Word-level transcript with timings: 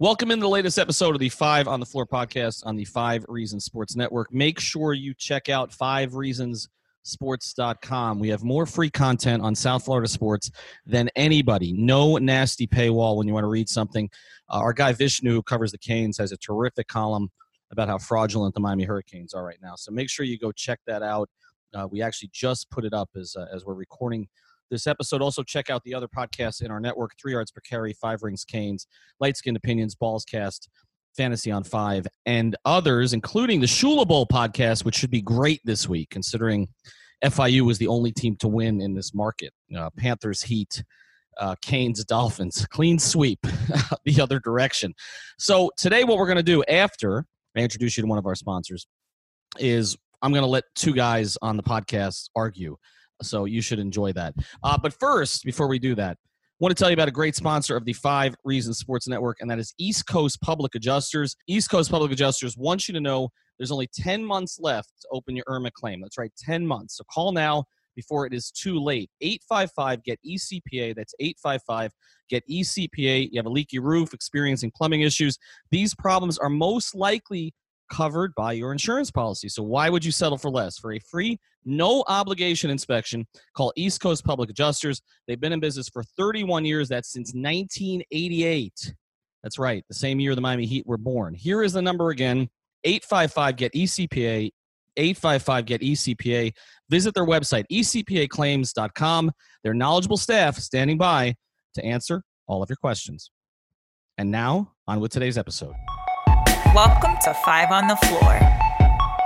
Welcome 0.00 0.32
in 0.32 0.40
the 0.40 0.48
latest 0.48 0.76
episode 0.76 1.14
of 1.14 1.20
the 1.20 1.28
Five 1.28 1.68
on 1.68 1.78
the 1.78 1.86
Floor 1.86 2.04
podcast 2.04 2.66
on 2.66 2.74
the 2.74 2.84
Five 2.84 3.24
Reasons 3.28 3.64
Sports 3.64 3.94
Network. 3.94 4.32
Make 4.32 4.58
sure 4.58 4.92
you 4.92 5.14
check 5.14 5.48
out 5.48 5.72
Five 5.72 6.16
Reasons 6.16 6.68
sports.com. 7.04 8.18
We 8.18 8.28
have 8.30 8.42
more 8.42 8.66
free 8.66 8.90
content 8.90 9.44
on 9.44 9.54
South 9.54 9.84
Florida 9.84 10.08
sports 10.08 10.50
than 10.84 11.10
anybody. 11.14 11.72
No 11.72 12.16
nasty 12.16 12.66
paywall 12.66 13.16
when 13.16 13.28
you 13.28 13.34
want 13.34 13.44
to 13.44 13.48
read 13.48 13.68
something. 13.68 14.10
Uh, 14.50 14.58
our 14.58 14.72
guy 14.72 14.92
Vishnu, 14.92 15.30
who 15.30 15.42
covers 15.44 15.70
the 15.70 15.78
Canes, 15.78 16.18
has 16.18 16.32
a 16.32 16.36
terrific 16.38 16.88
column 16.88 17.30
about 17.70 17.86
how 17.86 17.96
fraudulent 17.98 18.52
the 18.54 18.60
Miami 18.60 18.82
Hurricanes 18.82 19.32
are 19.32 19.44
right 19.44 19.60
now. 19.62 19.76
So 19.76 19.92
make 19.92 20.10
sure 20.10 20.26
you 20.26 20.40
go 20.40 20.50
check 20.50 20.80
that 20.88 21.04
out. 21.04 21.30
Uh, 21.72 21.86
we 21.88 22.02
actually 22.02 22.30
just 22.32 22.68
put 22.68 22.84
it 22.84 22.92
up 22.92 23.10
as, 23.14 23.36
uh, 23.38 23.46
as 23.54 23.64
we're 23.64 23.74
recording 23.74 24.26
this 24.70 24.86
episode. 24.86 25.22
Also, 25.22 25.42
check 25.42 25.70
out 25.70 25.82
the 25.84 25.94
other 25.94 26.08
podcasts 26.08 26.62
in 26.62 26.70
our 26.70 26.80
network 26.80 27.12
Three 27.20 27.32
Yards 27.32 27.50
Per 27.50 27.60
Carry, 27.60 27.92
Five 27.94 28.22
Rings 28.22 28.44
Canes, 28.44 28.86
Light 29.20 29.36
Skinned 29.36 29.56
Opinions, 29.56 29.94
Balls 29.94 30.24
Cast, 30.24 30.68
Fantasy 31.16 31.50
on 31.50 31.64
Five, 31.64 32.06
and 32.26 32.56
others, 32.64 33.12
including 33.12 33.60
the 33.60 33.66
Shula 33.66 34.06
Bowl 34.06 34.26
podcast, 34.26 34.84
which 34.84 34.96
should 34.96 35.10
be 35.10 35.22
great 35.22 35.60
this 35.64 35.88
week, 35.88 36.10
considering 36.10 36.68
FIU 37.24 37.62
was 37.62 37.78
the 37.78 37.88
only 37.88 38.12
team 38.12 38.36
to 38.36 38.48
win 38.48 38.80
in 38.80 38.94
this 38.94 39.14
market. 39.14 39.52
Uh, 39.76 39.90
Panthers, 39.96 40.42
Heat, 40.42 40.82
uh, 41.38 41.54
Canes, 41.62 42.04
Dolphins, 42.04 42.66
clean 42.70 42.98
sweep 42.98 43.40
the 44.04 44.20
other 44.20 44.38
direction. 44.40 44.94
So, 45.38 45.70
today, 45.76 46.04
what 46.04 46.18
we're 46.18 46.26
going 46.26 46.36
to 46.36 46.42
do 46.42 46.62
after 46.64 47.24
I 47.56 47.60
introduce 47.60 47.96
you 47.96 48.02
to 48.02 48.08
one 48.08 48.18
of 48.18 48.26
our 48.26 48.34
sponsors 48.34 48.86
is 49.58 49.96
I'm 50.22 50.32
going 50.32 50.42
to 50.42 50.48
let 50.48 50.64
two 50.74 50.94
guys 50.94 51.36
on 51.42 51.56
the 51.56 51.62
podcast 51.62 52.28
argue. 52.34 52.76
So 53.24 53.44
you 53.44 53.60
should 53.60 53.78
enjoy 53.78 54.12
that. 54.12 54.34
Uh, 54.62 54.78
but 54.78 54.92
first, 54.92 55.44
before 55.44 55.68
we 55.68 55.78
do 55.78 55.94
that, 55.96 56.16
I 56.16 56.56
want 56.60 56.76
to 56.76 56.80
tell 56.80 56.88
you 56.88 56.94
about 56.94 57.08
a 57.08 57.12
great 57.12 57.34
sponsor 57.34 57.76
of 57.76 57.84
the 57.84 57.92
Five 57.92 58.36
Reasons 58.44 58.78
Sports 58.78 59.08
Network, 59.08 59.38
and 59.40 59.50
that 59.50 59.58
is 59.58 59.74
East 59.78 60.06
Coast 60.06 60.40
Public 60.40 60.74
Adjusters. 60.76 61.34
East 61.48 61.68
Coast 61.68 61.90
Public 61.90 62.12
Adjusters 62.12 62.56
wants 62.56 62.86
you 62.88 62.94
to 62.94 63.00
know 63.00 63.30
there's 63.58 63.72
only 63.72 63.88
10 63.92 64.24
months 64.24 64.58
left 64.60 64.90
to 65.02 65.08
open 65.12 65.34
your 65.34 65.44
IRMA 65.48 65.72
claim. 65.72 66.00
That's 66.00 66.16
right, 66.16 66.32
10 66.38 66.66
months. 66.66 66.96
So 66.96 67.04
call 67.12 67.32
now 67.32 67.64
before 67.96 68.26
it 68.26 68.32
is 68.32 68.50
too 68.50 68.78
late. 68.78 69.10
855 69.20 70.04
get 70.04 70.18
ECPA. 70.26 70.94
That's 70.94 71.14
855 71.20 71.92
get 72.28 72.48
ECPA. 72.48 73.28
You 73.30 73.38
have 73.38 73.46
a 73.46 73.50
leaky 73.50 73.78
roof, 73.78 74.14
experiencing 74.14 74.72
plumbing 74.74 75.02
issues. 75.02 75.38
These 75.70 75.94
problems 75.94 76.38
are 76.38 76.48
most 76.48 76.94
likely 76.94 77.54
covered 77.94 78.34
by 78.34 78.52
your 78.52 78.72
insurance 78.72 79.10
policy. 79.10 79.48
So 79.48 79.62
why 79.62 79.88
would 79.88 80.04
you 80.04 80.10
settle 80.10 80.38
for 80.38 80.50
less? 80.50 80.78
For 80.78 80.92
a 80.92 80.98
free, 80.98 81.38
no 81.64 82.04
obligation 82.08 82.70
inspection, 82.70 83.26
call 83.56 83.72
East 83.76 84.00
Coast 84.00 84.24
Public 84.24 84.50
Adjusters. 84.50 85.00
They've 85.26 85.40
been 85.40 85.52
in 85.52 85.60
business 85.60 85.88
for 85.88 86.02
31 86.16 86.64
years. 86.64 86.88
That's 86.88 87.12
since 87.12 87.32
1988. 87.34 88.94
That's 89.42 89.58
right, 89.58 89.84
the 89.88 89.94
same 89.94 90.20
year 90.20 90.34
the 90.34 90.40
Miami 90.40 90.66
Heat 90.66 90.86
were 90.86 90.98
born. 90.98 91.34
Here 91.34 91.62
is 91.62 91.74
the 91.74 91.82
number 91.82 92.10
again 92.10 92.48
855 92.84 93.56
get 93.56 93.72
ECPA. 93.72 94.50
855 94.96 95.66
get 95.66 95.80
ECPA. 95.80 96.52
Visit 96.88 97.14
their 97.14 97.26
website, 97.26 97.64
ecpaclaims.com. 97.70 99.32
Their 99.62 99.74
knowledgeable 99.74 100.16
staff 100.16 100.58
standing 100.58 100.98
by 100.98 101.34
to 101.74 101.84
answer 101.84 102.22
all 102.46 102.62
of 102.62 102.68
your 102.68 102.76
questions. 102.76 103.30
And 104.18 104.30
now, 104.30 104.72
on 104.86 105.00
with 105.00 105.12
today's 105.12 105.38
episode. 105.38 105.74
Welcome 106.74 107.14
to 107.22 107.32
Five 107.44 107.70
on 107.70 107.86
the 107.86 107.94
Floor, 107.94 108.34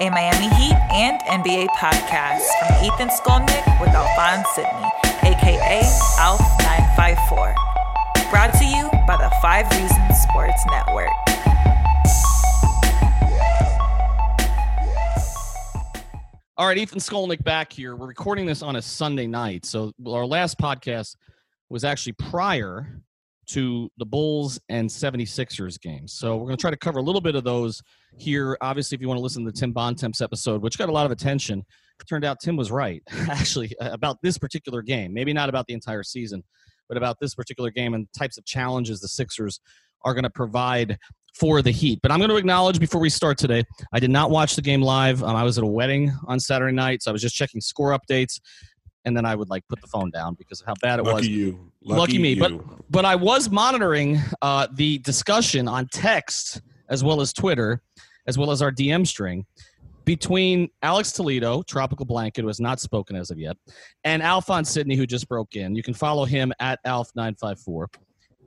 a 0.03 0.11
Miami 0.11 0.55
Heat 0.57 0.75
and 0.93 1.19
NBA 1.23 1.69
podcast 1.69 2.45
from 2.59 2.85
Ethan 2.85 3.09
Skolnick 3.09 3.81
with 3.81 3.89
Alphonse 3.89 4.47
Sidney, 4.55 4.87
aka 5.23 5.81
ALF954. 6.19 7.55
Brought 8.31 8.53
to 8.53 8.65
you 8.67 8.91
by 9.07 9.17
the 9.17 9.35
Five 9.41 9.65
Reasons 9.71 10.21
Sports 10.21 10.63
Network. 10.71 11.09
All 16.59 16.67
right, 16.67 16.77
Ethan 16.77 16.99
Skolnick 16.99 17.43
back 17.43 17.73
here. 17.73 17.97
We're 17.97 18.09
recording 18.09 18.45
this 18.45 18.61
on 18.61 18.77
a 18.77 18.83
Sunday 18.83 19.27
night. 19.27 19.65
So 19.65 19.93
our 20.07 20.27
last 20.27 20.59
podcast 20.59 21.17
was 21.71 21.83
actually 21.83 22.13
prior 22.13 23.01
to 23.49 23.91
the 23.99 24.05
Bulls 24.05 24.61
and 24.69 24.89
76ers 24.89 25.81
games. 25.81 26.13
So 26.13 26.37
we're 26.37 26.45
going 26.45 26.57
to 26.57 26.61
try 26.61 26.71
to 26.71 26.77
cover 26.77 26.99
a 26.99 27.03
little 27.03 27.21
bit 27.21 27.35
of 27.35 27.45
those 27.45 27.83
here. 28.19 28.57
Obviously, 28.61 28.97
if 28.97 29.01
you 29.01 29.09
want 29.09 29.19
to 29.19 29.23
listen 29.23 29.45
to 29.45 29.51
the 29.51 29.57
Tim 29.57 29.73
Bontemps 29.73 30.21
episode, 30.21 30.63
which 30.63 30.79
got 30.79 30.89
a 30.89 30.93
lot 30.93 31.07
of 31.07 31.13
attention, 31.13 31.65
turned 32.07 32.25
out 32.25 32.39
Tim 32.41 32.57
was 32.57 32.71
right, 32.71 33.03
actually, 33.31 33.73
about 33.81 34.19
this 34.23 34.39
particular 34.39 34.83
game. 34.83 35.13
Maybe 35.13 35.33
not 35.33 35.49
about 35.49 35.67
the 35.67 35.75
entire 35.75 36.03
season, 36.03 36.45
but 36.89 36.97
about 36.97 37.17
this 37.21 37.35
particular 37.35 37.71
game 37.71 37.95
and 37.95 38.07
types 38.17 38.39
of 38.39 38.45
challenges 38.45 39.01
the 39.01 39.09
Sixers 39.09 39.61
are 40.05 40.15
going 40.15 40.25
to 40.25 40.31
provide 40.31 40.99
for 41.39 41.63
the 41.63 41.71
Heat. 41.71 42.01
But 42.03 42.13
I'm 42.13 42.19
going 42.19 42.31
to 42.31 42.37
acknowledge 42.37 42.81
before 42.81 43.01
we 43.01 43.11
start 43.11 43.39
today, 43.39 43.65
I 43.93 44.01
did 44.01 44.11
not 44.11 44.31
watch 44.31 44.57
the 44.57 44.63
game 44.63 44.83
live. 44.83 45.23
Um, 45.23 45.37
I 45.37 45.45
was 45.45 45.59
at 45.59 45.65
a 45.65 45.69
wedding 45.69 46.13
on 46.27 46.41
Saturday 46.41 46.75
night, 46.75 47.03
so 47.03 47.11
I 47.11 47.13
was 47.13 47.23
just 47.23 47.35
checking 47.35 47.61
score 47.61 47.97
updates 47.99 48.41
and 49.05 49.17
then 49.17 49.25
I 49.25 49.35
would 49.35 49.49
like 49.49 49.67
put 49.69 49.81
the 49.81 49.87
phone 49.87 50.11
down 50.11 50.35
because 50.35 50.61
of 50.61 50.67
how 50.67 50.75
bad 50.83 50.99
it 50.99 51.05
was. 51.05 51.15
Lucky 51.15 51.29
was. 51.29 51.29
you. 51.29 51.73
Lucky, 51.83 52.01
Lucky 52.01 52.19
me, 52.19 52.33
you. 52.33 52.41
but 52.41 52.91
but 52.91 53.05
I 53.05 53.15
was 53.15 53.51
monitoring 53.51 54.21
uh, 54.43 54.67
the 54.73 54.99
discussion 54.99 55.69
on 55.69 55.87
text 55.89 56.61
as 56.89 57.05
well 57.05 57.21
as 57.21 57.33
Twitter, 57.33 57.83
as 58.27 58.39
well 58.39 58.51
as 58.51 58.63
our 58.63 58.73
DM 58.73 59.07
string 59.07 59.47
between 60.09 60.71
Alex 60.81 61.13
Toledo, 61.13 61.63
Tropical 61.63 62.07
Blanket, 62.07 62.41
who 62.41 62.47
has 62.47 62.61
not 62.61 62.81
spoken 62.81 63.15
as 63.15 63.31
of 63.31 63.39
yet, 63.39 63.59
and 64.05 64.23
Alphonse 64.23 64.71
Sidney, 64.71 64.97
who 64.97 65.07
just 65.07 65.29
broke 65.29 65.55
in. 65.55 65.75
You 65.75 65.83
can 65.83 65.93
follow 65.93 66.25
him 66.25 66.51
at 66.61 66.83
Alf954. 66.87 67.89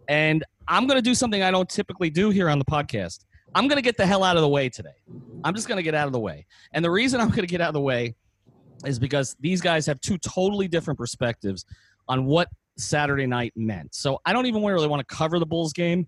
And 0.07 0.43
I'm 0.67 0.87
going 0.87 0.97
to 0.97 1.03
do 1.03 1.13
something 1.13 1.43
I 1.43 1.51
don't 1.51 1.69
typically 1.69 2.09
do 2.09 2.31
here 2.31 2.49
on 2.49 2.57
the 2.57 2.65
podcast. 2.65 3.25
I'm 3.53 3.67
going 3.67 3.75
to 3.75 3.83
get 3.83 3.95
the 3.95 4.07
hell 4.07 4.23
out 4.23 4.37
of 4.37 4.41
the 4.41 4.47
way 4.49 4.69
today. 4.69 4.89
I'm 5.43 5.53
just 5.53 5.67
going 5.67 5.77
to 5.77 5.83
get 5.83 5.93
out 5.93 6.07
of 6.07 6.13
the 6.13 6.19
way. 6.19 6.47
And 6.73 6.83
the 6.83 6.89
reason 6.89 7.21
I'm 7.21 7.29
going 7.29 7.41
to 7.41 7.47
get 7.47 7.61
out 7.61 7.67
of 7.67 7.73
the 7.75 7.81
way 7.81 8.15
is 8.85 8.99
because 8.99 9.35
these 9.39 9.61
guys 9.61 9.85
have 9.85 9.99
two 10.01 10.17
totally 10.17 10.67
different 10.67 10.97
perspectives 10.97 11.65
on 12.07 12.25
what 12.25 12.47
Saturday 12.77 13.27
night 13.27 13.53
meant. 13.55 13.93
So 13.93 14.19
I 14.25 14.33
don't 14.33 14.45
even 14.45 14.63
really 14.63 14.87
want 14.87 15.07
to 15.07 15.15
cover 15.15 15.39
the 15.39 15.45
Bulls 15.45 15.73
game. 15.73 16.07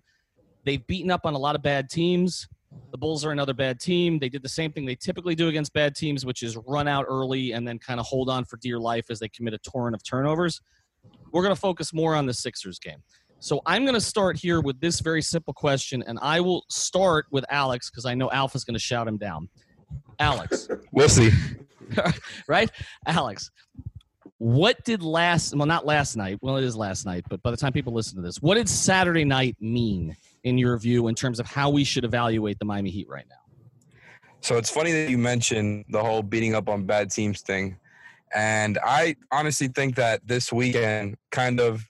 They've 0.64 0.84
beaten 0.86 1.10
up 1.10 1.22
on 1.24 1.34
a 1.34 1.38
lot 1.38 1.54
of 1.54 1.62
bad 1.62 1.88
teams. 1.88 2.48
The 2.90 2.98
Bulls 2.98 3.24
are 3.24 3.30
another 3.30 3.54
bad 3.54 3.78
team. 3.78 4.18
They 4.18 4.28
did 4.28 4.42
the 4.42 4.48
same 4.48 4.72
thing 4.72 4.84
they 4.84 4.96
typically 4.96 5.34
do 5.34 5.48
against 5.48 5.72
bad 5.72 5.94
teams, 5.94 6.26
which 6.26 6.42
is 6.42 6.56
run 6.66 6.88
out 6.88 7.04
early 7.08 7.52
and 7.52 7.66
then 7.66 7.78
kind 7.78 8.00
of 8.00 8.06
hold 8.06 8.28
on 8.28 8.44
for 8.44 8.56
dear 8.56 8.78
life 8.78 9.06
as 9.10 9.20
they 9.20 9.28
commit 9.28 9.54
a 9.54 9.58
torrent 9.58 9.94
of 9.94 10.02
turnovers. 10.02 10.60
We're 11.32 11.42
going 11.42 11.54
to 11.54 11.60
focus 11.60 11.92
more 11.92 12.14
on 12.14 12.26
the 12.26 12.34
Sixers 12.34 12.78
game. 12.78 13.02
So 13.40 13.60
I'm 13.66 13.82
going 13.82 13.94
to 13.94 14.00
start 14.00 14.38
here 14.38 14.60
with 14.60 14.80
this 14.80 15.00
very 15.00 15.20
simple 15.20 15.52
question, 15.52 16.02
and 16.06 16.18
I 16.22 16.40
will 16.40 16.64
start 16.70 17.26
with 17.30 17.44
Alex 17.50 17.90
because 17.90 18.06
I 18.06 18.14
know 18.14 18.30
Alpha's 18.30 18.64
going 18.64 18.74
to 18.74 18.80
shout 18.80 19.06
him 19.06 19.18
down. 19.18 19.48
Alex, 20.18 20.68
We'll 20.92 21.08
see. 21.08 21.30
right? 22.48 22.70
Alex, 23.06 23.50
what 24.38 24.82
did 24.84 25.02
last, 25.02 25.54
well, 25.54 25.66
not 25.66 25.86
last 25.86 26.16
night, 26.16 26.38
well, 26.42 26.56
it 26.56 26.64
is 26.64 26.76
last 26.76 27.06
night, 27.06 27.24
but 27.28 27.42
by 27.42 27.50
the 27.50 27.56
time 27.56 27.72
people 27.72 27.92
listen 27.92 28.16
to 28.16 28.22
this, 28.22 28.42
what 28.42 28.56
did 28.56 28.68
Saturday 28.68 29.24
night 29.24 29.56
mean 29.60 30.16
in 30.42 30.58
your 30.58 30.76
view 30.78 31.08
in 31.08 31.14
terms 31.14 31.40
of 31.40 31.46
how 31.46 31.70
we 31.70 31.84
should 31.84 32.04
evaluate 32.04 32.58
the 32.58 32.64
Miami 32.64 32.90
Heat 32.90 33.08
right 33.08 33.26
now? 33.28 33.36
So 34.40 34.58
it's 34.58 34.68
funny 34.68 34.92
that 34.92 35.08
you 35.08 35.16
mentioned 35.16 35.86
the 35.88 36.02
whole 36.02 36.22
beating 36.22 36.54
up 36.54 36.68
on 36.68 36.84
bad 36.84 37.10
teams 37.10 37.40
thing. 37.40 37.78
And 38.34 38.78
I 38.84 39.16
honestly 39.30 39.68
think 39.68 39.94
that 39.96 40.20
this 40.26 40.52
weekend 40.52 41.16
kind 41.30 41.60
of 41.60 41.88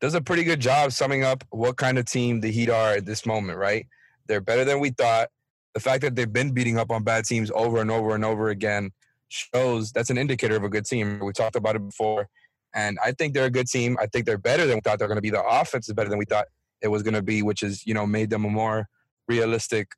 does 0.00 0.14
a 0.14 0.20
pretty 0.20 0.42
good 0.42 0.58
job 0.58 0.90
summing 0.92 1.22
up 1.22 1.44
what 1.50 1.76
kind 1.76 1.98
of 1.98 2.06
team 2.06 2.40
the 2.40 2.50
Heat 2.50 2.70
are 2.70 2.94
at 2.94 3.06
this 3.06 3.24
moment, 3.24 3.58
right? 3.58 3.86
They're 4.26 4.40
better 4.40 4.64
than 4.64 4.80
we 4.80 4.90
thought. 4.90 5.28
The 5.74 5.80
fact 5.80 6.00
that 6.02 6.16
they've 6.16 6.32
been 6.32 6.52
beating 6.52 6.78
up 6.78 6.90
on 6.90 7.04
bad 7.04 7.26
teams 7.26 7.50
over 7.54 7.80
and 7.80 7.90
over 7.90 8.14
and 8.14 8.24
over 8.24 8.48
again 8.48 8.90
shows 9.28 9.92
that's 9.92 10.10
an 10.10 10.18
indicator 10.18 10.56
of 10.56 10.64
a 10.64 10.68
good 10.68 10.86
team. 10.86 11.20
We 11.20 11.32
talked 11.32 11.56
about 11.56 11.76
it 11.76 11.84
before. 11.84 12.28
And 12.74 12.98
I 13.04 13.12
think 13.12 13.34
they're 13.34 13.46
a 13.46 13.50
good 13.50 13.68
team. 13.68 13.96
I 14.00 14.06
think 14.06 14.26
they're 14.26 14.38
better 14.38 14.66
than 14.66 14.76
we 14.76 14.80
thought 14.82 14.98
they're 14.98 15.08
going 15.08 15.16
to 15.16 15.22
be. 15.22 15.30
The 15.30 15.44
offense 15.44 15.88
is 15.88 15.94
better 15.94 16.10
than 16.10 16.18
we 16.18 16.26
thought 16.26 16.46
it 16.82 16.88
was 16.88 17.02
going 17.02 17.14
to 17.14 17.22
be, 17.22 17.42
which 17.42 17.62
is, 17.62 17.86
you 17.86 17.94
know, 17.94 18.06
made 18.06 18.30
them 18.30 18.44
a 18.44 18.50
more 18.50 18.88
realistic 19.28 19.92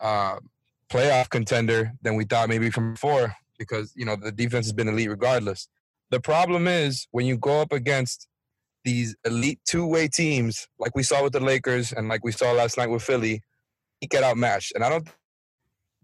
uh, 0.00 0.38
playoff 0.90 1.30
contender 1.30 1.92
than 2.02 2.16
we 2.16 2.24
thought 2.24 2.48
maybe 2.48 2.70
from 2.70 2.94
before 2.94 3.34
because, 3.58 3.92
you 3.96 4.04
know, 4.04 4.16
the 4.16 4.32
defense 4.32 4.66
has 4.66 4.72
been 4.72 4.88
elite 4.88 5.10
regardless. 5.10 5.68
The 6.10 6.20
problem 6.20 6.66
is 6.66 7.06
when 7.10 7.26
you 7.26 7.36
go 7.36 7.60
up 7.60 7.72
against 7.72 8.26
these 8.84 9.14
elite 9.24 9.60
two-way 9.64 10.08
teams, 10.08 10.66
like 10.78 10.96
we 10.96 11.02
saw 11.02 11.22
with 11.22 11.32
the 11.32 11.40
Lakers 11.40 11.92
and 11.92 12.08
like 12.08 12.24
we 12.24 12.32
saw 12.32 12.52
last 12.52 12.78
night 12.78 12.88
with 12.88 13.02
Philly, 13.02 13.42
he 14.00 14.06
get 14.06 14.24
outmatched. 14.24 14.72
And 14.74 14.82
I 14.82 14.88
don't 14.88 15.08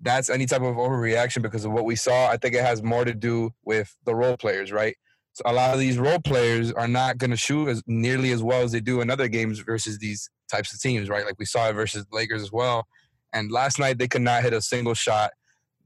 that's 0.05 0.29
any 0.29 0.47
type 0.47 0.62
of 0.62 0.77
overreaction 0.77 1.43
because 1.43 1.65
of 1.65 1.73
what 1.73 1.87
we 1.87 1.97
saw. 1.97 2.29
I 2.29 2.37
think 2.37 2.55
it 2.55 2.62
has 2.62 2.83
more 2.83 3.05
to 3.05 3.15
do 3.15 3.51
with 3.65 3.97
the 4.05 4.15
role 4.15 4.37
players, 4.37 4.71
right? 4.71 4.97
So 5.33 5.43
a 5.47 5.53
lot 5.53 5.75
of 5.75 5.81
these 5.81 5.99
role 5.99 6.21
players 6.21 6.71
are 6.73 6.87
not 6.87 7.19
going 7.19 7.31
to 7.31 7.37
shoot 7.37 7.69
as 7.69 7.83
nearly 7.87 8.31
as 8.31 8.43
well 8.43 8.62
as 8.62 8.71
they 8.71 8.81
do 8.81 9.01
in 9.01 9.11
other 9.11 9.27
games 9.29 9.59
versus 9.61 9.99
these 9.99 10.31
types 10.49 10.73
of 10.73 10.81
teams, 10.81 11.09
right? 11.09 11.25
Like 11.25 11.39
we 11.39 11.47
saw 11.47 11.69
it 11.69 11.73
versus 11.73 12.06
Lakers 12.12 12.43
as 12.43 12.53
well. 12.53 12.87
And 13.33 13.51
last 13.51 13.79
night 13.79 13.99
they 13.99 14.06
could 14.06 14.23
not 14.23 14.43
hit 14.45 14.53
a 14.53 14.61
single 14.61 14.95
shot. 14.95 15.33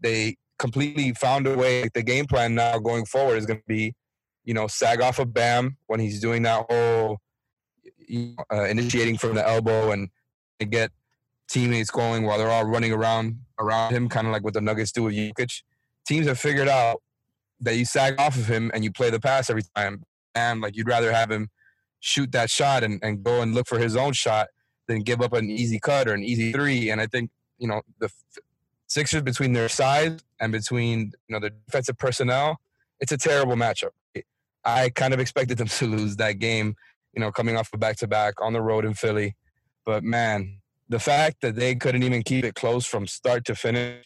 They 0.00 0.36
completely 0.58 1.14
found 1.14 1.46
a 1.46 1.56
way. 1.56 1.88
The 1.94 2.02
game 2.02 2.26
plan 2.26 2.54
now 2.54 2.78
going 2.78 3.06
forward 3.06 3.38
is 3.38 3.46
going 3.46 3.60
to 3.60 3.66
be, 3.66 3.94
you 4.44 4.52
know, 4.52 4.66
sag 4.66 5.00
off 5.00 5.18
of 5.18 5.32
Bam 5.32 5.78
when 5.86 6.00
he's 6.00 6.20
doing 6.20 6.42
that 6.42 6.66
whole 6.68 7.18
uh, 8.52 8.64
initiating 8.64 9.16
from 9.16 9.34
the 9.34 9.48
elbow 9.48 9.92
and 9.92 10.10
get 10.70 10.90
teammates 11.48 11.90
going 11.90 12.24
while 12.24 12.38
they're 12.38 12.50
all 12.50 12.64
running 12.64 12.92
around 12.92 13.40
around 13.58 13.92
him, 13.92 14.08
kind 14.08 14.26
of 14.26 14.32
like 14.32 14.44
what 14.44 14.54
the 14.54 14.60
Nuggets 14.60 14.92
do 14.92 15.04
with 15.04 15.14
Jokic. 15.14 15.62
Teams 16.06 16.26
have 16.26 16.38
figured 16.38 16.68
out 16.68 17.02
that 17.60 17.76
you 17.76 17.84
sag 17.84 18.18
off 18.20 18.36
of 18.36 18.46
him 18.46 18.70
and 18.72 18.84
you 18.84 18.92
play 18.92 19.10
the 19.10 19.20
pass 19.20 19.50
every 19.50 19.64
time. 19.74 20.04
And 20.34 20.60
like 20.60 20.76
you'd 20.76 20.88
rather 20.88 21.12
have 21.12 21.30
him 21.30 21.48
shoot 22.00 22.30
that 22.32 22.50
shot 22.50 22.84
and, 22.84 23.00
and 23.02 23.22
go 23.22 23.42
and 23.42 23.54
look 23.54 23.66
for 23.66 23.78
his 23.78 23.96
own 23.96 24.12
shot 24.12 24.48
than 24.86 25.02
give 25.02 25.20
up 25.20 25.32
an 25.32 25.50
easy 25.50 25.78
cut 25.80 26.08
or 26.08 26.14
an 26.14 26.22
easy 26.22 26.52
three. 26.52 26.90
And 26.90 27.00
I 27.00 27.06
think, 27.06 27.30
you 27.58 27.68
know, 27.68 27.82
the 27.98 28.10
Sixers 28.86 29.22
between 29.22 29.52
their 29.52 29.68
size 29.68 30.18
and 30.40 30.50
between, 30.50 31.12
you 31.28 31.34
know, 31.34 31.40
the 31.40 31.50
defensive 31.50 31.98
personnel, 31.98 32.58
it's 33.00 33.12
a 33.12 33.18
terrible 33.18 33.54
matchup. 33.54 33.90
I 34.64 34.90
kind 34.90 35.12
of 35.12 35.20
expected 35.20 35.58
them 35.58 35.68
to 35.78 35.86
lose 35.86 36.16
that 36.16 36.38
game, 36.38 36.76
you 37.12 37.20
know, 37.20 37.30
coming 37.30 37.56
off 37.56 37.70
a 37.72 37.78
back 37.78 37.96
to 37.98 38.06
back 38.06 38.40
on 38.40 38.52
the 38.52 38.62
road 38.62 38.84
in 38.84 38.94
Philly. 38.94 39.36
But 39.84 40.04
man, 40.04 40.60
the 40.88 40.98
fact 40.98 41.38
that 41.42 41.56
they 41.56 41.74
couldn't 41.74 42.02
even 42.02 42.22
keep 42.22 42.44
it 42.44 42.54
close 42.54 42.86
from 42.86 43.06
start 43.06 43.44
to 43.46 43.54
finish, 43.54 44.04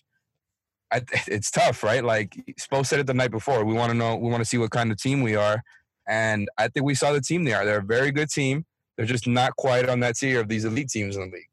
I, 0.92 1.02
it's 1.26 1.50
tough, 1.50 1.82
right? 1.82 2.04
Like 2.04 2.34
Spo 2.60 2.84
said 2.84 3.00
it 3.00 3.06
the 3.06 3.14
night 3.14 3.30
before. 3.30 3.64
We 3.64 3.74
want 3.74 3.90
to 3.90 3.96
know, 3.96 4.16
we 4.16 4.30
want 4.30 4.40
to 4.40 4.48
see 4.48 4.58
what 4.58 4.70
kind 4.70 4.90
of 4.90 4.98
team 4.98 5.22
we 5.22 5.36
are, 5.36 5.62
and 6.08 6.48
I 6.58 6.68
think 6.68 6.84
we 6.84 6.94
saw 6.94 7.12
the 7.12 7.20
team 7.20 7.44
they 7.44 7.52
are. 7.52 7.64
They're 7.64 7.78
a 7.78 7.84
very 7.84 8.10
good 8.10 8.28
team. 8.28 8.64
They're 8.96 9.06
just 9.06 9.26
not 9.26 9.56
quite 9.56 9.88
on 9.88 10.00
that 10.00 10.16
tier 10.16 10.40
of 10.40 10.48
these 10.48 10.64
elite 10.64 10.88
teams 10.88 11.16
in 11.16 11.22
the 11.22 11.36
league. 11.36 11.46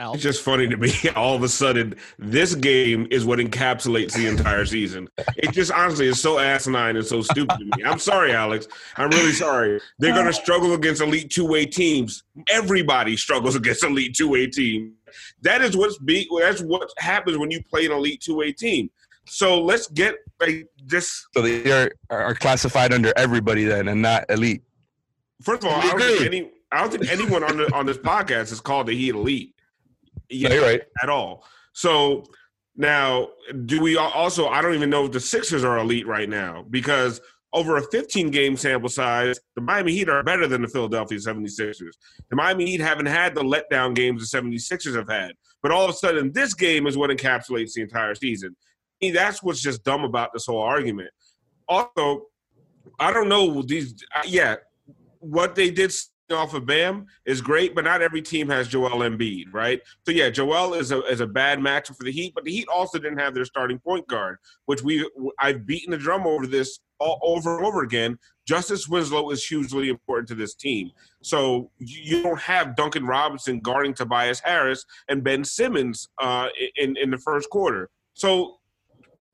Al? 0.00 0.14
It's 0.14 0.22
just 0.22 0.42
funny 0.42 0.68
to 0.68 0.76
me. 0.76 0.92
All 1.16 1.34
of 1.34 1.42
a 1.42 1.48
sudden, 1.48 1.96
this 2.18 2.54
game 2.54 3.08
is 3.10 3.24
what 3.24 3.40
encapsulates 3.40 4.12
the 4.12 4.28
entire 4.28 4.64
season. 4.64 5.08
It 5.36 5.52
just 5.52 5.72
honestly 5.72 6.06
is 6.06 6.20
so 6.20 6.38
asinine 6.38 6.96
and 6.96 7.04
so 7.04 7.20
stupid 7.20 7.58
to 7.58 7.64
me. 7.64 7.70
I'm 7.84 7.98
sorry, 7.98 8.32
Alex. 8.32 8.68
I'm 8.96 9.10
really 9.10 9.32
sorry. 9.32 9.80
They're 9.98 10.14
going 10.14 10.26
to 10.26 10.30
uh. 10.30 10.40
struggle 10.40 10.74
against 10.74 11.02
elite 11.02 11.30
two 11.30 11.46
way 11.46 11.66
teams. 11.66 12.22
Everybody 12.48 13.16
struggles 13.16 13.56
against 13.56 13.82
elite 13.82 14.14
two 14.14 14.28
way 14.28 14.46
team. 14.46 14.94
That 15.42 15.62
is 15.62 15.76
what's 15.76 15.98
be. 15.98 16.28
That's 16.38 16.62
what 16.62 16.88
happens 16.98 17.36
when 17.36 17.50
you 17.50 17.60
play 17.64 17.86
an 17.86 17.92
elite 17.92 18.20
two 18.20 18.36
way 18.36 18.52
team. 18.52 18.90
So 19.26 19.60
let's 19.60 19.88
get 19.88 20.14
like 20.40 20.68
this. 20.86 21.26
So 21.34 21.42
they 21.42 21.70
are, 21.72 21.90
are 22.10 22.34
classified 22.34 22.94
under 22.94 23.12
everybody 23.16 23.64
then, 23.64 23.88
and 23.88 24.00
not 24.00 24.26
elite. 24.30 24.62
First 25.42 25.64
of 25.64 25.72
all, 25.72 25.80
I 25.80 25.90
don't, 25.90 26.00
think 26.00 26.22
any, 26.22 26.50
I 26.72 26.80
don't 26.80 26.90
think 26.90 27.12
anyone 27.12 27.42
on 27.44 27.56
the, 27.56 27.74
on 27.74 27.86
this 27.86 27.98
podcast 27.98 28.52
is 28.52 28.60
called 28.60 28.86
the 28.86 28.94
Heat 28.94 29.14
elite 29.14 29.54
yeah, 30.30 30.48
no, 30.48 30.62
right. 30.62 30.82
at 31.02 31.08
all. 31.08 31.44
So 31.72 32.24
now, 32.76 33.28
do 33.66 33.80
we 33.80 33.96
also? 33.96 34.48
I 34.48 34.62
don't 34.62 34.74
even 34.74 34.90
know 34.90 35.06
if 35.06 35.12
the 35.12 35.20
Sixers 35.20 35.64
are 35.64 35.78
elite 35.78 36.06
right 36.06 36.28
now 36.28 36.64
because 36.70 37.20
over 37.52 37.76
a 37.78 37.82
15 37.82 38.30
game 38.30 38.56
sample 38.56 38.88
size, 38.88 39.40
the 39.56 39.62
Miami 39.62 39.92
Heat 39.92 40.08
are 40.08 40.22
better 40.22 40.46
than 40.46 40.62
the 40.62 40.68
Philadelphia 40.68 41.18
76ers. 41.18 41.92
The 42.30 42.36
Miami 42.36 42.66
Heat 42.66 42.80
haven't 42.80 43.06
had 43.06 43.34
the 43.34 43.42
letdown 43.42 43.94
games 43.94 44.30
the 44.30 44.38
76ers 44.38 44.94
have 44.94 45.08
had. 45.08 45.32
But 45.62 45.72
all 45.72 45.84
of 45.84 45.90
a 45.90 45.94
sudden, 45.94 46.32
this 46.32 46.54
game 46.54 46.86
is 46.86 46.96
what 46.96 47.10
encapsulates 47.10 47.72
the 47.72 47.82
entire 47.82 48.14
season. 48.14 48.54
I 49.02 49.06
mean, 49.06 49.14
that's 49.14 49.42
what's 49.42 49.60
just 49.60 49.82
dumb 49.82 50.04
about 50.04 50.32
this 50.32 50.46
whole 50.46 50.60
argument. 50.60 51.10
Also, 51.68 52.26
I 52.98 53.12
don't 53.12 53.28
know 53.28 53.62
these. 53.62 53.94
Uh, 54.14 54.22
yeah, 54.26 54.56
what 55.20 55.54
they 55.54 55.70
did 55.70 55.92
off 56.32 56.54
of 56.54 56.66
Bam 56.66 57.06
is 57.24 57.40
great, 57.40 57.74
but 57.74 57.84
not 57.84 58.02
every 58.02 58.22
team 58.22 58.48
has 58.48 58.68
Joel 58.68 59.00
Embiid, 59.00 59.46
right? 59.52 59.80
So 60.04 60.12
yeah, 60.12 60.30
Joel 60.30 60.74
is 60.74 60.92
a 60.92 61.02
is 61.04 61.20
a 61.20 61.26
bad 61.26 61.58
matchup 61.58 61.96
for 61.96 62.04
the 62.04 62.12
Heat, 62.12 62.34
but 62.34 62.44
the 62.44 62.52
Heat 62.52 62.68
also 62.68 62.98
didn't 62.98 63.18
have 63.18 63.34
their 63.34 63.44
starting 63.44 63.78
point 63.78 64.06
guard, 64.08 64.38
which 64.66 64.82
we 64.82 65.08
I've 65.38 65.66
beaten 65.66 65.90
the 65.90 65.98
drum 65.98 66.26
over 66.26 66.46
this 66.46 66.80
all 66.98 67.18
over 67.22 67.56
and 67.56 67.66
over 67.66 67.82
again. 67.82 68.18
Justise 68.46 68.88
Winslow 68.88 69.30
is 69.30 69.44
hugely 69.44 69.88
important 69.88 70.28
to 70.28 70.34
this 70.34 70.54
team. 70.54 70.90
So 71.22 71.70
you 71.78 72.22
don't 72.22 72.40
have 72.40 72.76
Duncan 72.76 73.06
Robinson 73.06 73.60
guarding 73.60 73.94
Tobias 73.94 74.40
Harris 74.40 74.84
and 75.08 75.22
Ben 75.22 75.44
Simmons 75.44 76.08
uh, 76.20 76.48
in 76.76 76.96
in 76.96 77.10
the 77.10 77.18
first 77.18 77.50
quarter. 77.50 77.90
So 78.14 78.58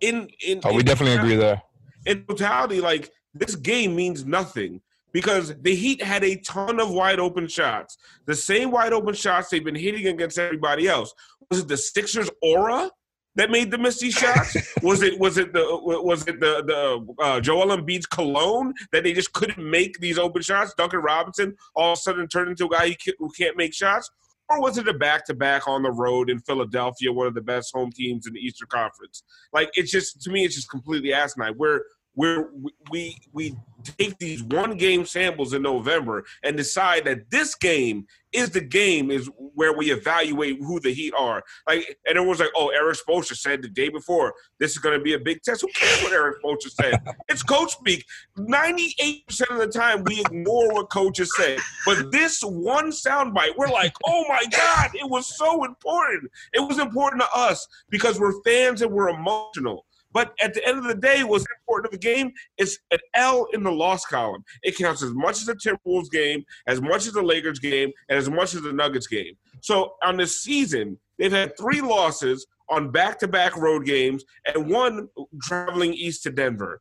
in 0.00 0.28
in 0.46 0.60
oh, 0.64 0.72
we 0.72 0.80
in 0.80 0.86
definitely 0.86 1.16
agree 1.16 1.36
there. 1.36 1.62
In 2.06 2.24
totality, 2.24 2.80
like 2.80 3.10
this 3.32 3.56
game 3.56 3.96
means 3.96 4.24
nothing 4.24 4.80
because 5.14 5.54
the 5.62 5.74
Heat 5.74 6.02
had 6.02 6.24
a 6.24 6.36
ton 6.36 6.80
of 6.80 6.90
wide 6.90 7.20
open 7.20 7.46
shots. 7.46 7.96
The 8.26 8.34
same 8.34 8.70
wide 8.70 8.92
open 8.92 9.14
shots 9.14 9.48
they've 9.48 9.64
been 9.64 9.74
hitting 9.74 10.08
against 10.08 10.38
everybody 10.38 10.88
else. 10.88 11.14
Was 11.50 11.60
it 11.60 11.68
the 11.68 11.76
Sixers' 11.76 12.28
aura 12.42 12.90
that 13.36 13.50
made 13.50 13.70
the 13.70 13.78
miss 13.78 14.00
these 14.00 14.14
shots? 14.14 14.56
was 14.82 15.02
it 15.02 15.18
was 15.18 15.38
it 15.38 15.52
the 15.52 15.64
was 15.80 16.26
it 16.26 16.40
the 16.40 16.64
the 16.64 17.24
uh, 17.24 17.40
Joel 17.40 17.76
Embiid's 17.76 18.06
cologne 18.06 18.74
that 18.92 19.04
they 19.04 19.12
just 19.12 19.32
couldn't 19.32 19.70
make 19.70 19.98
these 20.00 20.18
open 20.18 20.42
shots? 20.42 20.74
Duncan 20.76 21.00
Robinson 21.00 21.56
all 21.76 21.92
of 21.92 21.98
a 21.98 22.00
sudden 22.00 22.26
turned 22.26 22.50
into 22.50 22.66
a 22.66 22.70
guy 22.70 22.96
who 23.18 23.30
can't 23.38 23.56
make 23.56 23.72
shots. 23.72 24.10
Or 24.50 24.60
was 24.60 24.76
it 24.76 24.86
a 24.88 24.92
back 24.92 25.24
to 25.26 25.34
back 25.34 25.66
on 25.66 25.82
the 25.82 25.90
road 25.90 26.28
in 26.28 26.38
Philadelphia, 26.40 27.10
one 27.10 27.26
of 27.26 27.32
the 27.34 27.40
best 27.40 27.72
home 27.72 27.90
teams 27.90 28.26
in 28.26 28.34
the 28.34 28.40
Eastern 28.40 28.68
Conference? 28.68 29.22
Like 29.52 29.70
it's 29.74 29.90
just 29.92 30.20
to 30.22 30.30
me, 30.30 30.44
it's 30.44 30.56
just 30.56 30.68
completely 30.68 31.14
asinine. 31.14 31.54
We're 31.56 31.80
where 32.14 32.50
we 32.90 33.16
we 33.32 33.56
take 33.98 34.18
these 34.18 34.42
one 34.42 34.76
game 34.76 35.04
samples 35.04 35.52
in 35.52 35.62
November 35.62 36.24
and 36.42 36.56
decide 36.56 37.04
that 37.04 37.30
this 37.30 37.54
game 37.54 38.06
is 38.32 38.50
the 38.50 38.60
game 38.60 39.10
is 39.10 39.30
where 39.36 39.76
we 39.76 39.92
evaluate 39.92 40.58
who 40.58 40.80
the 40.80 40.92
Heat 40.92 41.14
are. 41.16 41.42
Like, 41.68 41.96
and 42.06 42.18
it 42.18 42.20
was 42.20 42.40
like, 42.40 42.50
oh, 42.56 42.68
Erik 42.68 42.96
Spoelstra 42.98 43.36
said 43.36 43.62
the 43.62 43.68
day 43.68 43.88
before 43.88 44.34
this 44.58 44.72
is 44.72 44.78
going 44.78 44.98
to 44.98 45.02
be 45.02 45.14
a 45.14 45.18
big 45.18 45.42
test. 45.42 45.60
Who 45.60 45.68
cares 45.68 46.02
what 46.02 46.12
Erik 46.12 46.42
Spoelstra 46.42 46.70
said? 46.70 47.00
it's 47.28 47.42
coach 47.42 47.72
speak. 47.72 48.04
Ninety-eight 48.36 49.26
percent 49.26 49.50
of 49.50 49.58
the 49.58 49.68
time, 49.68 50.02
we 50.04 50.20
ignore 50.20 50.72
what 50.72 50.90
coaches 50.90 51.30
say. 51.36 51.58
But 51.86 52.10
this 52.10 52.40
one 52.42 52.90
soundbite, 52.90 53.56
we're 53.56 53.68
like, 53.68 53.92
oh 54.04 54.24
my 54.28 54.44
god, 54.50 54.90
it 54.94 55.08
was 55.08 55.36
so 55.36 55.64
important. 55.64 56.30
It 56.52 56.60
was 56.60 56.78
important 56.78 57.22
to 57.22 57.28
us 57.38 57.66
because 57.90 58.18
we're 58.18 58.40
fans 58.42 58.82
and 58.82 58.90
we're 58.90 59.10
emotional. 59.10 59.84
But 60.14 60.32
at 60.40 60.54
the 60.54 60.66
end 60.66 60.78
of 60.78 60.84
the 60.84 60.94
day, 60.94 61.24
what's 61.24 61.44
important 61.60 61.92
of 61.92 62.00
the 62.00 62.06
game 62.06 62.32
is 62.56 62.78
an 62.92 63.00
L 63.14 63.48
in 63.52 63.64
the 63.64 63.72
loss 63.72 64.06
column. 64.06 64.44
It 64.62 64.78
counts 64.78 65.02
as 65.02 65.12
much 65.12 65.38
as 65.38 65.46
the 65.46 65.54
Timberwolves 65.54 66.10
game, 66.10 66.44
as 66.68 66.80
much 66.80 67.06
as 67.06 67.12
the 67.12 67.22
Lakers 67.22 67.58
game, 67.58 67.90
and 68.08 68.16
as 68.16 68.30
much 68.30 68.54
as 68.54 68.62
the 68.62 68.72
Nuggets 68.72 69.08
game. 69.08 69.34
So 69.60 69.94
on 70.04 70.16
this 70.16 70.40
season, 70.40 70.98
they've 71.18 71.32
had 71.32 71.58
three 71.58 71.80
losses 71.80 72.46
on 72.70 72.92
back-to-back 72.92 73.56
road 73.56 73.84
games 73.84 74.24
and 74.46 74.70
one 74.70 75.08
traveling 75.42 75.92
east 75.92 76.22
to 76.22 76.30
Denver. 76.30 76.80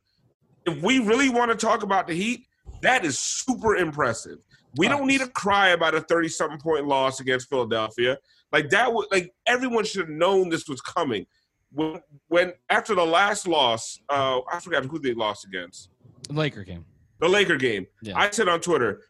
If 0.64 0.80
we 0.80 1.00
really 1.00 1.28
want 1.28 1.50
to 1.50 1.56
talk 1.56 1.82
about 1.82 2.06
the 2.06 2.14
Heat, 2.14 2.46
that 2.82 3.04
is 3.04 3.18
super 3.18 3.76
impressive. 3.76 4.38
We 4.76 4.88
don't 4.88 5.06
need 5.06 5.20
to 5.20 5.28
cry 5.28 5.70
about 5.70 5.94
a 5.94 6.00
30 6.00 6.28
something 6.28 6.58
point 6.58 6.86
loss 6.86 7.20
against 7.20 7.48
Philadelphia. 7.48 8.16
Like 8.52 8.70
that 8.70 8.92
would 8.92 9.06
like 9.10 9.32
everyone 9.46 9.84
should 9.84 10.02
have 10.02 10.08
known 10.08 10.48
this 10.48 10.68
was 10.68 10.80
coming 10.80 11.26
when, 11.74 12.00
when 12.28 12.52
after 12.70 12.94
the 12.94 13.04
last 13.04 13.46
loss, 13.46 14.00
uh, 14.08 14.40
I 14.50 14.60
forgot 14.60 14.84
who 14.84 14.98
they 14.98 15.14
lost 15.14 15.44
against. 15.44 15.90
The 16.28 16.34
Laker 16.34 16.64
game. 16.64 16.84
The 17.20 17.28
Laker 17.28 17.56
game. 17.56 17.86
Yeah. 18.02 18.16
I 18.16 18.30
said 18.30 18.48
on 18.48 18.60
Twitter, 18.60 19.02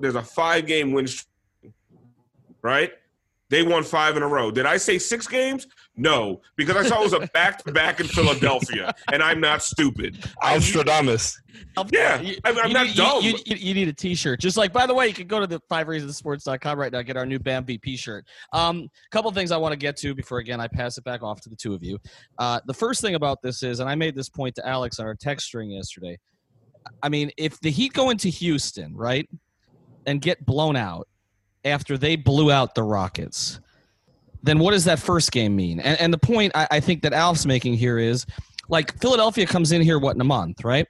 there's 0.00 0.16
a 0.16 0.22
five 0.22 0.66
game 0.66 0.92
win 0.92 1.06
streak, 1.06 1.72
right? 2.62 2.92
They 3.50 3.64
won 3.64 3.82
five 3.82 4.16
in 4.16 4.22
a 4.22 4.28
row. 4.28 4.50
Did 4.50 4.64
I 4.64 4.76
say 4.76 4.98
six 4.98 5.26
games? 5.26 5.66
No, 5.96 6.40
because 6.56 6.76
I 6.76 6.88
saw 6.88 7.00
it 7.00 7.04
was 7.04 7.12
a 7.12 7.26
back 7.34 7.62
to 7.64 7.72
back 7.72 7.98
in 7.98 8.06
Philadelphia, 8.06 8.94
and 9.12 9.22
I'm 9.22 9.40
not 9.40 9.62
stupid. 9.62 10.24
Alstradamus. 10.42 11.36
Yeah, 11.90 12.20
you, 12.20 12.36
I'm, 12.44 12.56
I'm 12.58 12.72
not 12.72 12.86
need, 12.86 12.96
dumb. 12.96 13.22
You, 13.22 13.36
you, 13.44 13.56
you, 13.56 13.74
need 13.74 13.88
a 13.88 13.92
T-shirt. 13.92 14.38
Just 14.40 14.56
like, 14.56 14.72
by 14.72 14.86
the 14.86 14.94
way, 14.94 15.08
you 15.08 15.14
can 15.14 15.26
go 15.26 15.40
to 15.40 15.48
the 15.48 15.60
five 15.68 15.88
reasonsports.com 15.88 16.78
right 16.78 16.92
now 16.92 16.98
and 16.98 17.06
get 17.06 17.16
our 17.16 17.26
new 17.26 17.40
BAM 17.40 17.64
VP 17.64 17.96
shirt. 17.96 18.24
Um, 18.52 18.88
couple 19.10 19.30
things 19.32 19.50
I 19.50 19.56
want 19.56 19.72
to 19.72 19.76
get 19.76 19.96
to 19.98 20.14
before 20.14 20.38
again 20.38 20.60
I 20.60 20.68
pass 20.68 20.96
it 20.96 21.04
back 21.04 21.22
off 21.22 21.40
to 21.42 21.48
the 21.48 21.56
two 21.56 21.74
of 21.74 21.82
you. 21.82 21.98
Uh, 22.38 22.60
the 22.66 22.74
first 22.74 23.00
thing 23.00 23.16
about 23.16 23.42
this 23.42 23.64
is, 23.64 23.80
and 23.80 23.90
I 23.90 23.96
made 23.96 24.14
this 24.14 24.28
point 24.28 24.54
to 24.56 24.66
Alex 24.66 25.00
on 25.00 25.06
our 25.06 25.16
text 25.16 25.46
string 25.46 25.72
yesterday. 25.72 26.18
I 27.02 27.08
mean, 27.08 27.30
if 27.36 27.60
the 27.60 27.70
Heat 27.70 27.92
go 27.92 28.10
into 28.10 28.28
Houston, 28.28 28.96
right, 28.96 29.28
and 30.06 30.20
get 30.20 30.46
blown 30.46 30.76
out, 30.76 31.08
after 31.64 31.98
they 31.98 32.16
blew 32.16 32.50
out 32.50 32.74
the 32.74 32.82
Rockets, 32.82 33.60
then 34.42 34.58
what 34.58 34.72
does 34.72 34.84
that 34.84 34.98
first 34.98 35.32
game 35.32 35.54
mean? 35.54 35.80
And, 35.80 36.00
and 36.00 36.12
the 36.12 36.18
point 36.18 36.52
I, 36.54 36.66
I 36.70 36.80
think 36.80 37.02
that 37.02 37.12
Alf's 37.12 37.46
making 37.46 37.74
here 37.74 37.98
is 37.98 38.26
like 38.68 38.98
Philadelphia 39.00 39.46
comes 39.46 39.72
in 39.72 39.82
here, 39.82 39.98
what, 39.98 40.14
in 40.14 40.20
a 40.20 40.24
month, 40.24 40.64
right? 40.64 40.86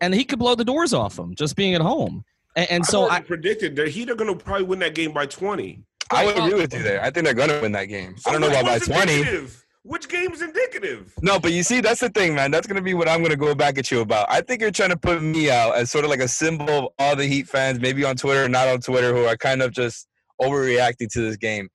and 0.00 0.14
he 0.14 0.24
could 0.24 0.38
blow 0.38 0.54
the 0.54 0.64
doors 0.64 0.92
off 0.94 1.16
them 1.16 1.34
just 1.34 1.56
being 1.56 1.74
at 1.74 1.80
home. 1.80 2.24
And, 2.56 2.70
and 2.70 2.86
so 2.86 3.08
I, 3.08 3.20
predicted 3.20 3.76
the 3.76 3.88
Heat 3.88 4.10
are 4.10 4.14
going 4.14 4.36
to 4.36 4.44
probably 4.44 4.64
win 4.64 4.78
that 4.80 4.94
game 4.94 5.12
by 5.12 5.26
20. 5.26 5.82
I 6.10 6.24
would 6.24 6.38
agree 6.38 6.54
with 6.54 6.72
you 6.72 6.82
there. 6.82 7.02
I 7.02 7.10
think 7.10 7.26
they're 7.26 7.34
gonna 7.34 7.60
win 7.60 7.72
that 7.72 7.84
game. 7.84 8.16
So 8.16 8.30
I 8.30 8.32
don't 8.32 8.40
know 8.40 8.48
about 8.48 8.64
by 8.64 8.72
what's 8.72 8.86
twenty. 8.86 9.46
Which 9.88 10.06
game's 10.10 10.42
indicative? 10.42 11.14
No, 11.22 11.40
but 11.40 11.52
you 11.52 11.62
see, 11.62 11.80
that's 11.80 12.00
the 12.00 12.10
thing, 12.10 12.34
man. 12.34 12.50
That's 12.50 12.66
gonna 12.66 12.82
be 12.82 12.92
what 12.92 13.08
I'm 13.08 13.22
gonna 13.22 13.36
go 13.36 13.54
back 13.54 13.78
at 13.78 13.90
you 13.90 14.00
about. 14.02 14.26
I 14.28 14.42
think 14.42 14.60
you're 14.60 14.70
trying 14.70 14.90
to 14.90 14.98
put 14.98 15.22
me 15.22 15.50
out 15.50 15.76
as 15.76 15.90
sort 15.90 16.04
of 16.04 16.10
like 16.10 16.20
a 16.20 16.28
symbol 16.28 16.68
of 16.68 16.88
all 16.98 17.16
the 17.16 17.24
Heat 17.24 17.48
fans, 17.48 17.80
maybe 17.80 18.04
on 18.04 18.14
Twitter 18.14 18.46
not 18.50 18.68
on 18.68 18.80
Twitter, 18.80 19.14
who 19.14 19.24
are 19.24 19.36
kind 19.38 19.62
of 19.62 19.72
just 19.72 20.06
overreacting 20.42 21.08
to 21.12 21.22
this 21.22 21.38
game. 21.38 21.70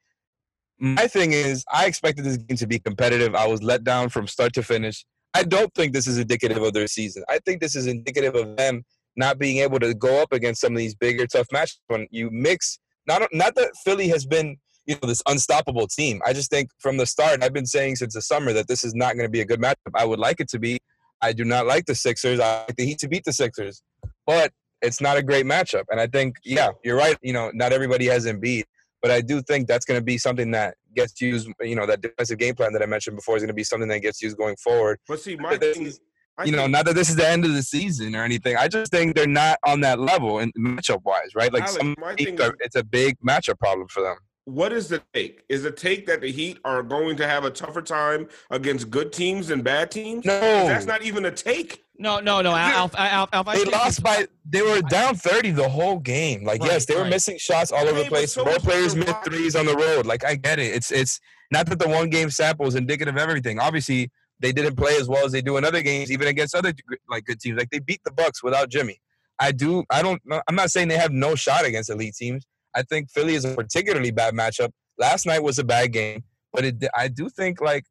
My 0.78 1.08
thing 1.08 1.32
is, 1.34 1.66
I 1.74 1.88
expected 1.88 2.24
this 2.24 2.38
game 2.38 2.56
to 2.58 2.68
be 2.68 2.78
competitive. 2.78 3.34
I 3.34 3.48
was 3.48 3.64
let 3.64 3.84
down 3.84 4.10
from 4.10 4.28
start 4.28 4.54
to 4.54 4.64
finish. 4.64 5.04
I 5.34 5.42
don't 5.42 5.74
think 5.74 5.94
this 5.94 6.06
is 6.06 6.20
indicative 6.20 6.62
of 6.62 6.74
their 6.74 6.86
season. 6.86 7.24
I 7.30 7.40
think 7.40 7.62
this 7.62 7.76
is 7.76 7.88
indicative 7.88 8.36
of 8.36 8.56
them 8.58 8.84
not 9.16 9.40
being 9.40 9.58
able 9.58 9.80
to 9.80 9.92
go 9.96 10.22
up 10.22 10.32
against 10.32 10.62
some 10.62 10.74
of 10.74 10.78
these 10.78 10.94
bigger, 10.94 11.26
tough 11.26 11.48
matches. 11.52 11.80
When 11.88 12.06
you 12.12 12.30
mix, 12.32 12.78
not 13.08 13.28
not 13.34 13.56
that 13.56 13.72
Philly 13.84 14.08
has 14.10 14.28
been 14.28 14.58
you 14.86 14.96
know 15.02 15.08
this 15.08 15.22
unstoppable 15.28 15.88
team. 15.88 16.22
I 16.26 16.34
just 16.34 16.50
think 16.50 16.70
from 16.80 16.98
the 16.98 17.06
start, 17.06 17.44
I've 17.44 17.54
been 17.54 17.66
saying 17.66 17.98
since 17.98 18.14
the 18.14 18.22
summer 18.22 18.54
that 18.54 18.68
this 18.68 18.84
is 18.84 18.94
not 18.94 19.16
going 19.16 19.26
to 19.26 19.32
be 19.32 19.42
a 19.42 19.46
good 19.46 19.60
matchup. 19.62 19.76
I 19.96 20.06
would 20.06 20.20
like 20.20 20.40
it 20.40 20.50
to 20.50 20.60
be. 20.60 20.80
I 21.22 21.32
do 21.34 21.46
not 21.46 21.66
like 21.66 21.86
the 21.86 21.96
Sixers. 21.96 22.40
I 22.40 22.66
like 22.68 22.76
the 22.76 22.86
Heat 22.86 23.00
to 23.00 23.08
beat 23.08 23.24
the 23.24 23.32
Sixers, 23.34 23.82
but 24.26 24.52
it's 24.82 25.00
not 25.00 25.18
a 25.18 25.24
great 25.24 25.46
matchup. 25.46 25.84
And 25.90 26.00
I 26.00 26.08
think, 26.08 26.36
yeah, 26.44 26.70
you're 26.84 26.98
right. 26.98 27.18
You 27.22 27.32
know, 27.34 27.50
not 27.54 27.72
everybody 27.72 28.08
has 28.08 28.26
Embiid, 28.26 28.64
but 29.02 29.10
I 29.12 29.22
do 29.22 29.42
think 29.42 29.68
that's 29.68 29.86
going 29.86 30.00
to 30.00 30.04
be 30.04 30.18
something 30.18 30.52
that 30.52 30.76
gets 30.94 31.22
used. 31.22 31.48
You 31.62 31.76
know, 31.76 31.86
that 31.86 32.02
defensive 32.02 32.38
game 32.40 32.56
plan 32.56 32.74
that 32.74 32.82
I 32.82 32.86
mentioned 32.86 33.16
before 33.16 33.38
is 33.38 33.42
going 33.44 33.48
to 33.48 33.54
be 33.54 33.64
something 33.64 33.88
that 33.88 34.00
gets 34.00 34.22
used 34.22 34.36
going 34.38 34.58
forward. 34.58 35.00
But 35.08 35.22
see, 35.22 35.38
my 35.38 35.58
thing 35.58 35.86
is- 35.86 36.00
I 36.36 36.46
You 36.46 36.52
know, 36.52 36.66
not 36.66 36.86
that 36.86 36.96
this 36.96 37.10
is 37.12 37.16
the 37.16 37.30
end 37.30 37.46
of 37.46 37.54
the 37.54 37.62
season 37.62 38.16
or 38.16 38.24
anything. 38.24 38.58
I 38.58 38.68
just 38.68 38.92
think 38.92 39.16
they're 39.16 39.28
not 39.28 39.60
on 39.68 39.82
that 39.82 40.00
level 40.00 40.40
in 40.40 40.52
matchup 40.58 41.04
wise, 41.06 41.36
right? 41.36 41.54
Like 41.54 41.62
Alex, 41.62 41.78
some 41.78 41.96
my 42.00 42.16
thing 42.16 42.42
are- 42.42 42.48
is- 42.48 42.54
it's 42.62 42.76
a 42.76 42.84
big 42.84 43.18
matchup 43.26 43.60
problem 43.60 43.88
for 43.88 44.02
them. 44.02 44.18
What 44.46 44.74
is 44.74 44.90
the 44.90 45.02
take? 45.14 45.44
Is 45.50 45.64
the 45.64 45.72
take 45.72 46.06
that 46.08 46.22
the 46.22 46.32
Heat 46.32 46.60
are 46.66 46.84
going 46.84 47.16
to 47.18 47.28
have 47.28 47.46
a 47.46 47.50
tougher 47.50 47.82
time 47.82 48.28
against 48.52 48.90
good 48.90 49.14
teams 49.14 49.48
than 49.48 49.62
bad 49.62 49.90
teams? 49.92 50.26
No, 50.26 50.40
That's 50.40 50.86
not 50.86 51.02
even 51.04 51.26
a 51.26 51.32
take. 51.32 51.84
no, 51.98 52.20
no, 52.20 52.42
no, 52.42 52.52
Alf, 52.56 52.94
Alf, 52.98 53.30
Alf, 53.32 53.48
I 53.48 53.54
they 53.56 53.62
think 53.64 53.72
lost 53.76 54.04
by 54.04 54.28
they 54.50 54.62
were 54.62 54.82
down 54.82 55.16
30 55.16 55.52
the 55.52 55.70
whole 55.70 56.00
game 56.00 56.44
like 56.44 56.60
Right, 56.62 56.72
yes 56.72 56.86
they 56.86 56.96
were 56.96 57.02
right. 57.02 57.10
missing 57.10 57.38
shots 57.38 57.72
all 57.72 57.88
over 57.88 58.04
the 58.04 58.10
place 58.10 58.34
so 58.34 58.44
more 58.44 58.56
players 58.60 58.96
missed 58.96 59.24
threes 59.24 59.56
on 59.56 59.66
the 59.66 59.76
road 59.76 60.06
like 60.06 60.26
i 60.26 60.36
get 60.36 60.60
it 60.60 60.74
it's 60.76 60.92
it's 60.92 61.20
not 61.52 61.68
that 61.68 61.80
the 61.80 61.88
one 61.88 62.10
game 62.10 62.30
sample 62.32 62.66
is 62.68 62.76
indicative 62.76 63.16
of 63.16 63.22
everything 63.22 63.60
obviously 63.60 64.10
they 64.40 64.52
didn't 64.52 64.76
play 64.76 64.98
as 64.98 65.08
well 65.08 65.24
as 65.26 65.32
they 65.32 65.42
do 65.42 65.56
in 65.58 65.64
other 65.64 65.82
games 65.82 66.12
even 66.12 66.28
against 66.28 66.56
other 66.56 66.74
like 67.10 67.24
good 67.26 67.40
teams 67.40 67.58
like 67.58 67.70
they 67.70 67.80
beat 67.80 68.02
the 68.04 68.12
bucks 68.12 68.44
without 68.44 68.70
jimmy 68.70 69.00
i 69.40 69.52
do 69.52 69.84
i 69.92 70.02
don't 70.02 70.22
i'm 70.48 70.56
not 70.56 70.70
saying 70.72 70.88
they 70.88 70.98
have 70.98 71.12
no 71.12 71.36
shot 71.36 71.64
against 71.64 71.90
elite 71.90 72.16
teams 72.16 72.44
i 72.76 72.82
think 72.82 73.10
philly 73.10 73.36
is 73.36 73.46
a 73.46 73.54
particularly 73.56 74.12
bad 74.12 74.34
matchup 74.34 74.70
last 74.98 75.26
night 75.26 75.42
was 75.42 75.60
a 75.60 75.64
bad 75.64 75.92
game 75.92 76.24
but 76.52 76.64
it 76.66 76.84
i 76.96 77.08
do 77.08 77.30
think 77.30 77.62
like 77.62 77.86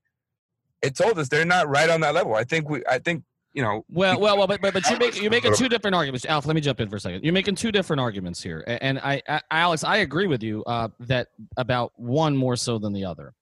it 0.83 0.97
told 0.97 1.19
us 1.19 1.29
they're 1.29 1.45
not 1.45 1.69
right 1.69 1.91
on 1.91 2.01
that 2.01 2.15
level 2.15 2.35
i 2.35 2.45
think 2.45 2.69
we 2.69 2.83
i 2.89 2.99
think 2.99 3.23
you 3.55 3.63
know 3.63 3.85
Well, 3.91 4.19
well, 4.19 4.39
well, 4.39 4.47
but 4.47 4.61
but, 4.63 4.73
but 4.73 4.89
you're 4.89 4.99
making 4.99 5.23
you're 5.23 5.31
making 5.31 5.55
two 5.55 5.69
different 5.69 5.95
arguments. 5.95 6.25
Alf, 6.25 6.47
let 6.47 6.55
me 6.55 6.61
jump 6.63 6.81
in 6.81 6.89
for 6.89 6.97
a 6.97 7.01
second. 7.01 7.23
You're 7.23 7.35
making 7.35 7.55
two 7.55 7.71
different 7.71 8.01
arguments 8.01 8.43
here, 8.43 8.65
and 8.67 8.99
I, 8.99 9.21
I 9.29 9.41
Alex, 9.51 9.85
I 9.85 9.99
agree 9.99 10.27
with 10.27 10.43
you 10.43 10.65
uh, 10.65 10.89
that 11.01 11.29
about 11.59 11.93
one 11.97 12.35
more 12.35 12.57
so 12.57 12.79
than 12.79 12.95
the 12.95 13.05
other. 13.05 13.35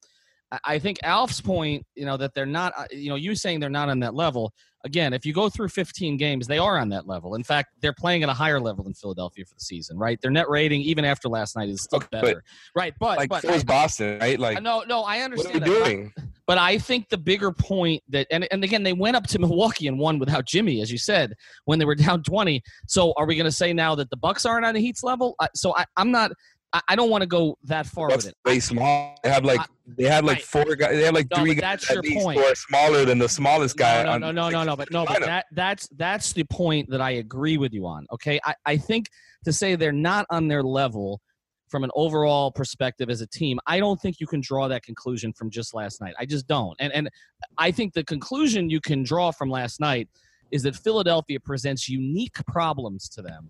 I- 0.65 0.79
think 0.79 0.99
Alf's 1.03 1.41
point, 1.41 1.85
you 1.95 2.05
know, 2.07 2.17
that 2.17 2.35
they're 2.35 2.47
not, 2.47 2.73
uh, 2.77 2.85
you 2.91 3.09
know, 3.09 3.17
you 3.17 3.35
saying 3.35 3.61
they're 3.61 3.71
not 3.71 3.89
on 3.89 4.01
that 4.01 4.15
level. 4.15 4.53
Again, 4.85 5.13
if 5.13 5.27
you 5.27 5.35
go 5.35 5.51
through 5.51 5.69
15 5.69 6.17
games, 6.17 6.47
they 6.47 6.57
are 6.59 6.79
on 6.79 6.89
that 6.89 7.07
level. 7.07 7.35
In 7.35 7.45
fact, 7.45 7.69
they're 7.83 7.93
playing 7.93 8.23
at 8.23 8.31
a 8.31 8.33
higher 8.33 8.59
level 8.59 8.83
than 8.83 8.95
Philadelphia 8.95 9.45
for 9.45 9.55
the 9.55 9.61
season, 9.61 9.99
right? 9.99 10.19
Their 10.23 10.31
net 10.31 10.49
rating, 10.49 10.81
even 10.81 11.05
after 11.05 11.29
last 11.29 11.55
night, 11.55 11.69
is 11.69 11.83
still 11.83 11.99
Okay, 11.99 12.09
but- 12.13 12.23
better, 12.23 12.45
right? 12.75 12.95
But 12.99 13.19
like 13.19 13.29
but 13.29 13.43
so 13.43 13.53
is 13.53 13.63
boston 13.63 14.19
right 14.21 14.39
like 14.41 14.63
no, 14.63 14.83
no, 14.89 15.03
I 15.03 15.21
understand. 15.21 15.61
what 15.61 15.69
are 15.69 15.73
we 15.73 15.77
but 15.77 15.83
I- 15.83 15.89
doing 15.89 16.13
but 16.47 16.59
I 16.59 16.79
think 16.79 17.09
the 17.11 17.19
bigger 17.19 17.53
point 17.53 18.03
that, 18.09 18.27
and, 18.33 18.49
and 18.51 18.65
again, 18.65 18.83
they 18.83 18.93
went 18.93 19.15
up 19.15 19.25
to 19.29 19.39
Milwaukee 19.39 19.87
and 19.87 20.01
won 20.01 20.19
without 20.19 20.47
Jimmy, 20.47 20.81
as 20.81 20.91
you 20.91 20.99
said, 20.99 21.35
when 21.67 21.79
they 21.79 21.85
were 21.85 21.95
down 22.07 22.25
20. 22.25 22.61
So 22.89 23.13
are 23.17 23.25
we 23.25 23.37
going 23.37 23.45
to 23.45 23.53
say 23.53 23.73
now 23.73 23.95
that 23.95 24.11
the 24.11 24.17
Bucks 24.17 24.45
aren't 24.45 24.65
on 24.67 24.75
the 24.75 24.81
Heat's 24.81 25.05
level? 25.05 25.37
So 25.55 25.77
I, 25.77 25.85
I'm 25.97 26.11
not. 26.11 26.33
I, 26.73 26.81
I 26.89 26.97
don't 26.97 27.11
want 27.11 27.23
to 27.23 27.27
go 27.27 27.59
that 27.65 27.87
far 27.87 28.09
Bucks 28.09 28.25
with 28.25 28.33
it. 28.33 28.39
play 28.45 28.61
small. 28.61 29.17
They 29.23 29.31
have 29.31 29.45
like 29.45 29.61
I- 29.61 29.67
they 29.99 30.05
have 30.05 30.25
like 30.25 30.37
right. 30.37 30.45
four 30.45 30.77
guys. 30.77 30.93
They 30.93 31.03
have 31.03 31.15
like 31.15 31.27
No, 31.35 31.43
three 31.43 31.55
guys 31.57 31.81
that's 31.81 31.91
at 31.91 31.95
your 31.95 32.03
least 32.05 32.25
point. 32.25 32.39
who 32.39 32.47
are 32.47 32.55
smaller 32.55 33.05
than 33.05 33.19
the 33.19 33.29
smallest 33.29 33.77
guy. 33.77 34.05
No, 34.05 34.13
on 34.13 34.21
no, 34.21 34.31
no, 34.31 34.49
no, 34.49 34.59
no, 34.59 34.65
no, 34.65 34.77
but 34.77 34.91
no, 34.93 35.05
but 35.05 35.21
that 35.23 35.47
that's 35.53 35.89
that's 35.97 36.33
the 36.33 36.45
point 36.45 36.89
that 36.91 37.01
I 37.01 37.11
agree 37.13 37.57
with 37.57 37.73
you 37.75 37.87
on. 37.87 38.07
Okay, 38.13 38.39
I, 38.45 38.55
I 38.67 38.77
think 38.77 39.07
to 39.45 39.53
say 39.53 39.75
they're 39.75 39.91
not 39.91 40.27
on 40.31 40.47
their 40.47 40.63
level 40.63 41.21
from 41.69 41.83
an 41.83 41.91
overall 41.97 42.53
perspective 42.53 43.11
as 43.11 43.21
a 43.21 43.27
team, 43.27 43.59
I 43.67 43.79
don't 43.81 44.01
think 44.01 44.21
you 44.21 44.27
can 44.29 44.41
draw 44.41 44.69
that 44.69 44.83
conclusion 44.85 45.33
from 45.33 45.51
just 45.51 45.75
last 45.75 46.01
night. 46.01 46.15
I 46.21 46.25
just 46.25 46.47
don't, 46.47 46.77
and 46.79 46.93
and 46.93 47.11
I 47.59 47.73
think 47.73 47.93
the 47.95 48.05
conclusion 48.05 48.71
you 48.71 48.81
can 48.81 49.03
draw 49.03 49.33
from 49.33 49.51
last 49.51 49.81
night 49.81 50.09
is 50.53 50.63
that 50.63 50.77
Philadelphia 50.77 51.41
presents 51.41 51.89
unique 51.89 52.37
problems 52.47 53.09
to 53.09 53.23
them 53.23 53.49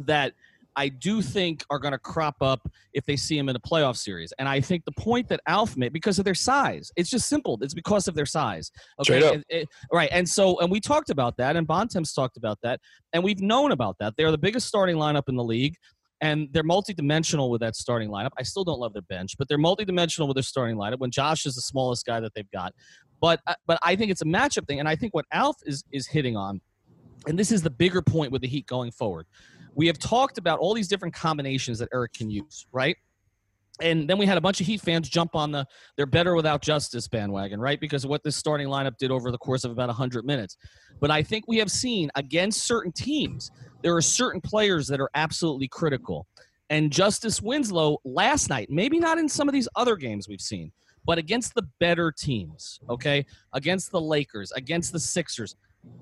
that 0.00 0.32
I 0.78 0.88
do 0.88 1.20
think 1.20 1.64
are 1.70 1.78
going 1.80 1.92
to 1.92 1.98
crop 1.98 2.36
up 2.40 2.60
if 2.94 3.04
they 3.04 3.16
see 3.16 3.36
them 3.36 3.48
in 3.48 3.56
a 3.56 3.60
playoff 3.60 3.96
series. 3.96 4.32
And 4.38 4.48
I 4.48 4.60
think 4.60 4.84
the 4.84 4.92
point 4.92 5.28
that 5.28 5.40
Alf 5.46 5.76
made, 5.76 5.92
because 5.92 6.18
of 6.18 6.24
their 6.24 6.34
size, 6.34 6.90
it's 6.96 7.10
just 7.10 7.28
simple. 7.28 7.58
It's 7.60 7.74
because 7.74 8.06
of 8.08 8.14
their 8.14 8.24
size. 8.26 8.70
Okay. 9.00 9.18
Straight 9.18 9.22
up. 9.24 9.34
It- 9.34 9.44
it- 9.50 9.68
right. 9.92 10.08
And 10.12 10.26
so, 10.26 10.58
and 10.60 10.70
we 10.70 10.80
talked 10.80 11.10
about 11.10 11.36
that, 11.38 11.56
and 11.56 11.66
Bontemps 11.66 12.14
talked 12.14 12.36
about 12.36 12.58
that, 12.62 12.80
and 13.12 13.24
we've 13.24 13.40
known 13.40 13.72
about 13.72 13.96
that. 13.98 14.14
They're 14.16 14.30
the 14.30 14.38
biggest 14.38 14.68
starting 14.68 14.96
lineup 14.96 15.28
in 15.28 15.36
the 15.36 15.44
league. 15.44 15.74
And 16.20 16.48
they're 16.52 16.64
multidimensional 16.64 17.48
with 17.48 17.60
that 17.60 17.76
starting 17.76 18.08
lineup. 18.08 18.30
I 18.36 18.42
still 18.42 18.64
don't 18.64 18.80
love 18.80 18.92
their 18.92 19.02
bench, 19.02 19.36
but 19.38 19.46
they're 19.48 19.56
multidimensional 19.56 20.26
with 20.26 20.34
their 20.34 20.42
starting 20.42 20.76
lineup. 20.76 20.98
When 20.98 21.12
Josh 21.12 21.46
is 21.46 21.54
the 21.54 21.60
smallest 21.60 22.04
guy 22.06 22.18
that 22.18 22.32
they've 22.34 22.50
got, 22.50 22.72
but 23.20 23.40
uh, 23.46 23.54
but 23.68 23.78
I 23.84 23.94
think 23.94 24.10
it's 24.10 24.22
a 24.22 24.24
matchup 24.24 24.66
thing, 24.66 24.80
and 24.80 24.88
I 24.88 24.96
think 24.96 25.14
what 25.14 25.26
Alf 25.32 25.56
is 25.64 25.84
is 25.92 26.08
hitting 26.08 26.36
on, 26.36 26.60
and 27.28 27.38
this 27.38 27.52
is 27.52 27.62
the 27.62 27.70
bigger 27.70 28.02
point 28.02 28.32
with 28.32 28.42
the 28.42 28.48
Heat 28.48 28.66
going 28.66 28.90
forward. 28.90 29.26
We 29.78 29.86
have 29.86 29.98
talked 30.00 30.38
about 30.38 30.58
all 30.58 30.74
these 30.74 30.88
different 30.88 31.14
combinations 31.14 31.78
that 31.78 31.88
Erik 31.94 32.12
can 32.12 32.28
use, 32.28 32.66
right? 32.72 32.96
And 33.80 34.10
then 34.10 34.18
we 34.18 34.26
had 34.26 34.36
a 34.36 34.40
bunch 34.40 34.60
of 34.60 34.66
Heat 34.66 34.80
fans 34.80 35.08
jump 35.08 35.36
on 35.36 35.52
the 35.52 35.64
they're 35.96 36.04
better 36.04 36.34
without 36.34 36.62
Justise 36.62 37.06
bandwagon, 37.06 37.60
right? 37.60 37.78
Because 37.78 38.02
of 38.02 38.10
what 38.10 38.24
this 38.24 38.34
starting 38.34 38.66
lineup 38.66 38.98
did 38.98 39.12
over 39.12 39.30
the 39.30 39.38
course 39.38 39.62
of 39.62 39.70
about 39.70 39.86
100 39.86 40.24
minutes. 40.24 40.56
But 40.98 41.12
I 41.12 41.22
think 41.22 41.44
we 41.46 41.58
have 41.58 41.70
seen 41.70 42.10
against 42.16 42.64
certain 42.66 42.90
teams, 42.90 43.52
there 43.82 43.94
are 43.94 44.02
certain 44.02 44.40
players 44.40 44.88
that 44.88 44.98
are 44.98 45.10
absolutely 45.14 45.68
critical. 45.68 46.26
And 46.70 46.90
Justise 46.90 47.40
Winslow 47.40 47.98
last 48.04 48.50
night, 48.50 48.70
maybe 48.70 48.98
not 48.98 49.16
in 49.16 49.28
some 49.28 49.48
of 49.48 49.52
these 49.52 49.68
other 49.76 49.94
games 49.94 50.28
we've 50.28 50.40
seen, 50.40 50.72
but 51.04 51.18
against 51.18 51.54
the 51.54 51.62
better 51.78 52.10
teams, 52.10 52.80
okay? 52.90 53.24
Against 53.52 53.92
the 53.92 54.00
Lakers, 54.00 54.50
against 54.56 54.92
the 54.92 54.98
Sixers, 54.98 55.54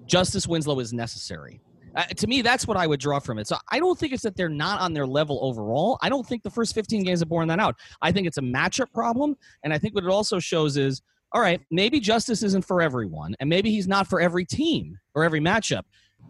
Justise 0.07 0.47
Winslow 0.47 0.81
is 0.81 0.95
necessary. 0.95 1.61
Uh, 1.97 2.03
to 2.05 2.27
me, 2.27 2.43
that's 2.43 2.67
what 2.69 2.77
I 2.77 2.87
would 2.87 3.01
draw 3.01 3.19
from 3.19 3.39
it. 3.39 3.47
So 3.47 3.57
I 3.73 3.79
don't 3.79 3.99
think 3.99 4.13
it's 4.13 4.23
that 4.23 4.37
they're 4.37 4.49
not 4.49 4.81
on 4.81 4.93
their 4.93 5.07
level 5.07 5.39
overall. 5.43 5.99
I 6.03 6.09
don't 6.09 6.27
think 6.27 6.43
the 6.43 6.51
first 6.51 6.75
15 6.75 7.03
games 7.05 7.21
have 7.21 7.29
borne 7.29 7.49
that 7.49 7.59
out. 7.59 7.77
I 8.03 8.13
think 8.13 8.27
it's 8.27 8.37
a 8.39 8.43
matchup 8.43 8.93
problem. 8.93 9.37
And 9.65 9.73
I 9.73 9.79
think 9.79 9.95
what 9.95 10.05
it 10.05 10.11
also 10.11 10.39
shows 10.39 10.77
is 10.77 11.03
all 11.33 11.41
right, 11.41 11.61
maybe 11.71 11.99
Justise 11.99 12.43
isn't 12.45 12.65
for 12.65 12.81
everyone, 12.81 13.35
and 13.41 13.49
maybe 13.51 13.71
he's 13.71 13.89
not 13.89 14.07
for 14.07 14.21
every 14.21 14.45
team 14.45 14.97
or 15.15 15.25
every 15.25 15.41
matchup. 15.41 15.83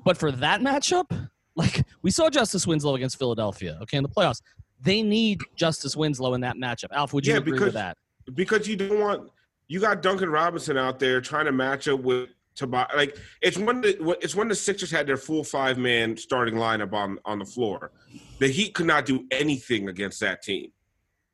But 0.04 0.16
for 0.16 0.32
that 0.32 0.62
matchup, 0.62 1.28
like 1.56 1.84
we 2.02 2.10
saw 2.10 2.30
Justise 2.30 2.66
Winslow 2.66 2.94
against 2.94 3.18
Philadelphia, 3.18 3.78
okay, 3.82 3.98
in 3.98 4.02
the 4.02 4.08
playoffs, 4.08 4.40
they 4.80 5.02
need 5.02 5.40
Justise 5.54 5.94
Winslow 5.96 6.34
in 6.34 6.40
that 6.40 6.56
matchup. 6.56 6.92
Alf, 6.92 7.12
would 7.12 7.26
you 7.26 7.34
Yeah, 7.34 7.38
agree 7.40 7.52
because- 7.52 7.64
with 7.66 7.74
that? 7.74 7.96
because 8.34 8.66
you 8.66 8.74
don't 8.76 8.98
want 8.98 9.30
you 9.68 9.80
got 9.80 10.00
Duncan 10.02 10.30
Robinson 10.30 10.76
out 10.76 10.98
there 10.98 11.20
trying 11.20 11.44
to 11.46 11.52
match 11.52 11.86
up 11.88 12.00
with 12.00 12.30
Tobias. 12.56 12.88
Like 12.96 13.18
it's 13.40 13.58
when 13.58 13.80
the 13.80 14.16
it's 14.20 14.34
when 14.34 14.48
the 14.48 14.54
Sixers 14.54 14.90
had 14.90 15.06
their 15.06 15.16
full 15.16 15.44
five 15.44 15.78
man 15.78 16.16
starting 16.16 16.54
lineup 16.54 16.92
on 16.92 17.18
on 17.24 17.38
the 17.38 17.44
floor. 17.44 17.92
The 18.38 18.48
Heat 18.48 18.74
could 18.74 18.86
not 18.86 19.06
do 19.06 19.26
anything 19.30 19.88
against 19.88 20.20
that 20.20 20.42
team 20.42 20.72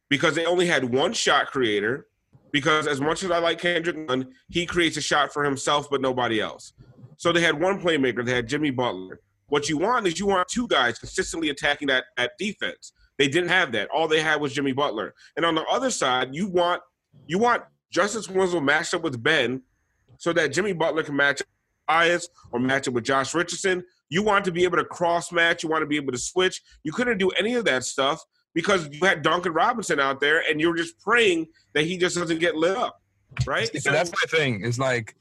because 0.08 0.34
they 0.34 0.44
only 0.44 0.66
had 0.66 0.84
one 0.84 1.12
shot 1.12 1.46
creator. 1.46 2.08
Because 2.52 2.86
as 2.86 3.00
much 3.00 3.22
as 3.22 3.30
I 3.30 3.38
like 3.38 3.58
Kendrick 3.58 3.96
Nunn, 3.96 4.30
he 4.50 4.66
creates 4.66 4.98
a 4.98 5.00
shot 5.00 5.32
for 5.32 5.42
himself, 5.42 5.88
but 5.90 6.02
nobody 6.02 6.38
else. 6.38 6.74
So 7.16 7.32
they 7.32 7.40
had 7.40 7.58
one 7.58 7.80
playmaker. 7.80 8.22
They 8.22 8.34
had 8.34 8.46
Jimmy 8.46 8.70
Butler. 8.70 9.20
What 9.46 9.70
you 9.70 9.78
want 9.78 10.06
is 10.06 10.18
you 10.18 10.26
want 10.26 10.48
two 10.48 10.66
guys 10.66 10.98
consistently 10.98 11.48
attacking 11.48 11.88
that 11.88 12.04
at 12.18 12.32
defense. 12.38 12.92
They 13.18 13.28
didn't 13.28 13.50
have 13.50 13.72
that. 13.72 13.88
All 13.90 14.08
they 14.08 14.20
had 14.20 14.40
was 14.40 14.52
Jimmy 14.52 14.72
Butler. 14.72 15.14
And 15.36 15.46
on 15.46 15.54
the 15.54 15.64
other 15.64 15.90
side, 15.90 16.34
you 16.34 16.48
want 16.48 16.82
you 17.26 17.38
want 17.38 17.62
Justise 17.90 18.28
Winslow 18.28 18.60
matched 18.60 18.94
up 18.94 19.02
with 19.02 19.22
Ben 19.22 19.62
so 20.22 20.32
that 20.32 20.52
Jimmy 20.52 20.72
Butler 20.72 21.02
can 21.02 21.16
match 21.16 21.42
up 21.88 22.20
or 22.52 22.60
match 22.60 22.86
up 22.86 22.94
with 22.94 23.02
Josh 23.02 23.34
Richardson. 23.34 23.82
You 24.08 24.22
want 24.22 24.44
to 24.44 24.52
be 24.52 24.62
able 24.62 24.76
to 24.76 24.84
cross 24.84 25.32
match. 25.32 25.64
You 25.64 25.68
want 25.68 25.82
to 25.82 25.86
be 25.86 25.96
able 25.96 26.12
to 26.12 26.18
switch. 26.18 26.62
You 26.84 26.92
couldn't 26.92 27.18
do 27.18 27.30
any 27.30 27.54
of 27.54 27.64
that 27.64 27.82
stuff 27.82 28.22
because 28.54 28.88
you 28.92 29.04
had 29.04 29.22
Duncan 29.22 29.52
Robinson 29.52 29.98
out 29.98 30.20
there 30.20 30.40
and 30.48 30.60
you're 30.60 30.76
just 30.76 30.96
praying 31.00 31.48
that 31.74 31.86
he 31.86 31.98
just 31.98 32.14
doesn't 32.14 32.38
get 32.38 32.54
lit 32.54 32.76
up. 32.76 33.02
Right? 33.44 33.68
So 33.82 33.90
that's 33.90 34.12
my 34.12 34.38
thing. 34.38 34.64
It's 34.64 34.78
like, 34.78 35.16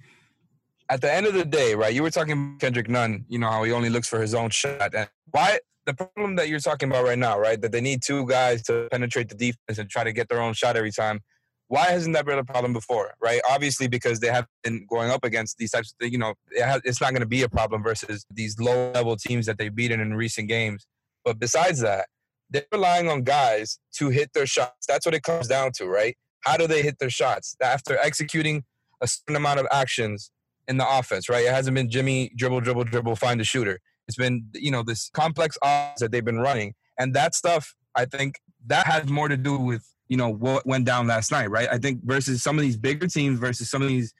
at 0.87 1.01
the 1.01 1.11
end 1.11 1.25
of 1.25 1.33
the 1.33 1.45
day, 1.45 1.73
right? 1.73 1.95
You 1.95 2.03
were 2.03 2.11
talking 2.11 2.57
Kendrick 2.59 2.87
Nunn, 2.87 3.25
you 3.27 3.39
know, 3.39 3.49
how 3.49 3.63
he 3.63 3.71
only 3.71 3.89
looks 3.89 4.07
for 4.07 4.21
his 4.21 4.35
own 4.35 4.51
shot. 4.51 4.93
And 4.93 5.09
why 5.31 5.61
the 5.87 5.95
problem 5.95 6.35
that 6.35 6.47
you're 6.47 6.59
talking 6.59 6.89
about 6.89 7.05
right 7.05 7.17
now, 7.17 7.39
right? 7.39 7.59
That 7.59 7.71
they 7.71 7.81
need 7.81 8.03
two 8.03 8.27
guys 8.27 8.61
to 8.63 8.87
penetrate 8.91 9.29
the 9.29 9.35
defense 9.35 9.79
and 9.79 9.89
try 9.89 10.03
to 10.03 10.11
get 10.11 10.29
their 10.29 10.39
own 10.39 10.53
shot 10.53 10.77
every 10.77 10.91
time. 10.91 11.21
Why 11.71 11.85
hasn't 11.85 12.13
that 12.15 12.25
been 12.25 12.37
a 12.37 12.43
problem 12.43 12.73
before, 12.73 13.13
right? 13.21 13.39
Obviously, 13.49 13.87
because 13.87 14.19
they 14.19 14.27
have 14.27 14.45
been 14.61 14.85
going 14.89 15.09
up 15.09 15.23
against 15.23 15.57
these 15.57 15.71
types 15.71 15.93
of, 16.01 16.11
you 16.11 16.17
know, 16.17 16.33
it 16.49 16.65
has, 16.65 16.81
it's 16.83 16.99
not 16.99 17.11
going 17.11 17.21
to 17.21 17.25
be 17.25 17.43
a 17.43 17.47
problem 17.47 17.81
versus 17.81 18.25
these 18.29 18.59
low 18.59 18.91
level 18.91 19.15
teams 19.15 19.45
that 19.45 19.57
they've 19.57 19.73
beaten 19.73 20.01
in 20.01 20.13
recent 20.13 20.49
games. 20.49 20.85
But 21.23 21.39
besides 21.39 21.79
that, 21.79 22.07
they're 22.49 22.65
relying 22.73 23.07
on 23.07 23.21
guys 23.23 23.79
to 23.99 24.09
hit 24.09 24.31
their 24.33 24.45
shots. 24.45 24.85
That's 24.85 25.05
what 25.05 25.15
it 25.15 25.23
comes 25.23 25.47
down 25.47 25.71
to, 25.77 25.85
right? 25.85 26.17
How 26.41 26.57
do 26.57 26.67
they 26.67 26.81
hit 26.81 26.99
their 26.99 27.09
shots? 27.09 27.55
After 27.63 27.97
executing 27.99 28.65
a 28.99 29.07
certain 29.07 29.37
amount 29.37 29.61
of 29.61 29.67
actions 29.71 30.29
in 30.67 30.75
the 30.75 30.85
offense, 30.85 31.29
right? 31.29 31.45
It 31.45 31.53
hasn't 31.53 31.75
been 31.75 31.89
Jimmy 31.89 32.33
dribble, 32.35 32.59
dribble, 32.59 32.83
dribble, 32.83 33.15
find 33.15 33.39
a 33.39 33.45
shooter. 33.45 33.79
It's 34.09 34.17
been, 34.17 34.47
you 34.55 34.71
know, 34.71 34.83
this 34.83 35.09
complex 35.13 35.57
offense 35.63 36.01
that 36.01 36.11
they've 36.11 36.25
been 36.25 36.39
running. 36.39 36.73
And 36.99 37.13
that 37.13 37.33
stuff, 37.33 37.75
I 37.95 38.03
think 38.03 38.41
that 38.67 38.87
has 38.87 39.07
more 39.07 39.29
to 39.29 39.37
do 39.37 39.57
with, 39.57 39.87
you 40.11 40.17
know, 40.17 40.27
what 40.27 40.67
went 40.67 40.83
down 40.83 41.07
last 41.07 41.31
night, 41.31 41.49
right? 41.49 41.69
I 41.71 41.77
think 41.77 42.03
versus 42.03 42.43
some 42.43 42.57
of 42.57 42.63
these 42.63 42.75
bigger 42.75 43.07
teams 43.07 43.39
versus 43.39 43.69
some 43.69 43.81
of 43.81 43.87
these 43.87 44.13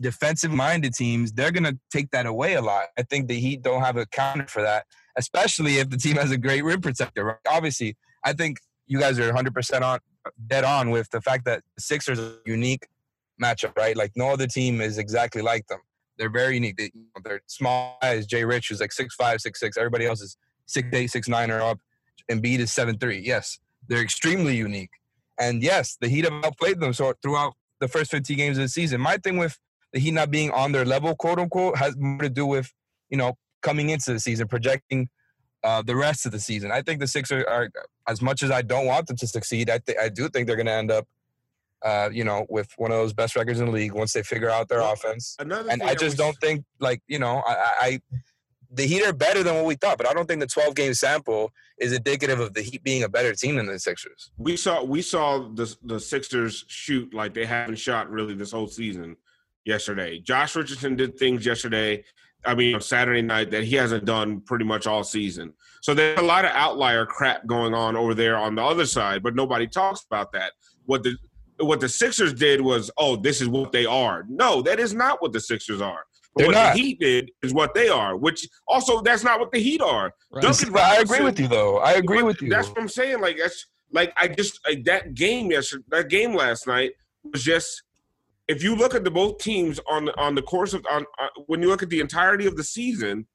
defensive 0.00 0.50
minded 0.50 0.94
teams, 0.94 1.32
they're 1.32 1.52
going 1.52 1.64
to 1.64 1.78
take 1.92 2.10
that 2.12 2.24
away 2.24 2.54
a 2.54 2.62
lot. 2.62 2.86
I 2.98 3.02
think 3.02 3.28
the 3.28 3.38
Heat 3.38 3.60
don't 3.60 3.82
have 3.82 3.98
a 3.98 4.06
counter 4.06 4.46
for 4.46 4.62
that, 4.62 4.86
especially 5.16 5.76
if 5.76 5.90
the 5.90 5.98
team 5.98 6.16
has 6.16 6.30
a 6.30 6.38
great 6.38 6.64
rim 6.64 6.80
protector. 6.80 7.24
Right? 7.24 7.36
Obviously, 7.46 7.94
I 8.24 8.32
think 8.32 8.56
you 8.86 8.98
guys 8.98 9.18
are 9.18 9.30
100% 9.30 9.82
on 9.82 9.98
dead 10.46 10.64
on 10.64 10.88
with 10.88 11.10
the 11.10 11.20
fact 11.20 11.44
that 11.44 11.62
Sixers 11.78 12.18
are 12.18 12.38
unique 12.46 12.88
matchup, 13.40 13.76
right? 13.76 13.94
Like 13.94 14.12
no 14.16 14.30
other 14.30 14.46
team 14.46 14.80
is 14.80 14.96
exactly 14.96 15.42
like 15.42 15.66
them. 15.66 15.80
They're 16.16 16.30
very 16.30 16.54
unique. 16.54 16.78
They, 16.78 16.90
are 17.26 17.40
small 17.48 17.98
guys. 18.00 18.26
Jay 18.26 18.46
Rich, 18.46 18.70
is 18.70 18.80
like 18.80 18.92
six 18.92 19.14
five, 19.14 19.42
six 19.42 19.60
six. 19.60 19.76
Everybody 19.76 20.06
else 20.06 20.22
is 20.22 20.38
six 20.64 20.88
eight, 20.94 21.10
six 21.10 21.28
nine 21.28 21.50
or 21.50 21.60
up. 21.60 21.80
Embiid 22.32 22.60
is 22.60 22.72
seven 22.72 22.96
three. 22.96 23.18
Yes, 23.18 23.58
they're 23.88 24.00
extremely 24.00 24.56
unique. 24.56 24.88
And 25.38 25.62
yes, 25.62 25.96
the 26.00 26.08
Heat 26.08 26.24
have 26.24 26.44
outplayed 26.44 26.80
them 26.80 26.92
so 26.92 27.14
throughout 27.22 27.54
the 27.80 27.88
first 27.88 28.10
15 28.10 28.36
games 28.36 28.58
of 28.58 28.64
the 28.64 28.68
season. 28.68 29.00
My 29.00 29.16
thing 29.16 29.36
with 29.36 29.58
the 29.92 30.00
Heat 30.00 30.12
not 30.12 30.30
being 30.30 30.50
on 30.50 30.72
their 30.72 30.84
level, 30.84 31.14
quote 31.16 31.38
unquote, 31.38 31.76
has 31.78 31.96
more 31.96 32.22
to 32.22 32.30
do 32.30 32.46
with 32.46 32.72
you 33.10 33.16
know 33.16 33.34
coming 33.62 33.90
into 33.90 34.12
the 34.12 34.20
season, 34.20 34.48
projecting 34.48 35.08
uh, 35.62 35.82
the 35.82 35.96
rest 35.96 36.26
of 36.26 36.32
the 36.32 36.40
season. 36.40 36.70
I 36.70 36.82
think 36.82 37.00
the 37.00 37.06
Sixers 37.06 37.44
are, 37.48 37.70
as 38.06 38.20
much 38.20 38.42
as 38.42 38.50
I 38.50 38.62
don't 38.62 38.86
want 38.86 39.06
them 39.06 39.16
to 39.16 39.26
succeed, 39.26 39.70
I 39.70 39.78
th- 39.78 39.98
I 39.98 40.08
do 40.08 40.28
think 40.28 40.46
they're 40.46 40.56
going 40.56 40.66
to 40.66 40.72
end 40.72 40.90
up 40.90 41.06
uh, 41.84 42.08
you 42.10 42.24
know, 42.24 42.46
with 42.48 42.68
one 42.78 42.90
of 42.90 42.96
those 42.96 43.12
best 43.12 43.36
records 43.36 43.60
in 43.60 43.66
the 43.66 43.72
league 43.72 43.92
once 43.92 44.14
they 44.14 44.22
figure 44.22 44.48
out 44.48 44.68
their 44.68 44.78
well, 44.78 44.94
offense. 44.94 45.36
and 45.38 45.52
I 45.82 45.92
just 45.92 46.02
was... 46.02 46.14
don't 46.14 46.36
think 46.38 46.64
like 46.80 47.02
you 47.06 47.18
know 47.18 47.42
I, 47.46 47.74
I 47.80 48.00
the 48.74 48.86
Heat 48.86 49.04
are 49.04 49.12
better 49.12 49.42
than 49.42 49.54
what 49.54 49.64
we 49.64 49.74
thought, 49.74 49.98
but 49.98 50.08
I 50.08 50.12
don't 50.12 50.26
think 50.26 50.40
the 50.40 50.46
12 50.46 50.74
game 50.74 50.94
sample 50.94 51.52
is 51.78 51.92
indicative 51.92 52.40
of 52.40 52.54
the 52.54 52.62
Heat 52.62 52.82
being 52.82 53.02
a 53.02 53.08
better 53.08 53.34
team 53.34 53.56
than 53.56 53.66
the 53.66 53.78
Sixers. 53.78 54.30
We 54.36 54.56
saw 54.56 54.82
we 54.82 55.02
saw 55.02 55.48
the 55.54 55.74
the 55.82 56.00
Sixers 56.00 56.64
shoot 56.68 57.14
like 57.14 57.34
they 57.34 57.46
haven't 57.46 57.76
shot 57.76 58.10
really 58.10 58.34
this 58.34 58.52
whole 58.52 58.66
season. 58.66 59.16
Yesterday, 59.64 60.20
Josh 60.20 60.56
Richardson 60.56 60.94
did 60.96 61.18
things 61.18 61.46
yesterday. 61.46 62.04
I 62.46 62.54
mean, 62.54 62.74
on 62.74 62.82
Saturday 62.82 63.22
night 63.22 63.50
that 63.52 63.64
he 63.64 63.76
hasn't 63.76 64.04
done 64.04 64.42
pretty 64.42 64.66
much 64.66 64.86
all 64.86 65.02
season. 65.02 65.54
So 65.80 65.94
there's 65.94 66.18
a 66.18 66.22
lot 66.22 66.44
of 66.44 66.50
outlier 66.50 67.06
crap 67.06 67.46
going 67.46 67.72
on 67.72 67.96
over 67.96 68.14
there 68.14 68.36
on 68.36 68.54
the 68.54 68.62
other 68.62 68.84
side, 68.84 69.22
but 69.22 69.34
nobody 69.34 69.66
talks 69.66 70.04
about 70.04 70.32
that. 70.32 70.52
What 70.84 71.02
the 71.02 71.16
what 71.60 71.80
the 71.80 71.88
Sixers 71.88 72.34
did 72.34 72.60
was, 72.60 72.90
oh, 72.98 73.16
this 73.16 73.40
is 73.40 73.48
what 73.48 73.72
they 73.72 73.86
are. 73.86 74.24
No, 74.28 74.60
that 74.62 74.80
is 74.80 74.92
not 74.92 75.22
what 75.22 75.32
the 75.32 75.40
Sixers 75.40 75.80
are. 75.80 76.04
What 76.34 76.50
not. 76.50 76.74
the 76.74 76.80
Heat 76.80 77.00
did 77.00 77.30
is 77.42 77.54
what 77.54 77.74
they 77.74 77.88
are, 77.88 78.16
which 78.16 78.48
also 78.66 79.00
that's 79.00 79.24
not 79.24 79.40
what 79.40 79.52
the 79.52 79.60
Heat 79.60 79.80
are. 79.80 80.12
Right. 80.30 80.42
Duncan 80.42 80.76
I 80.76 80.96
agree 80.96 81.20
with 81.20 81.38
you 81.38 81.48
though. 81.48 81.78
I 81.78 81.92
agree 81.92 82.22
with 82.22 82.42
you. 82.42 82.48
That's 82.48 82.68
what 82.68 82.78
I'm 82.78 82.88
saying. 82.88 83.20
Like 83.20 83.38
that's 83.38 83.66
like 83.92 84.12
I 84.16 84.28
just 84.28 84.58
like, 84.66 84.84
that 84.84 85.14
game 85.14 85.50
yesterday, 85.50 85.84
that 85.88 86.08
game 86.08 86.34
last 86.34 86.66
night 86.66 86.92
was 87.22 87.42
just. 87.42 87.82
If 88.46 88.62
you 88.62 88.76
look 88.76 88.94
at 88.94 89.04
the 89.04 89.10
both 89.10 89.38
teams 89.38 89.80
on 89.88 90.04
the 90.04 90.20
on 90.20 90.34
the 90.34 90.42
course 90.42 90.74
of 90.74 90.84
on 90.90 91.06
uh, 91.18 91.28
when 91.46 91.62
you 91.62 91.68
look 91.68 91.82
at 91.82 91.88
the 91.88 92.00
entirety 92.00 92.44
of 92.44 92.56
the 92.56 92.62
season, 92.62 93.26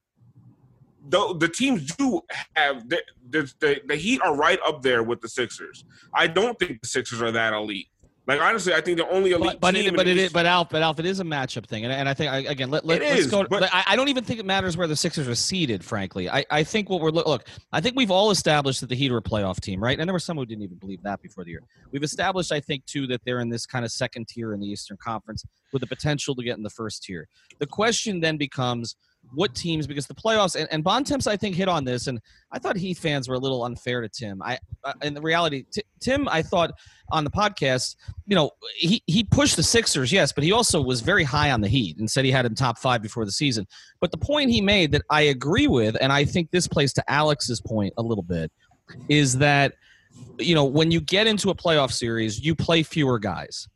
the, 1.09 1.35
the 1.39 1.47
teams 1.47 1.95
do 1.95 2.21
have 2.55 2.87
the, 2.89 3.01
the, 3.29 3.81
the 3.87 3.95
Heat 3.95 4.21
are 4.21 4.35
right 4.35 4.59
up 4.65 4.81
there 4.81 5.03
with 5.03 5.21
the 5.21 5.29
Sixers. 5.29 5.85
I 6.13 6.27
don't 6.27 6.57
think 6.59 6.81
the 6.81 6.87
Sixers 6.87 7.21
are 7.21 7.31
that 7.31 7.53
elite. 7.53 7.87
Like 8.29 8.41
honestly, 8.41 8.75
I 8.75 8.81
think 8.81 8.97
the 8.99 9.09
only 9.09 9.31
elite 9.31 9.53
but, 9.53 9.59
but 9.59 9.71
team. 9.71 9.87
It, 9.87 9.97
but 9.97 10.07
it 10.07 10.15
is, 10.15 10.31
but 10.31 10.45
Alf, 10.45 10.69
but 10.69 10.83
Alf, 10.83 10.99
it 10.99 11.07
is 11.07 11.19
a 11.19 11.23
matchup 11.23 11.65
thing, 11.65 11.83
and, 11.83 11.91
and 11.91 12.07
I 12.07 12.13
think 12.13 12.47
again, 12.47 12.69
let, 12.69 12.85
let, 12.85 13.01
us 13.01 13.25
go. 13.25 13.43
But, 13.49 13.63
I, 13.73 13.83
I, 13.87 13.95
don't 13.95 14.07
even 14.07 14.23
think 14.23 14.39
it 14.39 14.45
matters 14.45 14.77
where 14.77 14.85
the 14.85 14.95
Sixers 14.95 15.27
are 15.27 15.33
seated. 15.33 15.83
Frankly, 15.83 16.29
I, 16.29 16.45
I 16.51 16.63
think 16.63 16.91
what 16.91 17.01
we're 17.01 17.09
look. 17.09 17.47
I 17.73 17.81
think 17.81 17.95
we've 17.95 18.11
all 18.11 18.29
established 18.29 18.81
that 18.81 18.87
the 18.87 18.95
Heat 18.95 19.11
are 19.11 19.17
a 19.17 19.21
playoff 19.21 19.59
team, 19.59 19.81
right? 19.81 19.99
And 19.99 20.07
there 20.07 20.13
were 20.13 20.19
some 20.19 20.37
who 20.37 20.45
didn't 20.45 20.63
even 20.63 20.77
believe 20.77 21.01
that 21.01 21.23
before 21.23 21.43
the 21.43 21.49
year. 21.49 21.63
We've 21.91 22.03
established, 22.03 22.51
I 22.51 22.59
think, 22.59 22.85
too, 22.85 23.07
that 23.07 23.21
they're 23.25 23.39
in 23.39 23.49
this 23.49 23.65
kind 23.65 23.83
of 23.83 23.91
second 23.91 24.27
tier 24.27 24.53
in 24.53 24.59
the 24.59 24.67
Eastern 24.67 24.97
Conference 24.97 25.43
with 25.73 25.79
the 25.79 25.87
potential 25.87 26.35
to 26.35 26.43
get 26.43 26.55
in 26.55 26.61
the 26.61 26.69
first 26.69 27.01
tier. 27.01 27.27
The 27.57 27.65
question 27.65 28.19
then 28.19 28.37
becomes 28.37 28.95
what 29.33 29.53
teams 29.53 29.85
because 29.85 30.07
the 30.07 30.13
playoffs 30.13 30.55
and, 30.55 30.67
and 30.71 30.83
Bontemps 30.83 31.27
I 31.27 31.37
think 31.37 31.55
hit 31.55 31.67
on 31.67 31.85
this 31.85 32.07
and 32.07 32.19
I 32.51 32.59
thought 32.59 32.75
Heat 32.75 32.97
fans 32.97 33.29
were 33.29 33.35
a 33.35 33.39
little 33.39 33.63
unfair 33.63 34.01
to 34.01 34.09
Tim. 34.09 34.41
I 34.41 34.57
in 35.03 35.13
the 35.13 35.21
reality 35.21 35.65
t- 35.71 35.83
Tim 35.99 36.27
I 36.27 36.41
thought 36.41 36.71
on 37.11 37.23
the 37.23 37.29
podcast, 37.29 37.95
you 38.25 38.35
know, 38.35 38.51
he 38.75 39.03
he 39.05 39.23
pushed 39.23 39.55
the 39.55 39.63
Sixers, 39.63 40.11
yes, 40.11 40.31
but 40.31 40.43
he 40.43 40.51
also 40.51 40.81
was 40.81 41.01
very 41.01 41.23
high 41.23 41.51
on 41.51 41.61
the 41.61 41.67
Heat 41.67 41.97
and 41.99 42.09
said 42.09 42.25
he 42.25 42.31
had 42.31 42.45
him 42.45 42.55
top 42.55 42.79
5 42.79 43.01
before 43.01 43.25
the 43.25 43.31
season. 43.31 43.67
But 43.99 44.11
the 44.11 44.17
point 44.17 44.49
he 44.49 44.61
made 44.61 44.91
that 44.93 45.03
I 45.09 45.21
agree 45.21 45.67
with 45.67 45.95
and 46.01 46.11
I 46.11 46.25
think 46.25 46.49
this 46.51 46.67
plays 46.67 46.93
to 46.93 47.11
Alex's 47.11 47.61
point 47.61 47.93
a 47.97 48.01
little 48.01 48.23
bit 48.23 48.51
is 49.07 49.37
that 49.37 49.73
you 50.39 50.55
know, 50.55 50.65
when 50.65 50.91
you 50.91 51.01
get 51.01 51.27
into 51.27 51.49
a 51.49 51.55
playoff 51.55 51.91
series, 51.91 52.39
you 52.39 52.55
play 52.55 52.83
fewer 52.83 53.19
guys. 53.19 53.67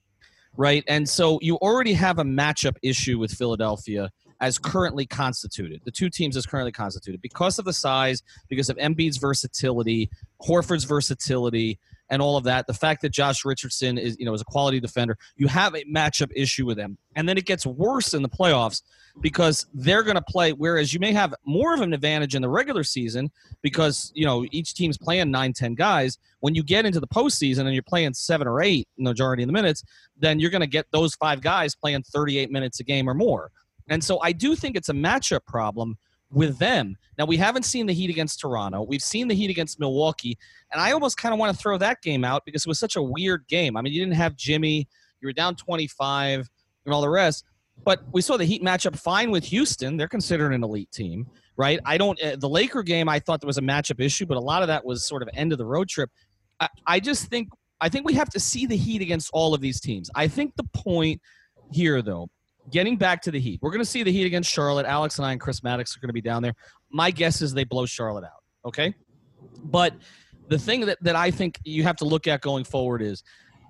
Right? 0.55 0.83
And 0.87 1.09
so 1.09 1.39
you 1.41 1.55
already 1.57 1.93
have 1.93 2.19
a 2.19 2.23
matchup 2.23 2.75
issue 2.83 3.17
with 3.17 3.31
Philadelphia 3.31 4.11
as 4.43 4.57
currently 4.57 5.05
constituted. 5.05 5.79
The 5.85 5.91
two 5.91 6.09
teams 6.09 6.35
as 6.35 6.45
currently 6.45 6.73
constituted 6.73 7.21
because 7.21 7.59
of 7.59 7.65
the 7.65 7.71
size, 7.71 8.21
because 8.49 8.69
of 8.69 8.75
Embiid's 8.75 9.15
versatility, 9.15 10.09
Horford's 10.41 10.83
versatility, 10.83 11.79
and 12.09 12.21
all 12.21 12.35
of 12.35 12.43
that. 12.43 12.67
The 12.67 12.73
fact 12.73 13.01
that 13.03 13.09
Josh 13.09 13.45
Richardson 13.45 13.97
is, 13.97 14.17
you 14.19 14.25
know, 14.25 14.33
is 14.33 14.41
a 14.41 14.45
quality 14.45 14.81
defender, 14.81 15.17
you 15.37 15.47
have 15.47 15.73
a 15.75 15.85
matchup 15.85 16.29
issue 16.35 16.65
with 16.65 16.75
them. 16.75 16.97
And 17.15 17.27
then 17.27 17.37
it 17.37 17.45
gets 17.45 17.65
worse 17.65 18.13
in 18.13 18.21
the 18.21 18.27
playoffs 18.27 18.81
because 19.21 19.65
they're 19.73 20.03
going 20.03 20.17
to 20.17 20.21
play. 20.21 20.51
Whereas 20.51 20.93
you 20.93 20.99
may 20.99 21.13
have 21.13 21.33
more 21.45 21.73
of 21.73 21.79
an 21.79 21.93
advantage 21.93 22.35
in 22.35 22.41
the 22.41 22.49
regular 22.49 22.83
season 22.83 23.31
because 23.61 24.11
you 24.13 24.25
know 24.25 24.45
each 24.51 24.73
team's 24.73 24.97
playing 24.97 25.31
nine, 25.31 25.53
ten 25.53 25.73
guys. 25.73 26.17
When 26.41 26.53
you 26.53 26.63
get 26.63 26.85
into 26.85 26.99
the 26.99 27.07
postseason 27.07 27.61
and 27.61 27.73
you're 27.73 27.81
playing 27.81 28.13
seven 28.13 28.45
or 28.45 28.61
eight 28.61 28.89
majority 28.97 29.43
of 29.43 29.47
the 29.47 29.53
minutes, 29.53 29.85
then 30.17 30.41
you're 30.41 30.51
going 30.51 30.59
to 30.59 30.67
get 30.67 30.87
those 30.91 31.15
five 31.15 31.39
guys 31.39 31.75
playing 31.75 32.03
38 32.03 32.51
minutes 32.51 32.81
a 32.81 32.83
game 32.83 33.09
or 33.09 33.13
more. 33.13 33.49
And 33.89 34.03
so 34.03 34.19
I 34.21 34.31
do 34.31 34.55
think 34.55 34.75
it's 34.75 34.89
a 34.89 34.93
matchup 34.93 35.45
problem 35.45 35.97
with 36.31 36.57
them. 36.57 36.95
Now 37.17 37.25
we 37.25 37.37
haven't 37.37 37.63
seen 37.63 37.85
the 37.85 37.93
Heat 37.93 38.09
against 38.09 38.39
Toronto. 38.39 38.81
We've 38.81 39.01
seen 39.01 39.27
the 39.27 39.35
Heat 39.35 39.49
against 39.49 39.79
Milwaukee, 39.79 40.37
and 40.71 40.81
I 40.81 40.91
almost 40.91 41.17
kind 41.17 41.33
of 41.33 41.39
want 41.39 41.55
to 41.55 41.61
throw 41.61 41.77
that 41.77 42.01
game 42.01 42.23
out 42.23 42.43
because 42.45 42.65
it 42.65 42.67
was 42.67 42.79
such 42.79 42.95
a 42.95 43.01
weird 43.01 43.47
game. 43.47 43.77
I 43.77 43.81
mean, 43.81 43.93
you 43.93 43.99
didn't 43.99 44.15
have 44.15 44.35
Jimmy, 44.35 44.87
you 45.21 45.27
were 45.27 45.33
down 45.33 45.55
25 45.55 46.49
and 46.85 46.93
all 46.93 47.01
the 47.01 47.09
rest. 47.09 47.45
But 47.83 48.03
we 48.11 48.21
saw 48.21 48.37
the 48.37 48.45
Heat 48.45 48.61
matchup 48.63 48.97
fine 48.97 49.31
with 49.31 49.45
Houston. 49.45 49.97
They're 49.97 50.07
considered 50.07 50.53
an 50.53 50.63
elite 50.63 50.91
team, 50.91 51.27
right? 51.57 51.79
I 51.85 51.97
don't 51.97 52.21
uh, 52.21 52.35
the 52.37 52.49
Laker 52.49 52.83
game 52.83 53.09
I 53.09 53.19
thought 53.19 53.41
there 53.41 53.47
was 53.47 53.57
a 53.57 53.63
matchup 53.63 53.99
issue, 53.99 54.25
but 54.25 54.37
a 54.37 54.41
lot 54.41 54.61
of 54.61 54.67
that 54.67 54.85
was 54.85 55.05
sort 55.05 55.23
of 55.23 55.29
end 55.33 55.51
of 55.51 55.57
the 55.57 55.65
road 55.65 55.89
trip. 55.89 56.09
I, 56.59 56.69
I 56.85 56.99
just 56.99 57.27
think 57.27 57.49
I 57.81 57.89
think 57.89 58.05
we 58.05 58.13
have 58.13 58.29
to 58.29 58.39
see 58.39 58.65
the 58.65 58.77
Heat 58.77 59.01
against 59.01 59.29
all 59.33 59.53
of 59.53 59.61
these 59.61 59.81
teams. 59.81 60.09
I 60.15 60.27
think 60.27 60.55
the 60.55 60.65
point 60.73 61.19
here 61.71 62.01
though 62.01 62.29
getting 62.71 62.97
back 62.97 63.21
to 63.23 63.31
the 63.31 63.39
Heat, 63.39 63.59
we're 63.61 63.71
going 63.71 63.83
to 63.83 63.89
see 63.89 64.03
the 64.03 64.11
Heat 64.11 64.25
against 64.25 64.51
Charlotte. 64.51 64.85
Alex 64.85 65.17
and 65.17 65.25
I 65.25 65.31
and 65.31 65.41
Chris 65.41 65.63
Maddox 65.63 65.95
are 65.95 65.99
going 65.99 66.09
to 66.09 66.13
be 66.13 66.21
down 66.21 66.41
there. 66.41 66.53
My 66.91 67.11
guess 67.11 67.41
is 67.41 67.53
they 67.53 67.63
blow 67.63 67.85
Charlotte 67.85 68.25
out. 68.25 68.43
Okay, 68.65 68.93
but 69.65 69.93
the 70.49 70.57
thing 70.57 70.81
that, 70.85 70.97
that 71.01 71.15
I 71.15 71.31
think 71.31 71.59
you 71.63 71.83
have 71.83 71.95
to 71.97 72.05
look 72.05 72.27
at 72.27 72.41
going 72.41 72.63
forward 72.63 73.01
is 73.01 73.23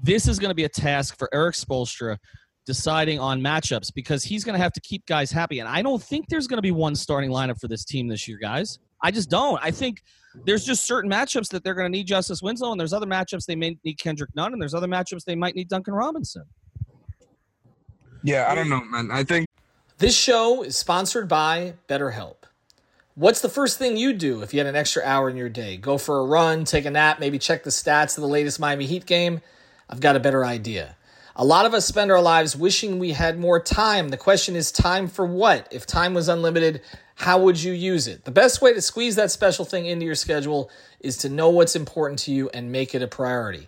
this 0.03 0.27
is 0.27 0.39
going 0.39 0.49
to 0.49 0.55
be 0.55 0.65
a 0.65 0.69
task 0.69 1.17
for 1.17 1.29
Erik 1.33 1.55
Spoelstra 1.55 2.17
deciding 2.65 3.19
on 3.19 3.41
matchups 3.41 3.93
because 3.93 4.23
he's 4.23 4.43
going 4.43 4.57
to 4.57 4.61
have 4.61 4.73
to 4.73 4.81
keep 4.81 5.05
guys 5.05 5.31
happy. 5.31 5.59
And 5.59 5.67
I 5.67 5.81
don't 5.81 6.01
think 6.01 6.27
there's 6.29 6.47
going 6.47 6.57
to 6.57 6.61
be 6.61 6.71
one 6.71 6.95
starting 6.95 7.29
lineup 7.29 7.59
for 7.59 7.67
this 7.67 7.83
team 7.85 8.07
this 8.07 8.27
year, 8.27 8.37
guys. 8.41 8.79
I 9.01 9.11
just 9.11 9.29
don't. 9.29 9.59
I 9.61 9.69
think 9.71 10.01
there's 10.45 10.65
just 10.65 10.85
certain 10.85 11.11
matchups 11.11 11.49
that 11.49 11.63
they're 11.63 11.73
going 11.73 11.91
to 11.91 11.97
need 11.97 12.07
Justise 12.07 12.41
Winslow, 12.41 12.71
and 12.71 12.79
there's 12.79 12.93
other 12.93 13.05
matchups 13.05 13.45
they 13.45 13.55
may 13.55 13.77
need 13.83 13.99
Kendrick 13.99 14.29
Nunn, 14.33 14.53
and 14.53 14.61
there's 14.61 14.73
other 14.73 14.87
matchups 14.87 15.25
they 15.25 15.35
might 15.35 15.55
need 15.55 15.67
Duncan 15.67 15.93
Robinson. 15.93 16.43
Yeah, 18.23 18.49
I 18.49 18.55
don't 18.55 18.69
know, 18.69 18.83
man. 18.85 19.09
I 19.11 19.23
think 19.23 19.47
this 19.97 20.17
show 20.17 20.63
is 20.63 20.77
sponsored 20.77 21.27
by 21.27 21.73
BetterHelp. 21.89 22.35
What's 23.15 23.41
the 23.41 23.49
first 23.49 23.77
thing 23.77 23.97
you'd 23.97 24.17
do 24.17 24.41
if 24.41 24.53
you 24.53 24.59
had 24.59 24.67
an 24.67 24.75
extra 24.75 25.03
hour 25.03 25.29
in 25.29 25.37
your 25.37 25.49
day? 25.49 25.77
Go 25.77 25.97
for 25.97 26.19
a 26.19 26.25
run, 26.25 26.63
take 26.63 26.85
a 26.85 26.91
nap, 26.91 27.19
maybe 27.19 27.37
check 27.37 27.63
the 27.63 27.69
stats 27.69 28.17
of 28.17 28.21
the 28.21 28.27
latest 28.27 28.59
Miami 28.59 28.85
Heat 28.85 29.05
game? 29.05 29.41
I've 29.89 29.99
got 29.99 30.15
a 30.15 30.19
better 30.19 30.43
idea. 30.43 30.95
A 31.35 31.43
lot 31.43 31.65
of 31.65 31.73
us 31.73 31.85
spend 31.85 32.11
our 32.11 32.21
lives 32.21 32.55
wishing 32.55 32.97
we 32.97 33.11
had 33.11 33.39
more 33.39 33.59
time. 33.59 34.09
The 34.09 34.17
question 34.17 34.55
is 34.55 34.71
time 34.71 35.07
for 35.07 35.25
what? 35.25 35.67
If 35.71 35.85
time 35.85 36.13
was 36.13 36.29
unlimited, 36.29 36.81
how 37.15 37.41
would 37.41 37.61
you 37.61 37.73
use 37.73 38.07
it? 38.07 38.23
The 38.23 38.31
best 38.31 38.61
way 38.61 38.73
to 38.73 38.81
squeeze 38.81 39.15
that 39.15 39.31
special 39.31 39.65
thing 39.65 39.85
into 39.85 40.05
your 40.05 40.15
schedule 40.15 40.71
is 40.99 41.17
to 41.17 41.29
know 41.29 41.49
what's 41.49 41.75
important 41.75 42.19
to 42.19 42.31
you 42.31 42.49
and 42.49 42.71
make 42.71 42.95
it 42.95 43.01
a 43.01 43.07
priority. 43.07 43.67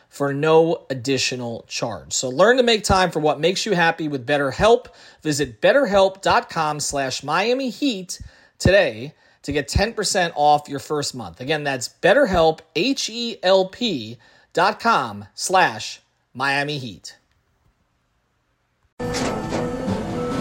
for 0.11 0.33
no 0.33 0.85
additional 0.89 1.63
charge. 1.69 2.11
So 2.11 2.27
learn 2.27 2.57
to 2.57 2.63
make 2.63 2.83
time 2.83 3.11
for 3.11 3.21
what 3.21 3.39
makes 3.39 3.65
you 3.65 3.71
happy 3.71 4.09
with 4.09 4.27
BetterHelp. 4.27 4.87
Visit 5.23 5.61
betterhelp.com 5.61 6.81
slash 6.81 7.23
Miami 7.23 7.69
Heat 7.69 8.21
today 8.59 9.13
to 9.43 9.53
get 9.53 9.69
10% 9.69 10.33
off 10.35 10.67
your 10.67 10.79
first 10.79 11.15
month. 11.15 11.39
Again, 11.39 11.63
that's 11.63 11.87
betterhelp, 11.87 12.59
H-E-L-P 12.75 14.17
dot 14.53 14.81
com 14.81 15.25
slash 15.33 16.01
Miami 16.33 16.77
Heat. 16.77 17.17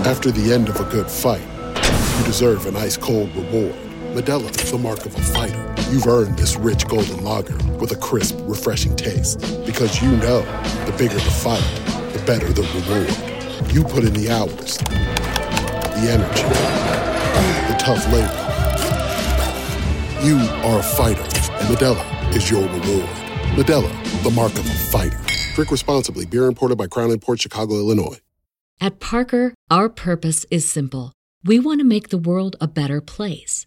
After 0.04 0.32
the 0.32 0.52
end 0.52 0.68
of 0.68 0.80
a 0.80 0.84
good 0.90 1.08
fight, 1.08 1.46
you 2.18 2.24
deserve 2.24 2.66
an 2.66 2.74
ice-cold 2.74 3.34
reward. 3.36 3.89
Modelo 4.10 4.50
is 4.60 4.72
the 4.72 4.76
mark 4.76 5.06
of 5.06 5.14
a 5.14 5.20
fighter. 5.20 5.74
You've 5.92 6.08
earned 6.08 6.36
this 6.36 6.56
rich 6.56 6.84
golden 6.88 7.22
lager 7.22 7.56
with 7.78 7.92
a 7.92 7.96
crisp, 7.96 8.36
refreshing 8.40 8.96
taste. 8.96 9.38
Because 9.64 10.02
you 10.02 10.10
know, 10.16 10.40
the 10.84 10.92
bigger 10.98 11.14
the 11.14 11.20
fight, 11.20 11.62
the 12.12 12.20
better 12.26 12.52
the 12.52 12.62
reward. 12.74 13.72
You 13.72 13.84
put 13.84 14.02
in 14.02 14.12
the 14.12 14.28
hours, 14.28 14.78
the 14.78 16.10
energy, 16.10 16.42
the 17.70 17.78
tough 17.78 18.04
labor. 18.12 18.34
You 20.26 20.38
are 20.66 20.80
a 20.80 20.82
fighter, 20.82 21.22
and 21.22 21.68
Modelo 21.68 22.34
is 22.34 22.50
your 22.50 22.62
reward. 22.62 23.08
Modelo, 23.54 24.22
the 24.24 24.30
mark 24.32 24.52
of 24.54 24.66
a 24.66 24.74
fighter. 24.90 25.20
Drink 25.54 25.70
responsibly. 25.70 26.26
Beer 26.26 26.46
imported 26.46 26.76
by 26.76 26.88
Crown 26.88 27.16
Port 27.20 27.40
Chicago, 27.40 27.74
Illinois. 27.74 28.18
At 28.80 28.98
Parker, 28.98 29.54
our 29.70 29.88
purpose 29.88 30.46
is 30.50 30.68
simple. 30.68 31.12
We 31.44 31.60
want 31.60 31.78
to 31.78 31.84
make 31.84 32.08
the 32.08 32.18
world 32.18 32.56
a 32.60 32.66
better 32.66 33.00
place 33.00 33.66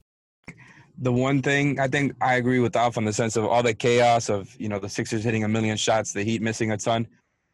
The 1.01 1.11
one 1.11 1.41
thing 1.41 1.79
I 1.79 1.87
think 1.87 2.13
I 2.21 2.35
agree 2.35 2.59
with 2.59 2.75
Alf 2.75 2.95
in 2.95 3.05
the 3.05 3.13
sense 3.13 3.35
of 3.35 3.45
all 3.45 3.63
the 3.63 3.73
chaos 3.73 4.29
of 4.29 4.55
you 4.59 4.69
know 4.69 4.79
the 4.79 4.89
Sixers 4.89 5.23
hitting 5.23 5.43
a 5.43 5.47
million 5.47 5.75
shots, 5.75 6.13
the 6.13 6.23
Heat 6.23 6.41
missing 6.41 6.71
a 6.71 6.77
ton. 6.77 7.07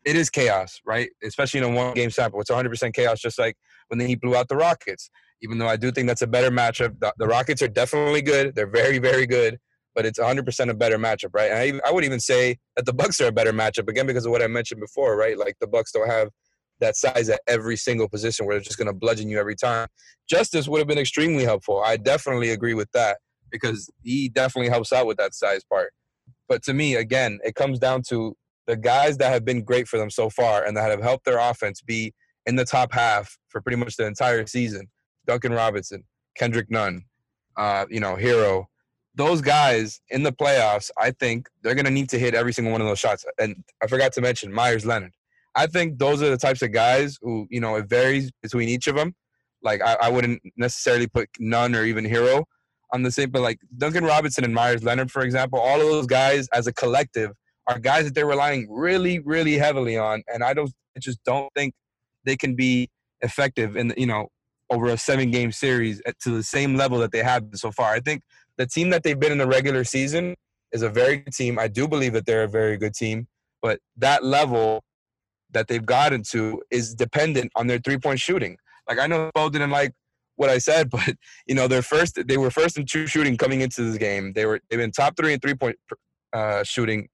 It 0.05 0.15
is 0.15 0.29
chaos, 0.29 0.79
right? 0.85 1.09
Especially 1.23 1.59
in 1.59 1.63
a 1.63 1.69
one 1.69 1.93
game 1.93 2.11
sample. 2.11 2.39
It's 2.39 2.51
100% 2.51 2.93
chaos, 2.93 3.19
just 3.19 3.39
like 3.39 3.55
when 3.87 3.99
the 3.99 4.05
Heat 4.05 4.21
blew 4.21 4.35
out 4.35 4.47
the 4.47 4.55
Rockets. 4.55 5.09
Even 5.41 5.57
though 5.57 5.67
I 5.67 5.77
do 5.77 5.91
think 5.91 6.07
that's 6.07 6.21
a 6.21 6.27
better 6.27 6.49
matchup, 6.49 6.99
the, 6.99 7.13
the 7.17 7.27
Rockets 7.27 7.61
are 7.61 7.67
definitely 7.67 8.21
good. 8.21 8.55
They're 8.55 8.67
very, 8.67 8.99
very 8.99 9.25
good 9.25 9.59
but 9.97 10.05
it's 10.05 10.19
100% 10.19 10.69
a 10.69 10.75
better 10.75 10.99
matchup, 10.99 11.31
right? 11.33 11.49
And 11.49 11.81
I, 11.81 11.89
I 11.89 11.91
would 11.91 12.05
even 12.05 12.19
say 12.19 12.59
that 12.75 12.85
the 12.85 12.93
Bucks 12.93 13.19
are 13.19 13.25
a 13.25 13.31
better 13.31 13.51
matchup 13.51 13.89
again 13.89 14.05
because 14.05 14.27
of 14.27 14.31
what 14.31 14.43
I 14.43 14.47
mentioned 14.47 14.79
before, 14.79 15.17
right? 15.17 15.35
Like 15.35 15.55
the 15.59 15.65
Bucks 15.65 15.91
don't 15.91 16.07
have 16.07 16.29
that 16.79 16.95
size 16.95 17.29
at 17.29 17.41
every 17.47 17.75
single 17.75 18.07
position 18.07 18.45
where 18.45 18.55
they're 18.55 18.63
just 18.63 18.77
going 18.77 18.85
to 18.87 18.93
bludgeon 18.93 19.27
you 19.27 19.39
every 19.39 19.55
time. 19.55 19.87
Justise 20.29 20.67
would 20.67 20.77
have 20.77 20.87
been 20.87 20.99
extremely 20.99 21.43
helpful. 21.43 21.81
I 21.83 21.97
definitely 21.97 22.51
agree 22.51 22.75
with 22.75 22.91
that 22.91 23.17
because 23.51 23.89
he 24.03 24.29
definitely 24.29 24.69
helps 24.69 24.91
out 24.91 25.07
with 25.07 25.17
that 25.17 25.33
size 25.33 25.63
part. 25.63 25.93
But 26.47 26.63
to 26.63 26.73
me, 26.73 26.95
again, 26.95 27.39
it 27.43 27.55
comes 27.55 27.79
down 27.79 28.03
to 28.09 28.35
the 28.67 28.77
guys 28.77 29.17
that 29.17 29.31
have 29.31 29.45
been 29.45 29.63
great 29.63 29.87
for 29.87 29.97
them 29.97 30.09
so 30.09 30.29
far 30.29 30.63
and 30.63 30.75
that 30.75 30.89
have 30.89 31.01
helped 31.01 31.25
their 31.25 31.39
offense 31.39 31.81
be 31.81 32.13
in 32.45 32.55
the 32.55 32.65
top 32.65 32.93
half 32.93 33.37
for 33.49 33.61
pretty 33.61 33.77
much 33.77 33.97
the 33.97 34.05
entire 34.05 34.45
season. 34.45 34.87
Duncan 35.25 35.51
Robinson, 35.51 36.03
Kendrick 36.35 36.69
Nunn, 36.69 37.03
uh, 37.57 37.85
you 37.89 37.99
know, 37.99 38.15
Herro. 38.15 38.65
those 39.15 39.41
guys 39.41 39.99
in 40.09 40.23
the 40.23 40.31
playoffs, 40.31 40.89
I 40.97 41.11
think 41.11 41.47
they're 41.63 41.75
going 41.75 41.85
to 41.85 41.91
need 41.91 42.09
to 42.09 42.19
hit 42.19 42.33
every 42.33 42.53
single 42.53 42.71
one 42.71 42.81
of 42.81 42.87
those 42.87 42.99
shots. 42.99 43.25
And 43.39 43.63
I 43.81 43.87
forgot 43.87 44.13
to 44.13 44.21
mention 44.21 44.53
Meyers 44.53 44.85
Leonard. 44.85 45.11
I 45.55 45.67
think 45.67 45.97
those 45.97 46.21
are 46.21 46.29
the 46.29 46.37
types 46.37 46.61
of 46.61 46.71
guys 46.71 47.17
who, 47.21 47.47
you 47.49 47.59
know, 47.59 47.75
it 47.75 47.89
varies 47.89 48.31
between 48.43 48.69
each 48.69 48.87
of 48.87 48.95
them. 48.95 49.15
Like, 49.63 49.81
I, 49.81 49.97
I 50.03 50.09
wouldn't 50.09 50.41
necessarily 50.55 51.07
put 51.07 51.29
Nunn 51.39 51.75
or 51.75 51.83
even 51.83 52.05
Herro 52.05 52.43
on 52.91 53.03
the 53.03 53.11
same, 53.11 53.29
but 53.29 53.41
like 53.41 53.59
Duncan 53.77 54.03
Robinson 54.03 54.43
and 54.43 54.53
Meyers 54.53 54.83
Leonard, 54.83 55.11
for 55.11 55.21
example, 55.21 55.59
all 55.59 55.79
of 55.79 55.87
those 55.87 56.07
guys 56.07 56.47
as 56.53 56.67
a 56.67 56.73
collective 56.73 57.31
are 57.67 57.79
guys 57.79 58.05
that 58.05 58.15
they're 58.15 58.25
relying 58.25 58.67
really, 58.69 59.19
really 59.19 59.57
heavily 59.57 59.97
on. 59.97 60.23
And 60.27 60.43
I 60.43 60.53
don't, 60.53 60.71
I 60.95 60.99
just 60.99 61.23
don't 61.23 61.49
think 61.53 61.73
they 62.23 62.37
can 62.37 62.55
be 62.55 62.89
effective 63.21 63.75
in, 63.75 63.93
you 63.97 64.05
know, 64.05 64.27
over 64.69 64.87
a 64.87 64.97
seven 64.97 65.31
game 65.31 65.51
series 65.51 66.01
to 66.21 66.29
the 66.31 66.43
same 66.43 66.75
level 66.75 66.99
that 66.99 67.11
they 67.11 67.23
have 67.23 67.43
so 67.53 67.71
far. 67.71 67.93
I 67.93 67.99
think 67.99 68.21
the 68.57 68.65
team 68.65 68.89
that 68.89 69.03
they've 69.03 69.19
been 69.19 69.31
in 69.31 69.37
the 69.37 69.47
regular 69.47 69.83
season 69.83 70.35
is 70.71 70.81
a 70.81 70.89
very 70.89 71.17
good 71.17 71.33
team. 71.33 71.59
I 71.59 71.67
do 71.67 71.87
believe 71.87 72.13
that 72.13 72.25
they're 72.25 72.43
a 72.43 72.49
very 72.49 72.77
good 72.77 72.93
team, 72.93 73.27
but 73.61 73.79
that 73.97 74.23
level 74.23 74.83
that 75.51 75.67
they've 75.67 75.85
gotten 75.85 76.23
to 76.31 76.61
is 76.69 76.93
dependent 76.93 77.51
on 77.55 77.67
their 77.67 77.79
three 77.79 77.97
point 77.97 78.19
shooting. 78.19 78.57
Like 78.87 78.99
I 78.99 79.07
know 79.07 79.31
Bo 79.33 79.49
didn't 79.49 79.71
like 79.71 79.93
what 80.37 80.49
I 80.49 80.57
said, 80.57 80.89
but 80.91 81.13
you 81.45 81.55
know 81.55 81.67
they're 81.67 81.81
first. 81.81 82.19
They 82.27 82.37
were 82.37 82.51
first 82.51 82.77
in 82.77 82.85
true 82.85 83.07
shooting 83.07 83.37
coming 83.37 83.61
into 83.61 83.83
this 83.83 83.97
game. 83.97 84.33
They 84.33 84.45
were 84.45 84.61
they've 84.69 84.79
been 84.79 84.91
top 84.91 85.17
three 85.17 85.33
in 85.33 85.39
three 85.39 85.55
point 85.55 85.75
uh, 86.33 86.63
shooting 86.63 87.09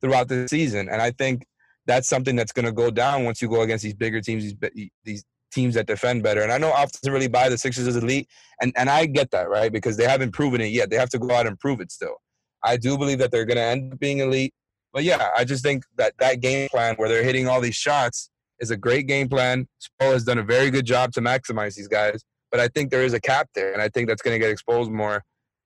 throughout 0.00 0.28
the 0.28 0.46
season, 0.48 0.88
and 0.88 1.00
I 1.00 1.10
think 1.12 1.46
that's 1.86 2.08
something 2.08 2.36
that's 2.36 2.52
going 2.52 2.66
to 2.66 2.72
go 2.72 2.90
down 2.90 3.24
once 3.24 3.40
you 3.40 3.48
go 3.48 3.62
against 3.62 3.84
these 3.84 3.94
bigger 3.94 4.20
teams, 4.20 4.44
these 4.74 4.90
these 5.04 5.24
teams 5.52 5.74
that 5.74 5.86
defend 5.86 6.22
better. 6.22 6.42
And 6.42 6.52
I 6.52 6.58
know 6.58 6.70
often 6.70 7.12
really 7.12 7.28
buy 7.28 7.48
the 7.48 7.56
Sixers 7.56 7.86
as 7.86 7.96
elite, 7.96 8.28
and, 8.60 8.72
and 8.76 8.90
I 8.90 9.06
get 9.06 9.30
that, 9.30 9.48
right? 9.48 9.72
Because 9.72 9.96
they 9.96 10.04
haven't 10.04 10.32
proven 10.32 10.60
it 10.60 10.66
yet. 10.66 10.90
They 10.90 10.96
have 10.96 11.08
to 11.10 11.18
go 11.18 11.34
out 11.34 11.46
and 11.46 11.58
prove 11.58 11.80
it 11.80 11.90
still. 11.90 12.16
I 12.62 12.76
do 12.76 12.98
believe 12.98 13.18
that 13.18 13.30
they're 13.30 13.44
going 13.44 13.56
to 13.56 13.62
end 13.62 13.92
up 13.92 13.98
being 13.98 14.18
elite. 14.18 14.52
But 14.92 15.04
yeah, 15.04 15.28
I 15.36 15.44
just 15.44 15.62
think 15.62 15.84
that 15.96 16.14
that 16.18 16.40
game 16.40 16.68
plan 16.70 16.94
where 16.96 17.08
they're 17.08 17.22
hitting 17.22 17.48
all 17.48 17.60
these 17.60 17.76
shots 17.76 18.30
is 18.60 18.70
a 18.70 18.76
great 18.76 19.06
game 19.06 19.28
plan. 19.28 19.66
Spo 19.80 20.12
has 20.12 20.24
done 20.24 20.38
a 20.38 20.42
very 20.42 20.70
good 20.70 20.86
job 20.86 21.12
to 21.12 21.20
maximize 21.20 21.74
these 21.74 21.88
guys. 21.88 22.22
But 22.50 22.60
I 22.60 22.68
think 22.68 22.90
there 22.90 23.02
is 23.02 23.14
a 23.14 23.20
cap 23.20 23.48
there, 23.54 23.72
and 23.72 23.82
I 23.82 23.88
think 23.88 24.08
that's 24.08 24.22
going 24.22 24.34
to 24.34 24.38
get 24.38 24.50
exposed 24.50 24.90
more 24.90 25.22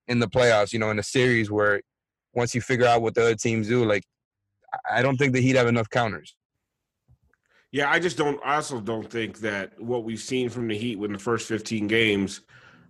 in 0.09 0.19
the 0.19 0.29
playoffs, 0.29 0.73
you 0.73 0.79
know, 0.79 0.91
in 0.91 0.99
a 0.99 1.03
series 1.03 1.51
where 1.51 1.81
once 2.35 2.55
you 2.55 2.61
figure 2.61 2.87
out 2.87 3.03
what 3.03 3.15
the 3.15 3.23
other 3.23 3.35
teams 3.35 3.69
do, 3.69 3.85
like, 3.85 4.05
I 4.91 5.03
don't 5.03 5.17
think 5.17 5.33
the 5.33 5.41
Heat 5.41 5.57
have 5.57 5.67
enough 5.67 5.91
counters. 5.91 6.35
Yeah, 7.73 7.91
I 7.91 8.01
just 8.01 8.17
don't. 8.17 8.41
I 8.45 8.57
also 8.57 8.81
don't 8.81 9.09
think 9.09 9.39
that 9.41 9.81
what 9.81 10.05
we've 10.05 10.21
seen 10.21 10.49
from 10.49 10.67
the 10.67 10.77
Heat 10.77 10.99
in 10.99 11.13
the 11.13 11.19
first 11.19 11.47
15 11.47 11.87
games, 11.87 12.41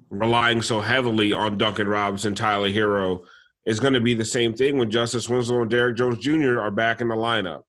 relying 0.08 0.62
so 0.62 0.80
heavily 0.80 1.32
on 1.32 1.58
Duncan 1.58 1.86
Robinson, 1.86 2.34
Tyler 2.34 2.70
Herro, 2.70 3.24
is 3.66 3.78
going 3.78 3.92
to 3.92 4.00
be 4.00 4.14
the 4.14 4.24
same 4.24 4.54
thing 4.54 4.78
when 4.78 4.90
Justise 4.90 5.28
Winslow 5.28 5.62
and 5.62 5.70
Derrick 5.70 5.96
Jones 5.96 6.18
Jr. 6.18 6.60
are 6.60 6.70
back 6.70 7.00
in 7.00 7.08
the 7.08 7.14
lineup. 7.14 7.62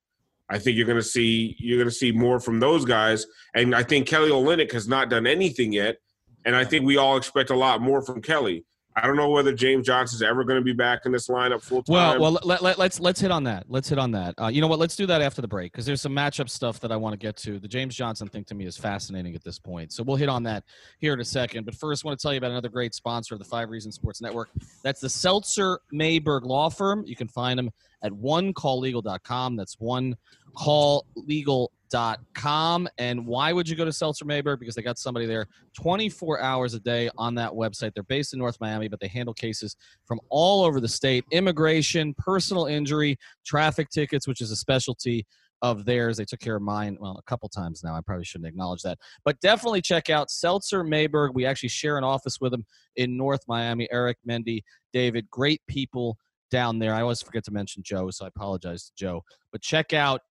I 0.50 0.58
think 0.58 0.78
you're 0.78 0.86
going 0.86 1.00
to 1.00 1.04
see 1.04 1.56
you're 1.60 1.78
going 1.78 1.90
to 1.90 1.96
see 1.96 2.12
more 2.12 2.40
from 2.40 2.60
those 2.60 2.86
guys, 2.86 3.26
and 3.56 3.76
I 3.76 3.84
think 3.84 4.08
Kelly 4.08 4.30
Olynyk 4.30 4.72
has 4.72 4.88
not 4.88 5.10
done 5.10 5.28
anything 5.28 5.74
yet, 5.74 5.98
and 6.46 6.56
I 6.56 6.66
think 6.66 6.86
we 6.86 6.98
all 6.98 7.18
expect 7.18 7.50
a 7.50 7.56
lot 7.56 7.82
more 7.82 8.02
from 8.02 8.22
Kelly. 8.22 8.66
I 8.96 9.08
don't 9.08 9.16
know 9.16 9.30
whether 9.30 9.54
James 9.54 9.88
Johnson's 9.88 10.22
ever 10.22 10.44
going 10.44 10.60
to 10.60 10.64
be 10.64 10.74
back 10.74 11.06
in 11.06 11.14
this 11.14 11.30
lineup 11.30 11.62
full 11.62 11.82
time. 11.82 11.94
Well, 11.94 12.20
well, 12.20 12.40
let, 12.44 12.62
let, 12.62 12.78
let's 12.78 13.00
let's 13.00 13.22
hit 13.22 13.32
on 13.32 13.46
that. 13.46 13.66
Let's 13.70 13.88
hit 13.88 13.98
on 13.98 14.12
that. 14.12 14.36
Uh, 14.38 14.48
you 14.48 14.60
know 14.60 14.68
what? 14.68 14.80
Let's 14.80 14.98
do 14.98 15.06
that 15.06 15.22
after 15.22 15.42
the 15.42 15.48
break 15.48 15.72
because 15.72 15.86
there's 15.86 16.02
some 16.02 16.12
matchup 16.12 16.50
stuff 16.50 16.82
that 16.82 16.92
I 16.92 16.98
want 16.98 17.14
to 17.14 17.18
get 17.18 17.38
to. 17.38 17.58
The 17.58 17.70
James 17.70 17.96
Johnson 17.96 18.28
thing 18.28 18.44
to 18.46 18.56
me 18.56 18.66
is 18.66 18.78
fascinating 18.78 19.34
at 19.34 19.44
this 19.44 19.60
point, 19.60 19.94
so 19.94 20.04
we'll 20.04 20.18
hit 20.18 20.28
on 20.28 20.44
that 20.44 20.66
here 21.00 21.14
in 21.14 21.22
a 21.22 21.26
second. 21.26 21.64
But 21.64 21.76
first, 21.76 22.06
I 22.06 22.10
want 22.10 22.20
to 22.20 22.22
tell 22.22 22.34
you 22.34 22.40
about 22.40 22.52
another 22.52 22.70
great 22.70 22.94
sponsor 22.94 23.34
of 23.34 23.40
the 23.40 23.46
Five 23.46 23.70
Reasons 23.70 23.96
Sports 23.96 24.22
Network. 24.22 24.50
That's 24.84 25.00
the 25.00 25.10
Seltzer 25.10 25.80
Mayberg 25.94 26.44
Law 26.44 26.70
Firm. 26.70 27.04
You 27.06 27.16
can 27.16 27.30
find 27.30 27.58
them 27.58 27.70
at 28.04 28.12
onecalllegal.com. 28.12 29.56
That's 29.56 29.80
one 29.80 30.18
call 30.54 31.06
legal 31.16 31.72
seltzermayberg.com. 31.92 32.88
And 32.98 33.26
why 33.26 33.54
would 33.54 33.68
you 33.68 33.76
go 33.76 33.86
to 33.86 33.92
Seltzer 33.92 34.26
Mayberg? 34.26 34.60
Because 34.60 34.76
they 34.76 34.82
got 34.82 34.98
somebody 34.98 35.26
there 35.26 35.48
24 35.80 36.42
hours 36.42 36.74
a 36.74 36.80
day 36.80 37.10
on 37.18 37.36
that 37.36 37.52
website. 37.52 37.94
They're 37.94 38.04
based 38.04 38.34
in 38.34 38.40
North 38.40 38.58
Miami, 38.60 38.88
but 38.88 39.00
they 39.00 39.08
handle 39.08 39.34
cases 39.34 39.76
from 40.06 40.20
all 40.30 40.64
over 40.64 40.80
the 40.80 40.88
state 40.88 41.26
immigration, 41.32 42.14
personal 42.18 42.66
injury, 42.66 43.18
traffic 43.46 43.90
tickets, 43.90 44.28
which 44.28 44.42
is 44.42 44.52
a 44.52 44.56
specialty 44.56 45.26
of 45.62 45.86
theirs. 45.86 46.18
They 46.18 46.26
took 46.26 46.40
care 46.40 46.56
of 46.56 46.64
mine, 46.64 46.98
well, 47.00 47.18
a 47.18 47.30
couple 47.30 47.48
times 47.50 47.84
now. 47.84 47.96
I 47.96 48.02
probably 48.02 48.26
shouldn't 48.26 48.48
acknowledge 48.48 48.82
that. 48.82 48.98
But 49.24 49.40
definitely 49.42 49.82
check 49.82 50.10
out 50.10 50.32
Seltzer 50.32 50.84
Mayberg. 50.84 51.32
We 51.36 51.46
actually 51.46 51.70
share 51.70 51.98
an 51.98 52.04
office 52.04 52.40
with 52.42 52.52
them 52.52 52.66
in 52.96 53.16
North 53.16 53.42
Miami. 53.48 53.88
Eric, 53.92 54.18
Mendy, 54.28 54.62
David, 54.92 55.30
great 55.30 55.62
people 55.68 56.18
down 56.50 56.80
there. 56.80 56.94
I 56.94 57.02
always 57.02 57.22
forget 57.22 57.44
to 57.46 57.52
mention 57.52 57.84
Joe, 57.84 58.10
so 58.10 58.26
I 58.26 58.28
apologize 58.28 58.86
to 58.86 58.92
Joe. 58.98 59.22
But 59.52 59.62
check 59.62 59.94
out 59.94 60.22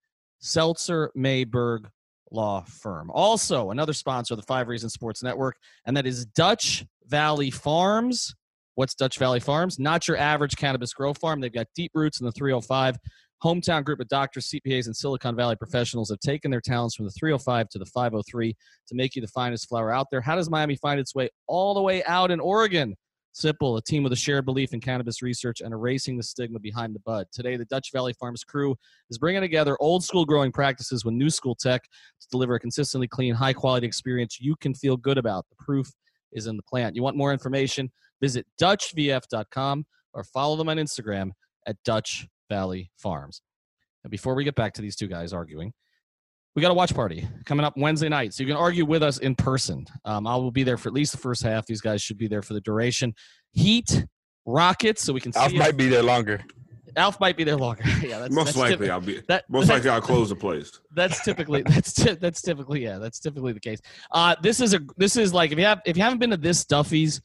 Seltzer 0.41 1.11
Mayberg 1.17 1.87
Law 2.31 2.63
Firm. 2.63 3.11
Also, 3.11 3.71
another 3.71 3.93
sponsor 3.93 4.35
of 4.35 4.41
the 4.41 4.47
Five 4.47 4.69
Reasons 4.69 4.93
Sports 4.93 5.23
Network, 5.23 5.57
and 5.87 5.97
that 5.97 6.07
is 6.07 6.27
Dutch 6.27 6.85
Valley 7.07 7.51
Farms. 7.51 8.35
What's 8.75 8.95
Dutch 8.95 9.19
Valley 9.19 9.41
Farms? 9.41 9.79
Not 9.79 10.09
your 10.09 10.17
average 10.17 10.57
cannabis 10.57 10.95
grow 10.95 11.13
farm. 11.13 11.41
They've 11.41 11.53
got 11.53 11.67
deep 11.75 11.91
roots 11.95 12.21
in 12.21 12.27
the 12.27 12.33
305. 12.33 12.97
Hometown 13.43 13.85
group 13.85 14.01
of 14.01 14.09
doctors, 14.09 14.49
CPAs, 14.51 14.87
and 14.87 14.95
Silicon 14.95 15.35
Valley 15.35 15.57
professionals 15.57 16.11
have 16.11 16.21
taken 16.21 16.51
their 16.51 16.61
talents 16.61 16.95
from 16.95 17.07
the 17.07 17.11
305 17.13 17.69
to 17.71 17.79
the 17.79 17.87
503 17.87 18.55
to 18.89 18.95
make 18.95 19.17
you 19.17 19.23
the 19.23 19.29
finest 19.29 19.69
flower 19.69 19.91
out 19.91 20.09
there. 20.11 20.21
How 20.21 20.37
does 20.37 20.51
Miami 20.51 20.77
find 20.77 21.01
its 21.01 21.15
way 21.15 21.31
all 21.47 21.75
the 21.75 21.83
way 21.83 22.05
out 22.05 22.31
in 22.31 22.39
Oregon? 22.39 22.95
Simple, 23.33 23.77
a 23.77 23.83
team 23.83 24.03
with 24.03 24.13
a 24.13 24.17
shared 24.17 24.45
belief 24.45 24.73
in 24.73 24.81
cannabis 24.81 25.23
research 25.23 25.61
and 25.61 25.73
erasing 25.73 26.17
the 26.17 26.23
stigma 26.23 26.59
behind 26.59 26.95
the 26.95 27.01
bud. 27.01 27.27
Today, 27.33 27.57
the 27.57 27.65
Dutch 27.67 27.91
Valley 27.93 28.13
Farms 28.13 28.43
crew 28.43 28.75
is 29.09 29.19
bringing 29.19 29.41
together 29.41 29.77
old 29.81 30.03
school 30.03 30.25
growing 30.25 30.51
practices 30.51 31.05
with 31.05 31.15
new 31.15 31.31
school 31.31 31.55
tech 31.55 31.85
to 31.85 32.29
deliver 32.31 32.57
a 32.57 32.61
consistently 32.61 33.07
clean, 33.07 33.35
high 33.35 33.53
quality 33.53 33.87
experience 33.87 34.41
you 34.41 34.57
can 34.57 34.75
feel 34.75 34.97
good 34.97 35.17
about. 35.17 35.47
The 35.49 35.65
proof 35.65 35.89
is 36.33 36.49
in 36.49 36.57
the 36.57 36.63
plant. 36.65 36.97
You 36.97 37.03
want 37.03 37.17
more 37.17 37.33
information? 37.33 37.91
Visit 38.21 38.47
DutchVF.com 38.61 39.87
or 40.13 40.25
follow 40.25 40.57
them 40.57 40.69
on 40.69 40.79
Instagram 40.79 41.31
at 41.67 41.77
Dutch 41.85 42.27
Valley 42.49 42.91
Farms. 42.97 43.43
And 44.03 44.11
before 44.11 44.35
we 44.35 44.45
get 44.45 44.57
back 44.57 44.75
to 44.75 44.83
these 44.83 44.97
two 44.97 45.07
guys 45.07 45.33
arguing, 45.33 45.73
we 46.55 46.63
got 46.63 46.71
a 46.71 46.75
watch 46.75 46.95
party 46.95 47.27
coming 47.45 47.65
up 47.65 47.77
Wednesday 47.77 48.09
night. 48.09 48.35
So 48.35 48.43
you 48.43 48.49
can 48.49 48.57
argue 48.57 48.85
with 48.85 49.03
us 49.03 49.19
in 49.19 49.35
person. 49.35 49.87
Um, 50.05 50.27
I 50.27 50.35
will 50.37 50.51
be 50.51 50.63
there 50.63 50.77
for 50.77 50.89
at 50.89 50.95
least 50.95 51.13
the 51.13 51.19
first 51.19 51.43
half. 51.43 51.67
These 51.67 51.81
guys 51.81 52.03
should 52.03 52.19
be 52.19 52.29
there 52.29 52.43
for 52.43 52.55
the 52.55 52.61
duration. 52.61 53.15
Heat, 53.53 54.05
Rockets, 54.47 55.03
so 55.03 55.13
we 55.13 55.21
can 55.21 55.33
see. 55.33 55.41
Alf 55.41 55.53
it. 55.53 55.59
might 55.59 55.77
be 55.77 55.89
there 55.89 56.03
longer. 56.03 56.43
Alf 56.97 57.21
might 57.21 57.37
be 57.37 57.45
there 57.45 57.57
longer. 57.57 57.85
yeah, 58.03 58.19
that's 58.19 58.35
Most 58.35 58.47
that's 58.47 58.57
likely, 58.57 58.89
typi- 58.89 58.91
I'll 58.91 59.01
be. 59.01 59.21
that, 59.29 59.45
Most 59.49 59.69
likely, 59.69 59.91
I'll 59.91 60.01
close 60.01 60.31
the 60.31 60.37
place. 60.37 60.81
that's 60.95 61.25
typically 61.25 61.63
that's 61.63 61.93
ty- 61.93 62.15
that's 62.15 62.43
typically 62.43 62.83
yeah 62.83 62.99
that's 62.99 63.21
typically 63.21 63.53
the 63.53 63.61
case. 63.61 63.79
Uh, 64.11 64.35
this 64.43 64.61
is 64.61 64.75
a 64.75 64.81
this 64.97 65.17
is 65.17 65.33
like 65.33 65.53
if 65.53 65.59
you 65.59 65.65
have 65.65 65.81
if 65.87 65.97
you 65.97 66.03
haven't 66.03 66.19
been 66.19 66.31
to 66.31 66.37
this 66.37 66.65
Duffy's, 66.65 67.21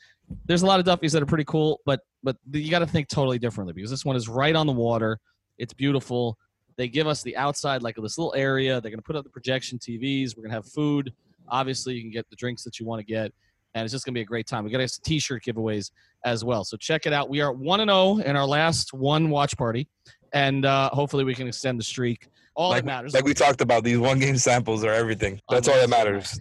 there's 0.45 0.61
a 0.61 0.65
lot 0.67 0.79
of 0.79 0.85
Duffy's 0.85 1.13
that 1.13 1.23
are 1.23 1.27
pretty 1.27 1.45
cool, 1.45 1.79
but 1.85 2.01
but 2.23 2.38
you 2.51 2.69
got 2.69 2.79
to 2.79 2.88
think 2.88 3.07
totally 3.07 3.39
differently 3.39 3.73
because 3.73 3.89
this 3.89 4.05
one 4.05 4.15
is 4.15 4.29
right 4.29 4.55
on 4.55 4.67
the 4.67 4.73
water. 4.73 5.19
It's 5.57 5.73
beautiful. 5.73 6.38
They 6.77 6.88
give 6.88 7.07
us 7.07 7.23
the 7.23 7.38
outside 7.38 7.81
like 7.81 7.95
this 7.95 8.17
little 8.17 8.33
area. 8.35 8.81
They're 8.81 8.91
gonna 8.91 9.01
put 9.01 9.15
up 9.15 9.23
the 9.23 9.29
projection 9.29 9.79
TVs. 9.79 10.35
We're 10.35 10.43
gonna 10.43 10.55
have 10.55 10.67
food. 10.67 11.13
Obviously, 11.47 11.95
you 11.95 12.01
can 12.01 12.11
get 12.11 12.29
the 12.29 12.35
drinks 12.35 12.63
that 12.63 12.79
you 12.79 12.85
want 12.85 12.99
to 12.99 13.05
get, 13.05 13.31
and 13.73 13.83
it's 13.83 13.91
just 13.91 14.05
gonna 14.05 14.13
be 14.13 14.21
a 14.21 14.25
great 14.25 14.47
time. 14.47 14.63
We 14.63 14.71
got 14.71 14.81
us 14.81 14.97
T-shirt 14.97 15.43
giveaways 15.43 15.91
as 16.23 16.43
well. 16.43 16.63
So 16.63 16.75
check 16.77 17.05
it 17.05 17.13
out. 17.13 17.29
We 17.29 17.41
are 17.41 17.53
one 17.53 17.79
and 17.79 17.89
zero 17.89 18.17
in 18.17 18.35
our 18.35 18.45
last 18.45 18.93
one 18.93 19.29
watch 19.29 19.55
party, 19.57 19.88
and 20.33 20.65
uh, 20.65 20.89
hopefully 20.91 21.23
we 21.23 21.35
can 21.35 21.47
extend 21.47 21.79
the 21.79 21.83
streak. 21.83 22.27
All 22.55 22.69
like, 22.69 22.83
that 22.83 22.85
matters. 22.85 23.13
like 23.13 23.25
we 23.25 23.33
talked 23.33 23.61
about, 23.61 23.83
these 23.83 23.97
one 23.97 24.19
game 24.19 24.38
samples 24.38 24.83
are 24.83 24.93
everything. 24.93 25.39
That's 25.49 25.67
all 25.67 25.75
that 25.75 25.89
matters. 25.89 26.39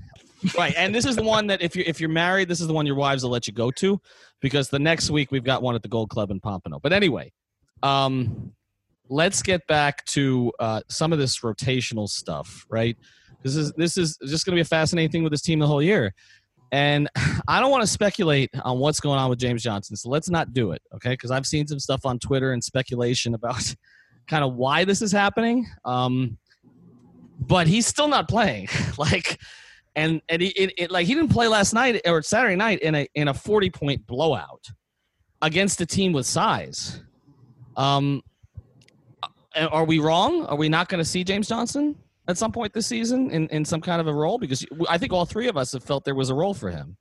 right 0.58 0.74
and 0.76 0.94
this 0.94 1.06
is 1.06 1.16
the 1.16 1.22
one 1.22 1.46
that 1.46 1.62
if 1.62 1.74
you're 1.74 1.86
if 1.86 2.00
you're 2.00 2.10
married 2.10 2.48
this 2.48 2.60
is 2.60 2.66
the 2.66 2.72
one 2.72 2.84
your 2.84 2.96
wives 2.96 3.22
will 3.22 3.30
let 3.30 3.46
you 3.46 3.52
go 3.54 3.70
to 3.70 3.98
because 4.40 4.68
the 4.68 4.78
next 4.78 5.10
week 5.10 5.30
we've 5.32 5.44
got 5.44 5.62
one 5.62 5.74
at 5.74 5.82
the 5.82 5.88
gold 5.88 6.10
club 6.10 6.30
in 6.30 6.38
pompano 6.38 6.78
but 6.78 6.92
anyway 6.92 7.32
um 7.82 8.52
let's 9.08 9.42
get 9.42 9.66
back 9.66 10.04
to 10.06 10.52
uh 10.58 10.80
some 10.88 11.12
of 11.12 11.18
this 11.18 11.40
rotational 11.40 12.08
stuff 12.08 12.66
right? 12.68 12.96
This 13.42 13.56
is 13.56 13.72
this 13.76 13.98
is 13.98 14.16
just 14.26 14.46
going 14.46 14.52
to 14.52 14.56
be 14.56 14.62
a 14.62 14.64
fascinating 14.64 15.10
thing 15.10 15.22
with 15.22 15.32
this 15.32 15.42
team 15.42 15.58
the 15.58 15.66
whole 15.66 15.82
year. 15.82 16.14
And 16.72 17.08
i 17.48 17.60
don't 17.60 17.70
want 17.70 17.82
to 17.82 17.86
speculate 17.86 18.50
on 18.64 18.78
what's 18.78 18.98
going 18.98 19.18
on 19.18 19.28
with 19.30 19.38
james 19.38 19.62
johnson 19.62 19.96
so 19.96 20.08
let's 20.08 20.30
not 20.30 20.52
do 20.52 20.72
it 20.72 20.82
okay? 20.94 21.10
Because 21.10 21.30
i've 21.30 21.46
seen 21.46 21.66
some 21.66 21.78
stuff 21.78 22.06
on 22.06 22.18
twitter 22.18 22.52
and 22.52 22.64
speculation 22.64 23.34
about 23.34 23.74
kind 24.26 24.42
of 24.42 24.54
why 24.54 24.84
this 24.84 25.02
is 25.02 25.12
happening 25.12 25.66
um 25.84 26.38
but 27.40 27.66
he's 27.66 27.86
still 27.86 28.08
not 28.08 28.28
playing. 28.28 28.68
Like 28.96 29.40
and 29.96 30.22
and 30.28 30.40
he 30.40 30.48
it, 30.50 30.72
it, 30.78 30.90
like 30.92 31.06
he 31.06 31.14
didn't 31.14 31.30
play 31.30 31.48
last 31.48 31.72
night 31.72 32.00
or 32.06 32.22
Saturday 32.22 32.54
night 32.54 32.78
in 32.80 32.94
a 32.94 33.08
in 33.16 33.26
a 33.26 33.34
forty 33.34 33.70
point 33.70 34.06
blowout 34.06 34.64
against 35.42 35.80
a 35.80 35.86
team 35.86 36.12
with 36.12 36.26
size. 36.26 37.02
Um, 37.76 38.22
are 39.56 39.84
we 39.84 39.98
wrong? 39.98 40.46
Are 40.46 40.56
we 40.56 40.68
not 40.68 40.88
going 40.88 40.98
to 40.98 41.04
see 41.04 41.24
James 41.24 41.48
Johnson 41.48 41.96
at 42.28 42.38
some 42.38 42.52
point 42.52 42.72
this 42.72 42.86
season 42.86 43.30
in 43.30 43.48
in 43.48 43.64
some 43.64 43.80
kind 43.80 44.00
of 44.00 44.06
a 44.06 44.14
role? 44.14 44.38
Because 44.38 44.64
I 44.88 44.98
think 44.98 45.12
all 45.12 45.24
three 45.24 45.48
of 45.48 45.56
us 45.56 45.72
have 45.72 45.84
felt 45.84 46.04
there 46.04 46.14
was 46.14 46.30
a 46.30 46.34
role 46.34 46.54
for 46.54 46.70
him. 46.70 46.96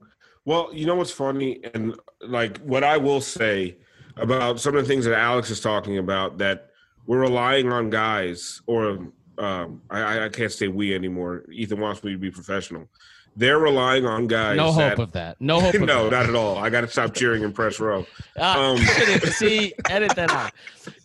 Well, 0.46 0.70
you 0.74 0.86
know 0.86 0.96
what's 0.96 1.12
funny, 1.12 1.62
and 1.74 1.96
like 2.22 2.58
what 2.60 2.84
I 2.84 2.98
will 2.98 3.22
say 3.22 3.78
about 4.18 4.60
some 4.60 4.76
of 4.76 4.84
the 4.84 4.88
things 4.88 5.06
that 5.06 5.18
Alex 5.18 5.50
is 5.50 5.60
talking 5.60 5.98
about 5.98 6.38
that 6.40 6.70
we're 7.06 7.22
relying 7.22 7.72
on 7.72 7.90
guys, 7.90 8.62
or 8.68 9.08
um, 9.38 9.82
I, 9.90 10.26
I 10.26 10.30
can't 10.30 10.52
say 10.52 10.68
we 10.68 10.94
anymore. 10.94 11.46
Ethan 11.52 11.80
wants 11.80 12.04
me 12.04 12.12
to 12.12 12.18
be 12.18 12.32
professional. 12.32 12.88
They're 13.36 13.60
relying 13.60 14.06
on 14.06 14.28
guys. 14.28 14.58
No 14.58 14.72
that, 14.74 14.98
hope 14.98 15.08
of 15.08 15.12
that. 15.14 15.38
No 15.40 15.60
hope. 15.60 15.74
Of 15.76 15.82
no, 15.82 16.10
that. 16.10 16.12
not 16.12 16.30
at 16.30 16.36
all. 16.36 16.58
I 16.58 16.70
got 16.70 16.82
to 16.82 16.88
stop 16.88 17.14
cheering 17.14 17.44
in 17.44 17.52
press 17.52 17.80
row. 17.80 18.06
Uh, 18.38 18.54
Um, 18.64 18.78
see, 19.32 19.74
edit 19.90 20.16
that 20.16 20.32
out. 20.32 20.52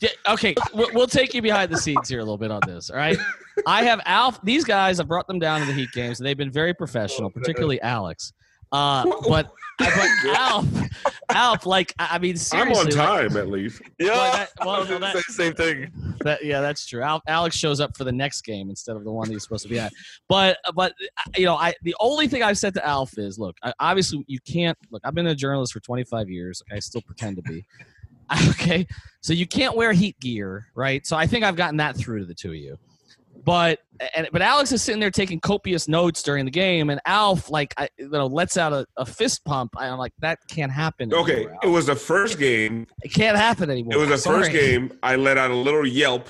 Yeah, 0.00 0.10
okay, 0.28 0.54
we'll, 0.74 0.90
we'll 0.92 1.06
take 1.06 1.32
you 1.34 1.40
behind 1.42 1.70
the 1.70 1.78
scenes 1.78 2.08
here 2.08 2.18
a 2.18 2.22
little 2.22 2.36
bit 2.38 2.50
on 2.50 2.60
this. 2.66 2.90
All 2.90 2.96
right, 2.96 3.18
I 3.66 3.84
have 3.84 4.00
Alf. 4.04 4.40
These 4.42 4.64
guys, 4.64 5.00
I 5.00 5.04
brought 5.04 5.26
them 5.26 5.38
down 5.38 5.60
to 5.60 5.66
the 5.66 5.72
Heat 5.72 5.90
games, 5.92 6.20
and 6.20 6.26
they've 6.26 6.36
been 6.36 6.52
very 6.52 6.74
professional, 6.74 7.30
particularly 7.30 7.80
Alex. 7.80 8.32
Uh, 8.72 9.04
but 9.28 9.50
but 9.78 9.88
Alf, 10.37 10.66
Alf, 11.31 11.66
like 11.66 11.94
I 11.98 12.09
I 12.12 12.18
mean, 12.18 12.33
I'm 12.33 12.37
seriously, 12.37 12.78
on 12.81 12.85
like- 12.87 13.31
time 13.31 13.37
at 13.37 13.48
least. 13.48 13.81
Yeah, 13.98 14.09
Well, 14.09 14.33
that- 14.33 14.50
well, 14.61 14.70
I 14.70 14.78
well, 14.90 14.98
that- 14.98 15.16
say 15.16 15.22
same 15.33 15.54
thing. 15.54 15.92
that, 16.20 16.44
yeah, 16.44 16.61
that's 16.61 16.85
true. 16.87 17.00
Al, 17.02 17.22
Alex 17.28 17.57
shows 17.57 17.81
up 17.81 17.96
for 17.96 18.02
the 18.04 18.12
next 18.12 18.42
game 18.42 18.70
instead 18.70 18.96
of 18.96 19.04
the 19.04 19.12
one 19.12 19.28
that 19.28 19.35
he's 19.35 19.44
supposed 19.44 19.62
to 19.62 19.68
be 19.68 19.78
at. 19.78 19.92
But 20.28 20.59
but 20.74 20.94
you 21.37 21.44
know, 21.46 21.54
I 21.54 21.74
the 21.83 21.94
only 22.00 22.26
thing 22.28 22.42
I've 22.42 22.59
said 22.59 22.74
to 22.74 22.87
Alf 22.87 23.16
is, 23.18 23.38
look, 23.38 23.57
I, 23.62 23.72
obviously 23.78 24.24
you 24.26 24.40
can't 24.40 24.76
look. 24.90 25.00
I've 25.04 25.14
been 25.14 25.28
a 25.28 25.35
journalist 25.35 25.72
for 25.72 25.81
25 25.81 26.28
years. 26.28 26.62
I 26.72 26.78
still 26.81 27.02
pretend 27.02 27.37
to 27.37 27.42
be. 27.42 27.64
Okay, 28.50 28.87
so 29.22 29.33
you 29.33 29.46
can't 29.46 29.74
wear 29.74 29.90
heat 29.94 30.20
gear, 30.20 30.66
right? 30.74 31.07
So 31.07 31.16
I 31.16 31.26
think 31.26 31.44
I've 31.46 31.57
gotten 31.57 31.78
that 31.78 31.96
through 31.96 32.18
to 32.18 32.24
the 32.26 32.35
two 32.35 32.50
of 32.50 32.57
you. 32.57 32.78
But 33.44 33.79
and 34.14 34.29
but 34.33 34.42
Alex 34.42 34.72
is 34.72 34.83
sitting 34.83 35.01
there 35.01 35.11
taking 35.11 35.40
copious 35.40 35.88
notes 35.88 36.22
during 36.22 36.44
the 36.44 36.51
game, 36.51 36.90
and 36.90 37.01
Alf 37.07 37.51
like 37.51 37.72
I, 37.79 37.88
you 37.98 38.09
know 38.09 38.27
lets 38.27 38.57
out 38.57 38.72
a, 38.72 38.87
a 38.96 39.07
fist 39.07 39.44
pump. 39.44 39.72
I'm 39.77 39.96
like 39.98 40.12
that 40.20 40.38
can't 40.48 40.72
happen. 40.72 41.12
Okay, 41.14 41.37
anymore, 41.44 41.59
it 41.62 41.68
was 41.68 41.87
the 41.87 41.96
first 41.96 42.38
game. 42.38 42.87
it 43.03 43.12
can't 43.12 43.37
happen 43.37 43.70
anymore. 43.70 43.94
It 43.94 43.98
was 43.98 44.09
the 44.09 44.18
Sorry. 44.18 44.38
first 44.40 44.53
game. 44.53 44.92
I 45.03 45.16
let 45.16 45.38
out 45.38 45.51
a 45.51 45.55
little 45.57 45.87
yelp 45.87 46.29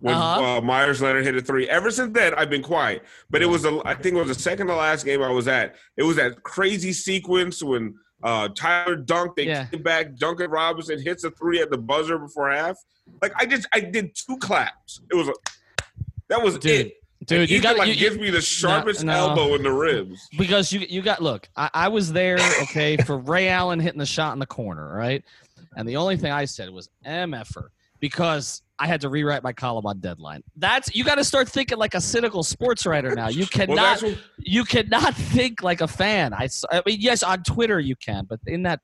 when 0.00 0.14
Uh-huh. 0.14 0.58
uh, 0.58 0.60
Meyers 0.60 1.02
Leonard 1.02 1.24
hit 1.24 1.36
a 1.36 1.40
three. 1.42 1.68
Ever 1.68 1.90
since 1.90 2.12
then, 2.14 2.32
I've 2.34 2.50
been 2.50 2.62
quiet. 2.62 3.02
But 3.30 3.42
it 3.42 3.46
was, 3.46 3.64
a, 3.64 3.80
I 3.84 3.94
think 3.94 4.14
it 4.14 4.18
was 4.18 4.28
the 4.28 4.34
second 4.42 4.68
to 4.68 4.74
last 4.76 5.04
game 5.04 5.22
I 5.22 5.30
was 5.30 5.48
at. 5.48 5.74
It 5.96 6.02
was 6.04 6.16
that 6.16 6.42
crazy 6.42 6.92
sequence 6.92 7.62
when 7.62 7.94
uh, 8.22 8.48
Tyler 8.56 8.96
dunked. 8.96 9.36
They 9.36 9.46
Yeah. 9.46 9.66
came 9.66 9.82
back. 9.82 10.16
Duncan 10.16 10.50
Robinson 10.50 11.00
hits 11.02 11.24
a 11.24 11.30
three 11.32 11.60
at 11.60 11.70
the 11.70 11.78
buzzer 11.78 12.18
before 12.18 12.50
half. 12.50 12.76
Like 13.22 13.32
I 13.36 13.46
just, 13.46 13.66
I 13.72 13.80
did 13.80 14.14
two 14.14 14.36
claps. 14.38 15.00
It 15.10 15.14
was 15.16 15.28
a, 15.28 15.32
that 16.28 16.42
was 16.42 16.58
Dude, 16.58 16.86
it. 16.86 16.94
Dude, 17.24 17.50
you 17.50 17.60
got 17.60 17.76
like 17.78 17.88
you, 17.88 17.96
gives 17.96 18.18
me 18.18 18.30
the 18.30 18.42
sharpest 18.42 19.02
no. 19.02 19.12
elbow 19.12 19.54
in 19.54 19.62
the 19.62 19.72
ribs. 19.72 20.28
because 20.36 20.72
you 20.72 20.80
you 20.80 21.02
got 21.02 21.22
look. 21.22 21.48
I, 21.56 21.70
I 21.72 21.88
was 21.88 22.12
there, 22.12 22.38
okay, 22.62 22.96
for 22.98 23.18
Ray 23.18 23.48
Allen 23.48 23.80
hitting 23.80 23.98
the 23.98 24.06
shot 24.06 24.34
in 24.34 24.38
the 24.38 24.46
corner, 24.46 24.94
right? 24.94 25.24
And 25.76 25.88
the 25.88 25.96
only 25.96 26.16
thing 26.16 26.32
I 26.32 26.44
said 26.44 26.70
was 26.70 26.88
MFer 27.06 27.68
because 28.00 28.62
I 28.78 28.86
had 28.86 29.00
to 29.02 29.08
rewrite 29.08 29.42
my 29.42 29.52
column 29.52 29.86
on 29.86 30.00
deadline. 30.00 30.42
That's 30.56 30.94
you 30.94 31.04
got 31.04 31.14
to 31.16 31.24
start 31.24 31.48
thinking 31.48 31.78
like 31.78 31.94
a 31.94 32.00
cynical 32.00 32.42
sports 32.42 32.84
writer 32.84 33.14
now. 33.14 33.28
You 33.28 33.46
cannot 33.50 34.02
what, 34.02 34.18
you 34.38 34.64
cannot 34.64 35.14
think 35.14 35.62
like 35.62 35.80
a 35.80 35.88
fan. 35.88 36.34
I, 36.34 36.48
mean, 36.84 37.00
yes, 37.00 37.22
on 37.22 37.42
Twitter 37.42 37.80
you 37.80 37.96
can, 37.96 38.26
but 38.28 38.40
in 38.46 38.62
that, 38.64 38.80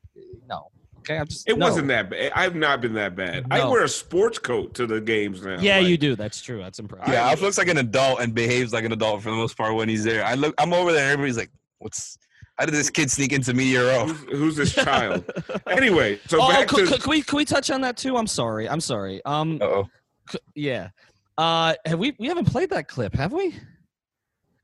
no. 0.48 0.68
Okay, 1.02 1.18
I'm 1.18 1.26
just. 1.26 1.48
it 1.48 1.58
no. 1.58 1.66
wasn't 1.66 1.88
that 1.88 2.10
bad. 2.10 2.32
I've 2.34 2.54
not 2.54 2.80
been 2.80 2.94
that 2.94 3.14
bad. 3.16 3.46
I 3.50 3.68
wear 3.68 3.82
a 3.84 3.88
sports 3.88 4.38
coat 4.38 4.74
to 4.74 4.86
the 4.86 5.00
games 5.00 5.42
now. 5.42 5.58
Yeah, 5.60 5.78
Like, 5.78 5.88
you 5.88 5.98
do. 5.98 6.16
That's 6.16 6.40
true. 6.40 6.58
That's 6.58 6.78
impressive. 6.78 7.12
Yeah, 7.12 7.28
Alf 7.28 7.40
looks 7.42 7.58
like 7.58 7.68
an 7.68 7.78
adult 7.78 8.20
and 8.20 8.34
behaves 8.34 8.72
like 8.72 8.84
an 8.84 8.92
adult 8.92 9.22
for 9.22 9.30
the 9.30 9.36
most 9.36 9.56
part 9.56 9.74
when 9.74 9.88
he's 9.88 10.04
there. 10.04 10.24
I 10.24 10.34
look, 10.34 10.54
I'm 10.58 10.72
over 10.72 10.92
there. 10.92 11.10
Everybody's 11.12 11.36
like, 11.36 11.50
"What's? 11.78 12.16
How 12.58 12.66
did 12.66 12.74
this 12.74 12.90
kid 12.90 13.10
sneak 13.10 13.32
into 13.32 13.52
media 13.54 13.84
row?" 13.84 14.06
Who's, 14.06 14.38
who's 14.38 14.56
this 14.56 14.74
child? 14.74 15.24
anyway, 15.66 16.20
so 16.28 16.38
oh, 16.40 16.48
back 16.48 16.70
c- 16.70 16.76
to 16.76 16.86
c- 16.86 16.98
can 16.98 17.10
we 17.10 17.22
can 17.22 17.36
we 17.36 17.44
touch 17.44 17.70
on 17.70 17.80
that 17.80 17.96
too? 17.96 18.16
I'm 18.16 18.26
sorry. 18.26 18.68
I'm 18.68 18.80
sorry. 18.80 19.24
Um, 19.24 19.58
Uh 19.60 19.64
oh. 19.64 19.88
c- 20.30 20.38
yeah. 20.54 20.90
Uh, 21.38 21.74
have 21.86 21.98
we 21.98 22.14
we 22.18 22.28
haven't 22.28 22.44
played 22.46 22.70
that 22.70 22.86
clip, 22.88 23.14
have 23.14 23.32
we? 23.32 23.50
Can 23.52 23.60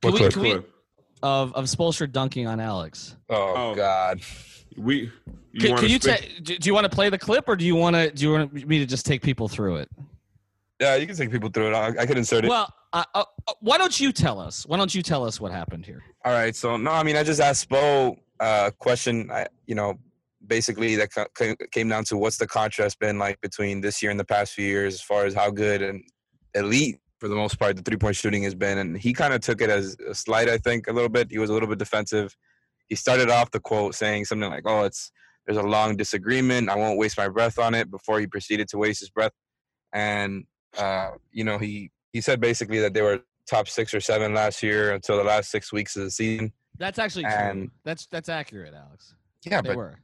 What 0.03 0.13
we, 0.13 0.19
clip? 0.21 0.37
we, 0.37 0.51
Clip. 0.53 0.71
of 1.23 1.53
of 1.55 1.65
Spoelstra 1.65 2.13
dunking 2.13 2.47
on 2.47 2.61
Alex. 2.61 3.17
Oh, 3.31 3.55
Oh. 3.57 3.75
God. 3.75 4.21
We. 4.79 5.11
You 5.53 5.61
Can, 5.61 5.77
can 5.77 5.89
you 5.89 5.99
spit- 5.99 6.21
ta- 6.21 6.43
do, 6.43 6.57
you 6.63 6.75
want 6.75 6.85
to 6.85 6.91
play 6.91 7.11
the 7.11 7.19
clip 7.19 7.49
or 7.49 7.57
do 7.57 7.65
you 7.65 7.75
want 7.75 7.97
to 7.97 8.11
do 8.11 8.23
you 8.25 8.33
want 8.33 8.53
me 8.53 8.79
to 8.79 8.87
just 8.87 9.07
take 9.07 9.23
people 9.23 9.49
through 9.49 9.77
it? 9.77 9.89
Yeah, 10.81 10.95
you 10.97 11.07
can 11.07 11.17
take 11.17 11.33
people 11.33 11.49
through 11.49 11.69
it. 11.69 11.75
I, 11.75 11.89
I 12.03 12.07
could 12.07 12.19
insert 12.19 12.45
it. 12.45 12.49
Well, 12.49 12.73
uh, 12.93 13.05
uh, 13.15 13.25
uh, 13.47 13.53
why 13.61 13.79
don't 13.79 13.99
you 13.99 14.13
tell 14.13 14.39
us? 14.39 14.65
Why 14.67 14.77
don't 14.77 14.95
you 14.95 15.03
tell 15.03 15.25
us 15.25 15.41
what 15.41 15.51
happened 15.51 15.85
here? 15.85 16.03
All 16.25 16.33
right. 16.33 16.55
So 16.55 16.77
no, 16.77 16.93
I 16.93 17.03
mean, 17.03 17.17
I 17.17 17.23
just 17.23 17.41
asked 17.41 17.69
Spo 17.69 18.17
a 18.41 18.73
question. 18.79 19.31
I, 19.31 19.47
you 19.67 19.75
know, 19.75 19.99
basically 20.47 20.97
that 20.97 21.13
ca- 21.13 21.27
ca- 21.35 21.57
came 21.73 21.89
down 21.89 22.05
to 22.05 22.17
what's 22.17 22.37
the 22.37 22.47
contrast 22.47 22.99
been 23.01 23.19
like 23.19 23.41
between 23.41 23.81
this 23.81 24.03
year 24.03 24.11
and 24.11 24.21
the 24.21 24.25
past 24.25 24.53
few 24.55 24.67
years, 24.67 24.95
as 24.95 25.03
far 25.03 25.25
as 25.25 25.35
how 25.35 25.51
good 25.51 25.83
and 25.83 26.03
elite 26.55 27.01
for 27.19 27.29
the 27.29 27.35
most 27.35 27.59
part 27.59 27.77
the 27.77 27.83
three 27.83 27.97
point 27.97 28.15
shooting 28.15 28.45
has 28.45 28.55
been. 28.55 28.79
And 28.79 28.97
he 28.97 29.13
kind 29.13 29.35
of 29.35 29.41
took 29.41 29.61
it 29.61 29.71
as 29.71 29.97
a 30.09 30.15
slight, 30.15 30.49
I 30.49 30.59
think, 30.59 30.87
a 30.87 30.93
little 30.93 31.09
bit. 31.09 31.29
He 31.31 31.39
was 31.39 31.51
a 31.51 31.53
little 31.53 31.69
bit 31.69 31.79
defensive. 31.79 32.37
He 32.89 32.95
started 32.95 33.31
off 33.31 33.51
the 33.51 33.61
quote 33.61 33.95
saying 33.95 34.25
something 34.27 34.51
like, 34.51 34.65
"Oh, 34.67 34.85
it's 34.85 35.13
there's 35.47 35.59
a 35.59 35.63
long 35.63 35.97
disagreement. 35.97 36.69
I 36.69 36.77
won't 36.77 36.99
waste 36.99 37.19
my 37.19 37.29
breath 37.29 37.59
on 37.59 37.75
it." 37.75 37.91
Before 37.91 38.21
he 38.21 38.27
proceeded 38.27 38.69
to 38.69 38.79
waste 38.79 39.01
his 39.01 39.11
breath, 39.11 39.33
and 39.93 40.45
uh, 40.77 41.11
you 41.31 41.45
know, 41.45 41.59
he 41.59 41.91
he 42.13 42.21
said 42.21 42.41
basically 42.41 42.81
that 42.81 42.95
they 42.95 43.03
were 43.03 43.21
top 43.49 43.69
six 43.69 43.95
or 43.95 44.01
seven 44.01 44.35
last 44.35 44.63
year 44.63 44.93
until 44.93 45.17
the 45.17 45.25
last 45.25 45.51
six 45.51 45.73
weeks 45.73 45.97
of 45.97 46.05
the 46.05 46.11
season. 46.11 46.53
That's 46.79 46.99
actually 46.99 47.25
true. 47.25 47.71
That's 47.85 48.07
that's 48.07 48.29
accurate, 48.29 48.75
Alex. 48.75 49.15
Yeah, 49.45 49.61
they 49.61 49.71
but 49.71 49.77
were. 49.77 49.99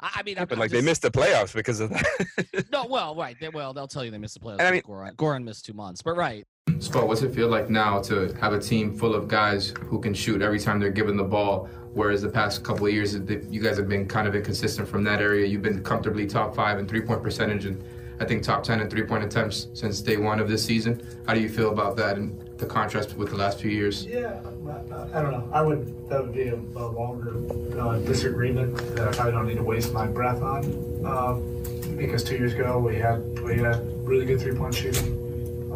I, 0.00 0.22
mean, 0.22 0.36
Yeah, 0.36 0.44
but 0.44 0.54
I'm 0.54 0.60
like 0.60 0.70
they 0.70 0.80
missed 0.80 1.02
the 1.02 1.10
playoffs 1.10 1.52
because 1.54 1.80
of 1.80 1.90
that. 1.90 2.66
No, 2.70 2.86
well, 2.86 3.16
right. 3.16 3.36
They, 3.40 3.48
well, 3.48 3.72
they'll 3.72 3.88
tell 3.88 4.04
you 4.04 4.12
they 4.12 4.18
missed 4.18 4.34
the 4.34 4.40
playoffs. 4.40 4.58
And 4.60 4.68
I 4.68 4.70
mean- 4.70 4.82
Goran, 4.82 5.16
Goran 5.16 5.42
missed 5.42 5.64
two 5.64 5.72
months, 5.72 6.02
but 6.02 6.16
right. 6.16 6.46
Spot, 6.80 7.06
what's 7.06 7.22
it 7.22 7.34
feel 7.34 7.48
like 7.48 7.70
now 7.70 8.00
to 8.02 8.32
have 8.40 8.52
a 8.52 8.60
team 8.60 8.94
full 8.94 9.14
of 9.14 9.28
guys 9.28 9.74
who 9.86 10.00
can 10.00 10.14
shoot 10.14 10.42
every 10.42 10.58
time 10.58 10.78
they're 10.78 10.90
given 10.90 11.16
the 11.16 11.24
ball? 11.24 11.68
Whereas 11.94 12.22
the 12.22 12.28
past 12.28 12.62
couple 12.62 12.86
of 12.86 12.92
years, 12.92 13.14
you 13.14 13.60
guys 13.60 13.76
have 13.76 13.88
been 13.88 14.06
kind 14.06 14.28
of 14.28 14.34
inconsistent 14.34 14.88
from 14.88 15.02
that 15.04 15.20
area. 15.20 15.46
You've 15.46 15.62
been 15.62 15.82
comfortably 15.82 16.26
top 16.26 16.54
five 16.54 16.78
in 16.78 16.86
three 16.86 17.00
point 17.00 17.22
percentage 17.22 17.64
and 17.64 17.82
I 18.20 18.24
think 18.24 18.42
top 18.42 18.64
10 18.64 18.80
in 18.80 18.90
three 18.90 19.04
point 19.04 19.24
attempts 19.24 19.68
since 19.74 20.00
day 20.00 20.16
one 20.16 20.40
of 20.40 20.48
this 20.48 20.64
season. 20.64 21.00
How 21.26 21.34
do 21.34 21.40
you 21.40 21.48
feel 21.48 21.70
about 21.70 21.96
that 21.96 22.16
and 22.16 22.36
the 22.58 22.66
contrast 22.66 23.16
with 23.16 23.30
the 23.30 23.36
last 23.36 23.60
few 23.60 23.70
years? 23.70 24.04
Yeah, 24.04 24.40
I 24.66 25.18
I 25.18 25.22
don't 25.22 25.30
know. 25.32 25.48
I 25.52 25.62
would 25.62 26.08
that 26.08 26.22
would 26.22 26.34
be 26.34 26.48
a, 26.48 26.56
a 26.56 26.86
longer 26.86 27.36
uh, 27.80 27.98
disagreement 28.00 28.76
that 28.96 29.08
I 29.08 29.12
probably 29.12 29.32
don't 29.32 29.46
need 29.46 29.56
to 29.56 29.62
waste 29.62 29.92
my 29.92 30.06
breath 30.06 30.42
on. 30.42 30.64
Um, 31.06 31.96
because 31.96 32.22
two 32.22 32.36
years 32.36 32.54
ago 32.54 32.78
we 32.78 32.96
had 32.96 33.20
we 33.40 33.58
had 33.58 33.80
really 34.06 34.26
good 34.26 34.40
three 34.40 34.56
point 34.56 34.74
shooting, 34.74 35.27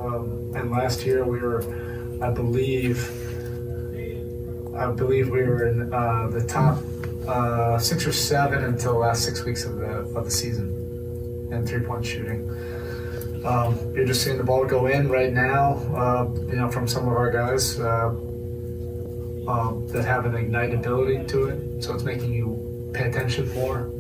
um, 0.05 0.53
and 0.55 0.71
last 0.71 1.05
year 1.05 1.25
we 1.25 1.39
were, 1.39 1.63
I 2.23 2.31
believe, 2.31 3.09
I 4.75 4.91
believe 4.91 5.31
we 5.31 5.43
were 5.43 5.67
in 5.69 5.93
uh, 5.93 6.29
the 6.29 6.45
top 6.47 6.79
uh, 7.29 7.79
six 7.79 8.07
or 8.07 8.13
seven 8.13 8.65
until 8.65 8.93
the 8.95 8.99
last 8.99 9.25
six 9.25 9.45
weeks 9.45 9.65
of 9.65 9.77
the 9.77 9.91
of 10.17 10.25
the 10.25 10.31
season 10.31 11.49
in 11.53 11.67
three 11.67 11.85
point 11.85 12.05
shooting. 12.05 12.49
Um, 13.45 13.93
you're 13.95 14.07
just 14.07 14.23
seeing 14.23 14.39
the 14.39 14.45
ball 14.45 14.65
go 14.65 14.87
in 14.87 15.09
right 15.09 15.33
now, 15.33 15.75
uh, 15.95 16.29
you 16.47 16.57
know, 16.57 16.71
from 16.71 16.87
some 16.87 17.09
of 17.09 17.15
our 17.15 17.31
guys 17.31 17.79
uh, 17.81 18.09
um, 19.49 19.89
that 19.89 20.05
have 20.05 20.27
an 20.27 20.37
ignite 20.37 20.73
ability 20.73 21.25
to 21.27 21.47
it. 21.47 21.83
So 21.83 21.95
it's 21.95 22.05
making 22.05 22.33
you 22.33 22.91
pay 22.93 23.09
attention 23.09 23.53
more. 23.53 23.91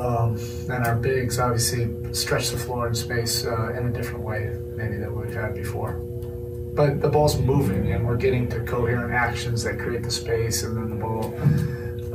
Um, 0.00 0.36
and 0.70 0.86
our 0.86 0.96
bigs 0.96 1.38
obviously 1.38 2.14
stretch 2.14 2.48
the 2.50 2.56
floor 2.56 2.88
in 2.88 2.94
space 2.94 3.44
uh, 3.44 3.74
in 3.74 3.88
a 3.88 3.92
different 3.92 4.24
way, 4.24 4.56
maybe 4.74 4.96
that 4.96 5.14
we've 5.14 5.34
had 5.34 5.54
before. 5.54 5.92
But 6.74 7.02
the 7.02 7.08
ball's 7.08 7.38
moving, 7.38 7.92
and 7.92 8.06
we're 8.06 8.16
getting 8.16 8.48
to 8.48 8.60
coherent 8.60 9.12
actions 9.12 9.62
that 9.64 9.78
create 9.78 10.02
the 10.02 10.10
space, 10.10 10.62
and 10.62 10.74
then 10.74 10.88
the 10.88 10.96
ball 10.96 11.26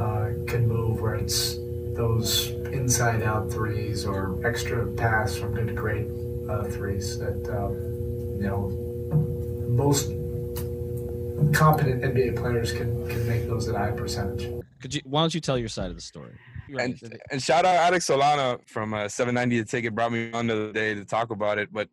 uh, 0.01 0.33
can 0.47 0.67
move 0.67 0.99
where 0.99 1.15
it's 1.15 1.57
those 1.93 2.49
inside 2.73 3.21
out 3.21 3.51
threes 3.51 4.03
or 4.03 4.39
extra 4.45 4.87
pass 4.93 5.35
from 5.35 5.53
good 5.53 5.67
to 5.67 5.73
great 5.73 6.07
uh, 6.49 6.63
threes 6.63 7.19
that 7.19 7.47
um, 7.55 7.75
you 8.41 8.47
know 8.47 8.69
most 9.69 10.07
competent 11.53 12.01
NBA 12.01 12.35
players 12.35 12.71
can 12.71 13.07
can 13.07 13.27
make 13.27 13.47
those 13.47 13.67
at 13.69 13.75
high 13.75 13.91
percentage. 13.91 14.49
Could 14.81 14.95
you? 14.95 15.01
Why 15.05 15.21
don't 15.21 15.35
you 15.35 15.41
tell 15.41 15.57
your 15.57 15.69
side 15.69 15.89
of 15.91 15.95
the 15.95 16.01
story? 16.01 16.33
And, 16.79 17.19
and 17.31 17.41
shout 17.41 17.65
out 17.65 17.75
Alex 17.75 18.07
Solana 18.07 18.59
from 18.67 18.93
uh, 18.93 19.07
790 19.07 19.63
to 19.63 19.69
take 19.69 19.85
it 19.85 19.93
brought 19.93 20.11
me 20.11 20.31
on 20.31 20.47
the 20.47 20.53
other 20.53 20.71
day 20.71 20.95
to 20.95 21.05
talk 21.05 21.31
about 21.31 21.57
it. 21.57 21.69
But 21.71 21.89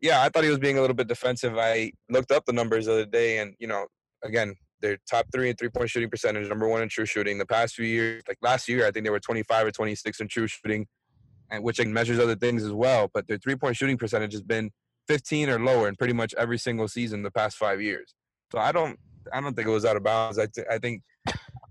yeah, 0.00 0.22
I 0.22 0.28
thought 0.28 0.44
he 0.44 0.50
was 0.50 0.58
being 0.58 0.78
a 0.78 0.80
little 0.80 0.96
bit 0.96 1.08
defensive. 1.08 1.56
I 1.56 1.92
looked 2.10 2.30
up 2.30 2.44
the 2.44 2.52
numbers 2.52 2.86
the 2.86 2.92
other 2.92 3.06
day, 3.06 3.38
and 3.38 3.54
you 3.58 3.66
know, 3.66 3.86
again, 4.22 4.54
they're 4.80 4.98
top 5.08 5.26
three 5.32 5.48
in 5.48 5.56
three 5.56 5.70
point 5.70 5.88
shooting 5.88 6.10
percentage, 6.10 6.48
number 6.48 6.68
one 6.68 6.82
in 6.82 6.88
true 6.88 7.06
shooting. 7.06 7.38
The 7.38 7.46
past 7.46 7.74
few 7.74 7.86
years, 7.86 8.22
like 8.28 8.38
last 8.42 8.68
year, 8.68 8.86
I 8.86 8.90
think 8.90 9.04
they 9.04 9.10
were 9.10 9.20
25 9.20 9.66
or 9.66 9.70
26 9.70 10.20
in 10.20 10.28
true 10.28 10.46
shooting, 10.46 10.86
and 11.50 11.64
which 11.64 11.84
measures 11.84 12.18
other 12.18 12.36
things 12.36 12.64
as 12.64 12.72
well. 12.72 13.10
But 13.14 13.26
their 13.28 13.38
three 13.38 13.56
point 13.56 13.76
shooting 13.76 13.96
percentage 13.96 14.32
has 14.32 14.42
been 14.42 14.70
15 15.08 15.48
or 15.50 15.58
lower 15.58 15.88
in 15.88 15.96
pretty 15.96 16.12
much 16.12 16.34
every 16.36 16.58
single 16.58 16.88
season 16.88 17.22
the 17.22 17.30
past 17.30 17.56
five 17.56 17.80
years. 17.80 18.14
So 18.52 18.58
I 18.58 18.72
don't, 18.72 18.98
I 19.32 19.40
don't 19.40 19.54
think 19.54 19.68
it 19.68 19.70
was 19.70 19.84
out 19.84 19.96
of 19.96 20.02
bounds. 20.02 20.38
I, 20.38 20.46
th- 20.46 20.66
I 20.70 20.78
think 20.78 21.02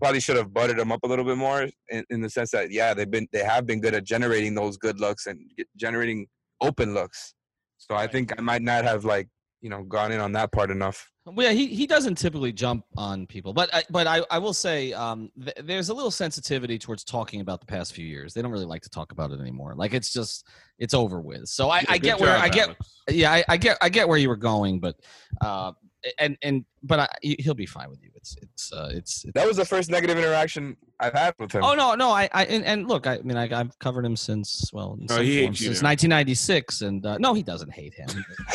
probably 0.04 0.20
should 0.20 0.36
have 0.36 0.54
butted 0.54 0.78
them 0.78 0.92
up 0.92 1.00
a 1.04 1.08
little 1.08 1.24
bit 1.24 1.38
more 1.38 1.70
in, 1.90 2.04
in 2.10 2.20
the 2.20 2.30
sense 2.30 2.52
that 2.52 2.72
yeah, 2.72 2.94
they've 2.94 3.10
been, 3.10 3.26
they 3.32 3.42
have 3.44 3.66
been 3.66 3.80
good 3.80 3.94
at 3.94 4.04
generating 4.04 4.54
those 4.54 4.76
good 4.76 5.00
looks 5.00 5.28
and 5.28 5.40
get- 5.58 5.68
generating 5.78 6.28
open 6.60 6.94
looks. 6.94 7.34
So 7.78 7.96
I 7.96 8.08
think 8.08 8.34
I 8.38 8.42
might 8.42 8.62
not 8.62 8.84
have 8.84 9.06
like 9.06 9.30
you 9.62 9.70
know 9.70 9.84
gone 9.84 10.12
in 10.12 10.20
on 10.20 10.34
that 10.34 10.52
part 10.52 10.72
enough. 10.72 11.10
Well, 11.26 11.48
yeah, 11.48 11.54
he, 11.54 11.68
he 11.68 11.88
doesn't 11.88 12.16
typically 12.16 12.52
jump 12.52 12.84
on 12.98 13.28
people, 13.28 13.54
but 13.54 13.74
I, 13.74 13.84
but 13.90 14.08
I, 14.08 14.24
I 14.30 14.40
will 14.40 14.54
say 14.54 14.92
um, 14.92 15.32
th- 15.42 15.56
there's 15.64 15.88
a 15.88 15.94
little 15.94 16.12
sensitivity 16.12 16.78
towards 16.78 17.06
talking 17.06 17.40
about 17.40 17.62
the 17.62 17.66
past 17.66 17.94
few 17.94 18.06
years. 18.06 18.34
They 18.34 18.42
don't 18.42 18.52
really 18.52 18.66
like 18.66 18.82
to 18.82 18.90
talk 18.90 19.14
about 19.14 19.32
it 19.32 19.40
anymore. 19.40 19.74
Like 19.74 19.94
it's 19.94 20.12
just 20.12 20.46
it's 20.80 20.94
over 20.94 21.22
with. 21.22 21.48
So 21.48 21.70
I, 21.70 21.78
I 21.88 21.98
Good 21.98 22.02
get 22.04 22.20
where 22.20 22.36
job, 22.36 22.44
I 22.44 22.50
get 22.50 22.68
Alex. 22.68 23.00
yeah 23.10 23.32
I, 23.32 23.46
I 23.48 23.56
get 23.56 23.78
I 23.82 23.88
get 23.88 24.10
where 24.10 24.18
you 24.18 24.28
were 24.28 24.36
going, 24.36 24.82
but 24.82 24.98
uh, 25.40 25.72
and 26.20 26.38
and 26.42 26.66
but 26.84 27.00
I, 27.00 27.08
he'll 27.22 27.54
be 27.54 27.66
fine 27.66 27.90
with 27.90 28.02
you. 28.04 28.10
It's 28.24 28.38
it's 28.42 28.72
uh, 28.72 28.90
it's, 28.94 29.26
it's 29.26 29.34
That 29.34 29.46
was 29.46 29.58
the 29.58 29.66
first 29.66 29.90
negative 29.90 30.18
interaction 30.18 30.78
I've 30.98 31.12
had 31.12 31.34
with 31.40 31.52
him. 31.52 31.62
Oh 31.62 31.74
no, 31.76 31.94
no, 31.94 32.10
I, 32.10 32.30
I 32.32 32.46
and, 32.46 32.64
and 32.64 32.88
look, 32.88 33.06
I 33.06 33.18
mean, 33.18 33.36
I, 33.36 33.60
I've 33.60 33.78
covered 33.80 34.06
him 34.06 34.16
since 34.16 34.70
well, 34.72 34.98
in 34.98 35.08
Oh, 35.10 35.16
some 35.16 35.26
he 35.26 35.42
form 35.42 35.52
hates 35.52 35.60
since 35.60 35.82
now. 35.82 35.90
1996, 35.90 36.82
and 36.84 37.06
uh, 37.06 37.18
no, 37.18 37.34
he 37.34 37.44
doesn't 37.44 37.74
hate 37.74 37.94
him. 37.94 38.08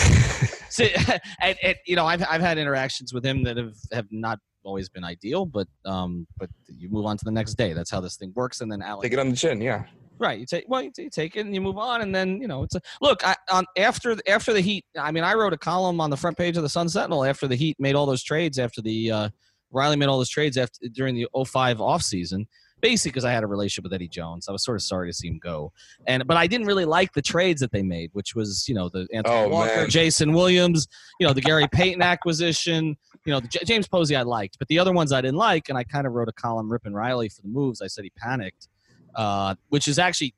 See, 0.71 0.91
and, 1.43 1.59
and 1.63 1.77
you 1.87 1.97
know, 1.97 2.07
I've 2.07 2.25
I've 2.31 2.41
had 2.41 2.57
interactions 2.57 3.13
with 3.13 3.27
him 3.27 3.43
that 3.43 3.59
have 3.59 3.75
have 3.93 4.07
not 4.11 4.39
always 4.65 4.89
been 4.89 5.05
ideal, 5.05 5.45
but 5.45 5.69
um, 5.85 6.27
but 6.39 6.49
you 6.67 6.89
move 6.89 7.05
on 7.05 7.19
to 7.19 7.25
the 7.27 7.31
next 7.31 7.55
day. 7.55 7.75
That's 7.75 7.91
how 7.91 8.01
this 8.01 8.17
thing 8.17 8.33
works, 8.35 8.63
and 8.63 8.73
then 8.73 8.81
Alex, 8.81 9.03
Take 9.03 9.13
it 9.13 9.19
on 9.19 9.29
the 9.29 9.37
chin, 9.37 9.61
yeah. 9.61 9.85
right? 10.19 10.39
You 10.41 10.47
take 10.47 10.65
well, 10.67 10.81
you, 10.81 10.93
you 10.97 11.11
take 11.11 11.37
it 11.37 11.45
and 11.45 11.55
you 11.55 11.61
move 11.61 11.77
on, 11.77 12.01
and 12.01 12.15
then 12.15 12.41
you 12.41 12.49
know, 12.49 12.63
it's 12.63 12.75
a 12.75 12.81
look. 13.03 13.21
I, 13.23 13.37
on 13.51 13.67
after 13.77 14.17
after 14.27 14.55
the 14.55 14.63
Heat, 14.63 14.87
I 14.99 15.13
mean, 15.13 15.25
I 15.25 15.35
wrote 15.35 15.53
a 15.53 15.59
column 15.59 16.01
on 16.01 16.09
the 16.09 16.17
front 16.17 16.39
page 16.39 16.57
of 16.57 16.63
the 16.63 16.71
Sun 16.71 16.89
Sentinel 16.89 17.27
after 17.27 17.47
the 17.47 17.57
Heat 17.57 17.77
made 17.79 17.95
all 17.95 18.07
those 18.07 18.23
trades 18.23 18.59
after 18.59 18.81
the 18.81 19.11
uh, 19.11 19.29
Riley 19.71 19.97
made 19.97 20.09
all 20.09 20.19
those 20.19 20.31
trades 20.31 20.57
after 20.57 20.89
during 20.89 21.15
the 21.15 21.27
05 21.45 21.79
offseason 21.79 22.47
basically 22.81 23.11
because 23.11 23.25
I 23.25 23.33
had 23.33 23.43
a 23.43 23.47
relationship 23.49 23.83
with 23.83 23.93
Eddie 23.93 24.07
Jones. 24.09 24.49
I 24.49 24.53
was 24.53 24.65
sort 24.65 24.77
of 24.77 24.83
sorry 24.83 25.09
to 25.09 25.13
see 25.13 25.27
him 25.27 25.41
go, 25.43 25.73
and 26.07 26.25
but 26.29 26.37
I 26.37 26.47
didn't 26.47 26.69
really 26.69 26.85
like 26.85 27.13
the 27.13 27.23
trades 27.23 27.61
that 27.61 27.73
they 27.73 27.83
made, 27.83 28.11
which 28.13 28.37
was 28.37 28.67
you 28.69 28.75
know 28.75 28.89
the 28.89 29.09
Anthony 29.13 29.35
Oh, 29.37 29.49
Walker, 29.49 29.75
man. 29.75 29.91
Jason 29.91 30.33
Williams, 30.33 30.87
you 31.19 31.27
know 31.27 31.33
the 31.33 31.41
Gary 31.41 31.67
Payton 31.73 32.03
acquisition, 32.03 32.97
you 33.25 33.33
know 33.33 33.41
the 33.41 33.49
J- 33.49 33.65
James 33.65 33.89
Posey 33.89 34.15
I 34.15 34.23
liked, 34.23 34.59
but 34.61 34.69
the 34.69 34.79
other 34.79 34.93
ones 34.93 35.13
I 35.13 35.21
didn't 35.21 35.39
like, 35.39 35.69
and 35.69 35.77
I 35.77 35.83
kind 35.83 36.07
of 36.07 36.13
wrote 36.13 36.29
a 36.29 36.33
column 36.33 36.71
ripping 36.71 36.93
Riley 36.93 37.29
for 37.29 37.43
the 37.43 37.49
moves. 37.49 37.83
I 37.83 37.89
said 37.89 38.05
he 38.05 38.11
panicked, 38.17 38.69
uh, 39.17 39.57
which 39.71 39.89
is 39.89 39.99
actually 39.99 40.35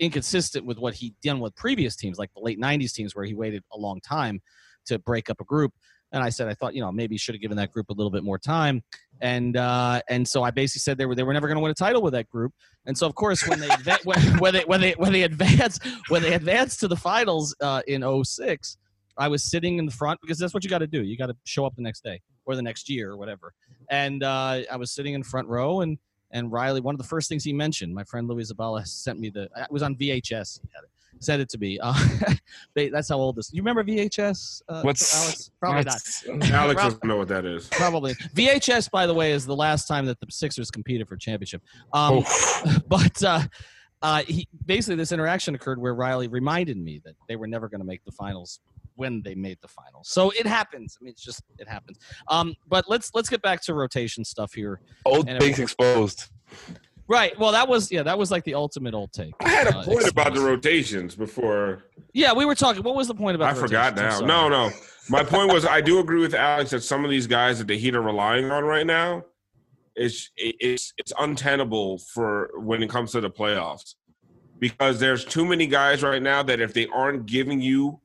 inconsistent 0.00 0.64
with 0.66 0.78
what 0.78 0.94
he'd 0.94 1.14
done 1.22 1.40
with 1.40 1.54
previous 1.54 1.96
teams, 1.96 2.18
like 2.18 2.32
the 2.34 2.40
late 2.40 2.58
'90s 2.60 2.92
teams 2.92 3.14
where 3.14 3.24
he 3.24 3.34
waited 3.34 3.62
a 3.72 3.78
long 3.78 4.00
time 4.00 4.40
to 4.86 4.98
break 4.98 5.30
up 5.30 5.40
a 5.40 5.44
group. 5.44 5.72
And 6.12 6.22
I 6.22 6.30
said 6.30 6.48
I 6.48 6.54
thought 6.54 6.74
you 6.74 6.80
know 6.80 6.90
maybe 6.92 7.16
should 7.16 7.34
have 7.34 7.42
given 7.42 7.56
that 7.58 7.72
group 7.72 7.90
a 7.90 7.92
little 7.92 8.10
bit 8.10 8.24
more 8.24 8.38
time 8.38 8.82
and 9.20 9.56
uh, 9.56 10.00
and 10.08 10.26
so 10.26 10.42
I 10.42 10.50
basically 10.50 10.80
said 10.80 10.98
they 10.98 11.06
were 11.06 11.14
they 11.14 11.22
were 11.22 11.32
never 11.32 11.48
going 11.48 11.56
to 11.56 11.62
win 11.62 11.70
a 11.70 11.74
title 11.74 12.02
with 12.02 12.12
that 12.12 12.28
group. 12.28 12.52
And 12.86 12.96
so 12.96 13.06
of 13.06 13.14
course 13.14 13.46
when 13.46 13.60
they 13.60 13.68
when, 14.04 14.20
when 14.38 14.52
they 14.52 14.64
when 14.64 14.80
they 14.80 14.92
when 14.92 15.12
they 15.12 15.22
advanced 15.22 15.84
when 16.08 16.22
they 16.22 16.34
advanced 16.34 16.80
to 16.80 16.88
the 16.88 16.96
finals 16.96 17.54
uh, 17.60 17.82
in 17.86 18.04
06, 18.24 18.76
I 19.16 19.28
was 19.28 19.44
sitting 19.44 19.78
in 19.78 19.86
the 19.86 19.92
front 19.92 20.20
because 20.20 20.38
that's 20.38 20.54
what 20.54 20.64
you 20.64 20.70
got 20.70 20.78
to 20.78 20.86
do. 20.86 21.02
You 21.02 21.16
got 21.16 21.26
to 21.26 21.36
show 21.44 21.64
up 21.64 21.74
the 21.74 21.82
next 21.82 22.04
day 22.04 22.20
or 22.46 22.56
the 22.56 22.62
next 22.62 22.88
year 22.88 23.10
or 23.10 23.16
whatever. 23.16 23.52
And 23.90 24.22
uh, 24.22 24.62
I 24.70 24.76
was 24.76 24.92
sitting 24.92 25.14
in 25.14 25.22
front 25.22 25.48
row 25.48 25.80
and 25.80 25.98
and 26.30 26.52
Riley 26.52 26.80
one 26.80 26.94
of 26.94 26.98
the 26.98 27.06
first 27.06 27.28
things 27.28 27.42
he 27.42 27.52
mentioned, 27.52 27.94
my 27.94 28.04
friend 28.04 28.28
Louis 28.28 28.52
Zabala 28.52 28.86
sent 28.86 29.18
me 29.18 29.30
the 29.30 29.44
it 29.56 29.70
was 29.70 29.82
on 29.82 29.96
VHS. 29.96 30.60
He 30.60 30.68
had 30.74 30.84
it. 30.84 30.90
Sent 31.20 31.42
it 31.42 31.48
to 31.50 31.58
me. 31.58 31.78
Uh, 31.80 31.94
they, 32.74 32.88
that's 32.88 33.08
how 33.08 33.16
old 33.16 33.36
this. 33.36 33.52
You 33.52 33.62
remember 33.62 33.84
VHS? 33.84 34.62
Uh, 34.68 34.82
What's 34.82 35.14
Alex? 35.14 35.50
Probably 35.60 35.84
not. 35.84 36.50
Alex 36.50 36.82
doesn't 36.82 37.04
know 37.04 37.16
what 37.16 37.28
that 37.28 37.44
is. 37.44 37.68
Probably. 37.68 38.14
VHS, 38.34 38.90
by 38.90 39.06
the 39.06 39.14
way, 39.14 39.32
is 39.32 39.46
the 39.46 39.56
last 39.56 39.86
time 39.86 40.06
that 40.06 40.20
the 40.20 40.26
Sixers 40.30 40.70
competed 40.70 41.08
for 41.08 41.16
championship. 41.16 41.62
Um, 41.92 42.24
but 42.88 43.22
uh, 43.22 43.42
uh, 44.02 44.22
he, 44.22 44.46
basically, 44.66 44.96
this 44.96 45.12
interaction 45.12 45.54
occurred 45.54 45.80
where 45.80 45.94
Riley 45.94 46.28
reminded 46.28 46.76
me 46.76 47.00
that 47.04 47.14
they 47.28 47.36
were 47.36 47.46
never 47.46 47.68
going 47.68 47.80
to 47.80 47.86
make 47.86 48.04
the 48.04 48.12
finals 48.12 48.60
when 48.94 49.22
they 49.22 49.34
made 49.34 49.58
the 49.62 49.68
finals. 49.68 50.08
So 50.08 50.30
it 50.30 50.46
happens. 50.46 50.98
I 51.00 51.04
mean, 51.04 51.12
it's 51.12 51.22
just 51.22 51.42
it 51.58 51.68
happens. 51.68 51.98
Um, 52.28 52.54
but 52.68 52.84
let's 52.88 53.10
let's 53.14 53.28
get 53.28 53.42
back 53.42 53.62
to 53.62 53.74
rotation 53.74 54.24
stuff 54.24 54.52
here. 54.52 54.80
Old 55.04 55.26
takes 55.26 55.58
exposed. 55.58 56.30
Right. 57.08 57.38
Well, 57.38 57.52
that 57.52 57.68
was 57.68 57.90
yeah, 57.90 58.02
that 58.02 58.18
was 58.18 58.30
like 58.30 58.44
the 58.44 58.54
ultimate 58.54 58.94
old 58.94 59.12
take. 59.12 59.34
I 59.40 59.48
had 59.48 59.66
a 59.66 59.78
Uh, 59.78 59.84
point 59.84 60.06
about 60.08 60.34
the 60.34 60.40
rotations 60.40 61.14
before. 61.14 61.84
Yeah, 62.12 62.32
we 62.34 62.44
were 62.44 62.54
talking. 62.54 62.82
What 62.82 62.94
was 62.94 63.08
the 63.08 63.14
point 63.14 63.34
about? 63.34 63.50
I 63.50 63.54
forgot? 63.54 63.96
Now. 63.96 64.20
No, 64.20 64.48
no. 64.48 64.70
My 65.08 65.24
point 65.24 65.52
was 65.52 65.64
I 65.64 65.80
do 65.80 66.00
agree 66.00 66.20
with 66.20 66.34
Alex 66.34 66.70
that 66.70 66.82
some 66.82 67.04
of 67.04 67.10
these 67.10 67.26
guys 67.26 67.58
that 67.58 67.66
the 67.66 67.78
Heat 67.78 67.94
are 67.94 68.02
relying 68.02 68.50
on 68.50 68.64
right 68.64 68.86
now 68.86 69.24
it's 69.98 70.30
it's 70.36 70.92
it's 70.96 71.12
untenable 71.18 71.98
for 71.98 72.50
when 72.56 72.82
it 72.82 72.88
comes 72.88 73.12
to 73.12 73.20
the 73.20 73.30
playoffs 73.30 73.94
because 74.60 75.00
there's 75.00 75.24
too 75.24 75.44
many 75.44 75.66
guys 75.66 76.02
right 76.02 76.22
now 76.22 76.42
that 76.42 76.60
if 76.60 76.72
they 76.72 76.86
aren't 76.88 77.26
giving 77.26 77.60
you 77.60 78.00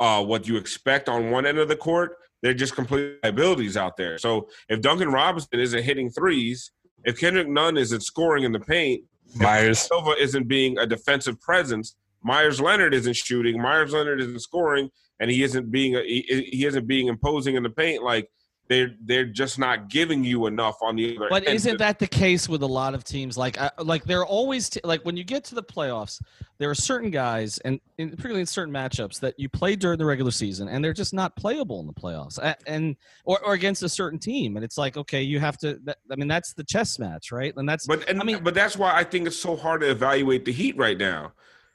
uh, 0.00 0.22
what 0.24 0.46
you 0.48 0.56
expect 0.56 1.08
on 1.08 1.30
one 1.30 1.44
end 1.46 1.58
of 1.58 1.68
the 1.68 1.76
court, 1.76 2.16
they're 2.42 2.54
just 2.54 2.74
complete 2.74 3.16
liabilities 3.22 3.76
out 3.76 3.96
there. 3.96 4.18
So 4.18 4.48
if 4.68 4.80
Duncan 4.80 5.12
Robinson 5.12 5.60
isn't 5.60 5.82
hitting 5.82 6.10
threes, 6.10 6.70
if 7.04 7.18
Kendrick 7.18 7.48
Nunn 7.48 7.76
isn't 7.76 8.02
scoring 8.02 8.44
in 8.44 8.52
the 8.52 8.60
paint, 8.60 9.04
Meyers. 9.36 9.78
Silva 9.78 10.14
isn't 10.20 10.48
being 10.48 10.78
a 10.78 10.86
defensive 10.86 11.40
presence. 11.40 11.94
Meyers 12.22 12.60
Leonard 12.60 12.94
isn't 12.94 13.16
shooting. 13.16 13.60
Meyers 13.60 13.92
Leonard 13.92 14.20
isn't 14.20 14.40
scoring, 14.40 14.90
and 15.20 15.30
he 15.30 15.42
isn't 15.42 15.70
being 15.70 15.96
a, 15.96 16.02
he, 16.02 16.48
he 16.50 16.66
isn't 16.66 16.86
being 16.86 17.08
imposing 17.08 17.54
in 17.54 17.62
the 17.62 17.70
paint. 17.70 18.02
Like 18.02 18.30
they're 18.70 18.94
they're 19.04 19.24
just 19.24 19.58
not 19.58 19.90
giving 19.90 20.22
you 20.22 20.46
enough 20.46 20.76
on 20.80 20.94
the 20.94 21.16
other. 21.16 21.26
But 21.28 21.44
end. 21.44 21.56
isn't 21.56 21.78
that 21.78 21.98
the 21.98 22.06
case 22.06 22.48
with 22.48 22.62
a 22.62 22.66
lot 22.66 22.94
of 22.94 23.02
teams? 23.02 23.36
Like, 23.36 23.58
like 23.84 24.04
they're 24.04 24.24
always 24.24 24.70
t- 24.70 24.80
like 24.84 25.04
when 25.04 25.16
you 25.16 25.24
get 25.24 25.42
to 25.46 25.56
the 25.56 25.62
playoffs, 25.62 26.22
there 26.58 26.70
are 26.70 26.74
certain 26.76 27.10
guys, 27.10 27.58
and 27.64 27.80
in, 27.98 28.10
particularly 28.10 28.42
in 28.42 28.46
certain 28.46 28.72
matchups, 28.72 29.18
that 29.20 29.34
you 29.38 29.48
play 29.48 29.74
during 29.74 29.98
the 29.98 30.04
regular 30.04 30.30
season, 30.30 30.68
and 30.68 30.84
they're 30.84 30.92
just 30.92 31.12
not 31.12 31.34
playable 31.34 31.80
in 31.80 31.88
the 31.88 31.92
playoffs, 31.92 32.38
and 32.68 32.94
or, 33.24 33.44
or 33.44 33.54
against 33.54 33.82
a 33.82 33.88
certain 33.88 34.20
team, 34.20 34.54
and 34.54 34.64
it's 34.64 34.78
like, 34.78 34.96
okay, 34.96 35.20
you 35.20 35.40
have 35.40 35.58
to. 35.58 35.80
That, 35.82 35.98
I 36.08 36.14
mean, 36.14 36.28
that's 36.28 36.54
the 36.54 36.62
chess 36.62 37.00
match, 37.00 37.32
right? 37.32 37.52
And 37.56 37.68
that's 37.68 37.88
But 37.88 38.08
and 38.08 38.20
I 38.20 38.24
mean- 38.24 38.44
but 38.44 38.54
that's 38.54 38.76
why 38.76 38.94
I 38.94 39.02
think 39.02 39.26
it's 39.26 39.36
so 39.36 39.56
hard 39.56 39.80
to 39.80 39.90
evaluate 39.90 40.44
the 40.44 40.52
Heat 40.52 40.76
right 40.76 40.96
now, 40.96 41.32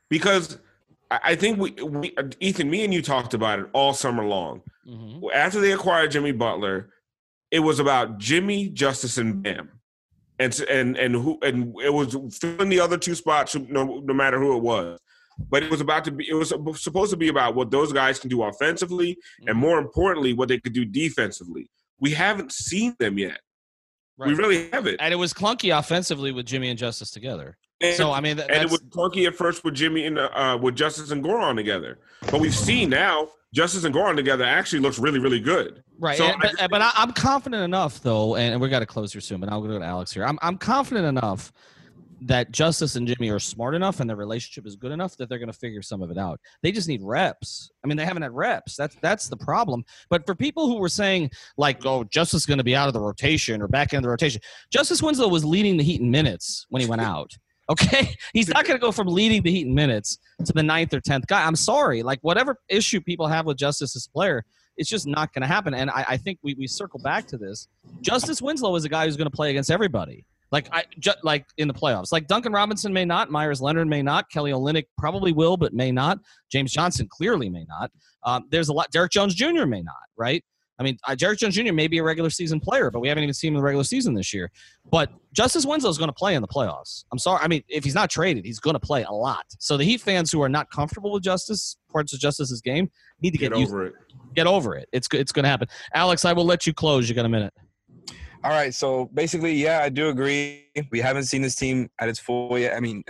because 0.09 0.59
I 1.11 1.35
think 1.35 1.59
we, 1.59 1.71
we 1.83 2.15
Ethan, 2.39 2.69
me 2.69 2.83
and 2.83 2.93
you 2.93 3.01
talked 3.01 3.33
about 3.33 3.59
it 3.59 3.67
all 3.73 3.93
summer 3.93 4.25
long. 4.25 4.61
Mhm. 4.87 5.31
After 5.33 5.59
they 5.59 5.71
acquired 5.71 6.11
Jimmy 6.11 6.31
Butler, 6.31 6.89
it 7.51 7.59
was 7.59 7.79
about 7.79 8.17
Jimmy, 8.17 8.69
Justise, 8.69 9.17
and 9.17 9.41
Bam, 9.43 9.69
and 10.39 10.59
and 10.61 10.97
and 10.97 11.15
who 11.15 11.37
and 11.41 11.75
it 11.81 11.93
was 11.93 12.15
filling 12.39 12.69
the 12.69 12.79
other 12.79 12.97
two 12.97 13.15
spots, 13.15 13.55
no, 13.55 13.99
no 13.99 14.13
matter 14.13 14.39
who 14.39 14.57
it 14.57 14.63
was. 14.63 14.99
But 15.49 15.63
it 15.63 15.69
was 15.69 15.81
about 15.81 16.05
to 16.05 16.11
be. 16.11 16.27
It 16.29 16.33
was 16.33 16.49
supposed 16.81 17.11
to 17.11 17.17
be 17.17 17.27
about 17.27 17.55
what 17.55 17.69
those 17.69 17.91
guys 17.91 18.19
can 18.19 18.29
do 18.29 18.43
offensively, 18.43 19.17
and 19.47 19.57
more 19.57 19.77
importantly, 19.79 20.33
what 20.33 20.47
they 20.49 20.59
could 20.59 20.73
do 20.73 20.85
defensively. 20.85 21.69
We 21.99 22.11
haven't 22.11 22.51
seen 22.51 22.95
them 22.99 23.17
yet. 23.17 23.39
We 24.17 24.33
really 24.33 24.69
haven't. 24.69 24.95
and 25.01 25.13
it 25.13 25.17
was 25.17 25.33
clunky 25.33 25.77
offensively 25.77 26.31
with 26.31 26.45
Jimmy 26.45 26.69
and 26.69 26.79
Justise 26.79 27.11
together. 27.11 27.57
And- 27.81 27.95
So 27.95 28.11
I 28.11 28.21
mean, 28.21 28.37
that, 28.37 28.49
and 28.51 28.63
it 28.63 28.69
was 28.71 28.81
clunky 28.81 29.27
at 29.27 29.35
first 29.35 29.63
with 29.63 29.73
Jimmy 29.75 30.05
and 30.05 30.17
uh, 30.17 30.57
with 30.61 30.75
Justise 30.75 31.11
and 31.11 31.23
Goran 31.23 31.55
together. 31.55 31.99
But 32.31 32.39
we've 32.39 32.55
seen 32.55 32.89
now 32.89 33.29
Justise 33.53 33.83
and 33.83 33.93
Goran 33.93 34.15
together 34.15 34.43
actually 34.45 34.79
looks 34.79 34.97
really, 34.99 35.19
really 35.19 35.39
good. 35.39 35.83
Right, 35.99 36.17
So 36.17 36.25
and- 36.25 36.35
I 36.43 36.51
but, 36.61 36.69
but 36.71 36.81
I, 36.81 36.91
I'm 36.95 37.11
confident 37.11 37.63
enough, 37.63 38.01
though, 38.01 38.35
and 38.35 38.59
we 38.61 38.69
got 38.69 38.79
to 38.79 38.85
close 38.85 39.11
here 39.11 39.21
soon. 39.21 39.39
But 39.39 39.49
I'll 39.49 39.61
go 39.61 39.77
to 39.79 39.85
Alex 39.85 40.11
here. 40.11 40.25
I'm 40.25 40.39
I'm 40.41 40.57
confident 40.57 41.05
enough 41.05 41.51
that 42.21 42.49
Justise 42.49 42.95
and 42.95 43.05
Jimmy 43.07 43.29
are 43.29 43.39
smart 43.39 43.75
enough, 43.75 43.99
and 43.99 44.09
their 44.09 44.15
relationship 44.17 44.65
is 44.65 44.77
good 44.77 44.91
enough 44.93 45.15
that 45.17 45.27
they're 45.27 45.37
going 45.37 45.51
to 45.51 45.57
figure 45.57 45.81
some 45.81 46.01
of 46.01 46.09
it 46.11 46.17
out. 46.17 46.39
They 46.63 46.71
just 46.71 46.87
need 46.87 47.01
reps. 47.03 47.69
I 47.83 47.87
mean, 47.87 47.97
they 47.97 48.05
haven't 48.05 48.23
had 48.23 48.31
reps. 48.31 48.75
That's 48.77 48.95
that's 49.01 49.27
the 49.27 49.37
problem. 49.37 49.83
But 50.09 50.25
for 50.25 50.33
people 50.33 50.67
who 50.67 50.77
were 50.79 50.89
saying 50.89 51.31
like, 51.57 51.85
"Oh, 51.85 52.05
Justise 52.05 52.33
is 52.41 52.45
going 52.45 52.57
to 52.57 52.63
be 52.63 52.75
out 52.75 52.87
of 52.87 52.93
the 52.93 53.01
rotation 53.01 53.61
or 53.61 53.67
back 53.67 53.93
into 53.93 54.03
the 54.03 54.09
rotation," 54.09 54.41
Justise 54.71 55.03
Winslow 55.03 55.27
was 55.27 55.43
leading 55.43 55.75
the 55.77 55.83
Heat 55.83 55.99
in 56.01 56.09
minutes 56.09 56.65
when 56.69 56.81
he 56.81 56.87
went 56.87 57.01
out. 57.13 57.31
Okay, 57.69 58.15
he's 58.33 58.49
not 58.49 58.65
going 58.65 58.77
to 58.77 58.81
go 58.81 58.91
from 58.91 59.07
leading 59.07 59.41
the 59.41 59.51
Heat 59.51 59.67
in 59.67 59.73
minutes 59.73 60.17
to 60.43 60.53
the 60.53 60.63
ninth 60.63 60.93
or 60.93 60.99
tenth 60.99 61.27
guy. 61.27 61.45
I'm 61.45 61.55
sorry. 61.55 62.03
Like 62.03 62.19
whatever 62.21 62.57
issue 62.69 63.01
people 63.01 63.27
have 63.27 63.45
with 63.45 63.57
Justise 63.57 63.95
as 63.95 64.05
a 64.05 64.11
player, 64.11 64.45
it's 64.77 64.89
just 64.89 65.07
not 65.07 65.33
going 65.33 65.41
to 65.41 65.47
happen. 65.47 65.73
And 65.73 65.89
I, 65.89 66.05
I 66.09 66.17
think 66.17 66.39
we, 66.43 66.53
we 66.55 66.67
circle 66.67 66.99
back 66.99 67.27
to 67.27 67.37
this. 67.37 67.67
Justise 68.01 68.41
Winslow 68.41 68.75
is 68.75 68.85
a 68.85 68.89
guy 68.89 69.05
who's 69.05 69.17
going 69.17 69.29
to 69.29 69.35
play 69.35 69.49
against 69.49 69.71
everybody. 69.71 70.25
Like 70.51 70.69
I 70.71 70.83
ju- 70.99 71.11
like 71.23 71.45
in 71.57 71.67
the 71.67 71.73
playoffs. 71.73 72.11
Like 72.11 72.27
Duncan 72.27 72.53
Robinson 72.53 72.93
may 72.93 73.03
not, 73.03 73.31
Meyers 73.31 73.61
Leonard 73.61 73.87
may 73.87 74.01
not, 74.01 74.29
Kelly 74.29 74.51
Olynyk 74.51 74.85
probably 74.97 75.31
will, 75.31 75.57
but 75.57 75.73
may 75.73 75.91
not. 75.91 76.19
James 76.51 76.71
Johnson 76.71 77.07
clearly 77.09 77.49
may 77.49 77.65
not. 77.67 77.91
Um, 78.23 78.45
there's 78.51 78.69
a 78.69 78.73
lot. 78.73 78.91
Derrick 78.91 79.11
Jones 79.11 79.33
Jr. 79.33 79.65
may 79.65 79.81
not. 79.81 79.95
Right. 80.17 80.43
I 80.77 80.83
mean, 80.83 80.97
uh, 81.07 81.15
Derrick 81.15 81.39
Jones 81.39 81.55
Jr. 81.55 81.71
may 81.73 81.87
be 81.87 81.99
a 81.99 82.03
regular 82.03 82.29
season 82.29 82.59
player, 82.59 82.91
but 82.91 82.99
we 82.99 83.07
haven't 83.07 83.23
even 83.23 83.33
seen 83.33 83.49
him 83.49 83.55
in 83.55 83.59
the 83.61 83.63
regular 83.63 83.83
season 83.83 84.13
this 84.13 84.33
year. 84.33 84.51
But 84.91 85.09
Justise 85.33 85.65
Winslow 85.65 85.89
is 85.89 85.97
going 85.97 86.09
to 86.09 86.13
play 86.13 86.35
in 86.35 86.41
the 86.41 86.47
playoffs. 86.47 87.05
I'm 87.11 87.17
sorry. 87.17 87.39
I 87.41 87.47
mean, 87.47 87.63
if 87.69 87.83
he's 87.83 87.95
not 87.95 88.09
traded, 88.09 88.45
he's 88.45 88.59
going 88.59 88.73
to 88.73 88.79
play 88.79 89.03
a 89.03 89.11
lot. 89.11 89.45
So 89.59 89.77
the 89.77 89.85
Heat 89.85 90.01
fans 90.01 90.31
who 90.31 90.41
are 90.41 90.49
not 90.49 90.69
comfortable 90.71 91.11
with 91.13 91.23
Justise, 91.23 91.77
parts 91.89 92.13
of 92.13 92.19
Justise's 92.19 92.61
game, 92.61 92.89
need 93.21 93.31
to 93.31 93.37
get, 93.37 93.51
Get 93.53 93.59
used 93.59 93.71
over 93.71 93.85
it. 93.87 93.93
get 94.35 94.47
over 94.47 94.75
it. 94.75 94.89
It's 94.91 95.07
it's 95.13 95.31
going 95.31 95.43
to 95.43 95.49
happen. 95.49 95.67
Alex, 95.93 96.25
I 96.25 96.33
will 96.33 96.45
let 96.45 96.67
you 96.67 96.73
close. 96.73 97.07
You 97.07 97.15
got 97.15 97.25
a 97.25 97.29
minute. 97.29 97.53
All 98.43 98.51
right, 98.51 98.73
so 98.73 99.09
basically, 99.13 99.53
yeah, 99.55 99.79
I 99.81 99.89
do 99.89 100.09
agree. 100.09 100.67
We 100.91 100.99
haven't 100.99 101.23
seen 101.23 101.41
this 101.41 101.55
team 101.55 101.89
at 101.99 102.09
its 102.09 102.19
full 102.19 102.59
yet. 102.59 102.75
I 102.77 102.79
mean, 102.79 103.03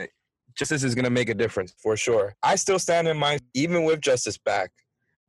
Justise 0.58 0.84
is 0.86 0.96
going 0.96 1.04
to 1.04 1.10
make 1.10 1.28
a 1.28 1.34
difference 1.34 1.74
for 1.78 1.98
sure. 1.98 2.36
I 2.42 2.56
still 2.56 2.80
stand 2.80 3.10
in 3.10 3.18
mind, 3.18 3.42
even 3.54 3.84
with 3.84 4.00
Justise 4.00 4.38
back, 4.38 4.72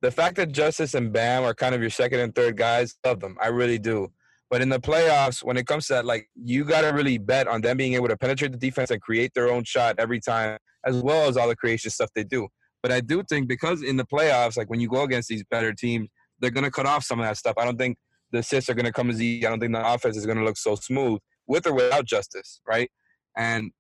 the 0.03 0.11
fact 0.11 0.37
that 0.37 0.53
Justise 0.53 0.95
and 0.95 1.13
Bam 1.13 1.45
are 1.45 1.55
kind 1.55 1.75
of 1.75 1.81
your 1.81 1.91
second 1.91 2.21
and 2.21 2.35
third 2.35 2.57
guys, 2.57 2.95
love 3.05 3.21
them. 3.21 3.37
I 3.41 3.49
really 3.49 3.79
do. 3.79 4.13
But 4.51 4.63
in 4.63 4.69
the 4.69 4.79
playoffs, 4.79 5.43
when 5.43 5.57
it 5.57 5.67
comes 5.67 5.87
to 5.89 5.95
that, 5.95 6.05
like 6.05 6.29
you 6.35 6.65
got 6.65 6.83
to 6.83 6.89
really 6.89 7.19
bet 7.19 7.49
on 7.49 7.63
them 7.63 7.77
being 7.77 7.95
able 7.95 8.09
to 8.09 8.17
penetrate 8.17 8.53
the 8.53 8.59
defense 8.59 8.91
and 8.91 9.01
create 9.01 9.33
their 9.35 9.51
own 9.51 9.65
shot 9.65 9.97
every 9.99 10.21
time, 10.21 10.59
as 10.85 11.03
well 11.03 11.29
as 11.29 11.37
all 11.37 11.49
the 11.49 11.57
creation 11.57 11.91
stuff 11.91 12.11
they 12.15 12.23
do. 12.25 12.47
But 12.83 12.93
I 12.93 13.01
do 13.01 13.23
think 13.29 13.49
because 13.49 13.83
in 13.83 13.97
the 13.97 14.05
playoffs, 14.05 14.57
like 14.57 14.71
when 14.71 14.79
you 14.79 14.89
go 14.89 15.03
against 15.03 15.29
these 15.29 15.43
better 15.51 15.73
teams, 15.73 16.09
they're 16.39 16.51
going 16.51 16.65
to 16.65 16.71
cut 16.71 16.87
off 16.87 17.03
some 17.03 17.19
of 17.19 17.27
that 17.27 17.37
stuff. 17.37 17.55
I 17.59 17.65
don't 17.65 17.79
think 17.79 17.97
the 18.31 18.39
assists 18.39 18.71
are 18.71 18.75
going 18.75 18.85
to 18.87 18.93
come 18.93 19.11
as 19.11 19.21
easy. 19.21 19.45
I 19.45 19.51
don't 19.51 19.59
think 19.59 19.73
the 19.73 19.93
offense 19.93 20.17
is 20.17 20.27
going 20.27 20.39
to 20.39 20.45
look 20.45 20.59
so 20.59 20.77
smooth 20.77 21.19
with 21.49 21.67
or 21.67 21.73
without 21.73 22.05
Justise, 22.05 22.61
right? 22.69 22.91
And 23.37 23.73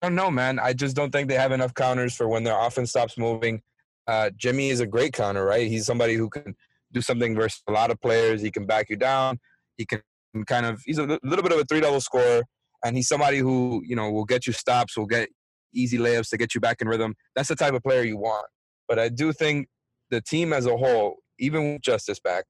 I 0.00 0.06
don't 0.06 0.14
know, 0.14 0.30
man. 0.30 0.58
I 0.58 0.72
just 0.72 0.96
don't 0.96 1.10
think 1.10 1.28
they 1.28 1.34
have 1.34 1.52
enough 1.52 1.74
counters 1.74 2.14
for 2.14 2.28
when 2.28 2.44
their 2.44 2.58
offense 2.58 2.90
stops 2.90 3.18
moving. 3.18 3.62
Uh, 4.06 4.30
Jimmy 4.36 4.70
is 4.70 4.80
a 4.80 4.86
great 4.86 5.12
counter, 5.12 5.44
right? 5.44 5.68
He's 5.68 5.86
somebody 5.86 6.14
who 6.14 6.28
can 6.28 6.54
do 6.92 7.00
something 7.00 7.34
versus 7.34 7.62
a 7.68 7.72
lot 7.72 7.90
of 7.90 8.00
players. 8.00 8.42
He 8.42 8.50
can 8.50 8.66
back 8.66 8.90
you 8.90 8.96
down. 8.96 9.38
He 9.76 9.86
can 9.86 10.02
kind 10.46 10.66
of 10.66 10.80
he's 10.84 10.98
a 10.98 11.18
little 11.22 11.42
bit 11.42 11.52
of 11.52 11.58
a 11.58 11.64
three 11.64 11.80
double 11.80 12.00
scorer, 12.00 12.42
and 12.84 12.96
he's 12.96 13.08
somebody 13.08 13.38
who 13.38 13.82
you 13.84 13.96
know 13.96 14.10
will 14.10 14.24
get 14.24 14.46
you 14.46 14.52
stops, 14.52 14.96
will 14.96 15.06
get 15.06 15.28
easy 15.74 15.98
layups 15.98 16.28
to 16.30 16.36
get 16.36 16.54
you 16.54 16.60
back 16.60 16.80
in 16.80 16.88
rhythm. 16.88 17.14
That's 17.34 17.48
the 17.48 17.56
type 17.56 17.74
of 17.74 17.82
player 17.82 18.02
you 18.02 18.18
want. 18.18 18.46
But 18.88 18.98
I 18.98 19.08
do 19.08 19.32
think 19.32 19.68
the 20.10 20.20
team 20.20 20.52
as 20.52 20.66
a 20.66 20.76
whole, 20.76 21.16
even 21.38 21.74
with 21.74 21.82
Justise 21.82 22.20
back, 22.20 22.44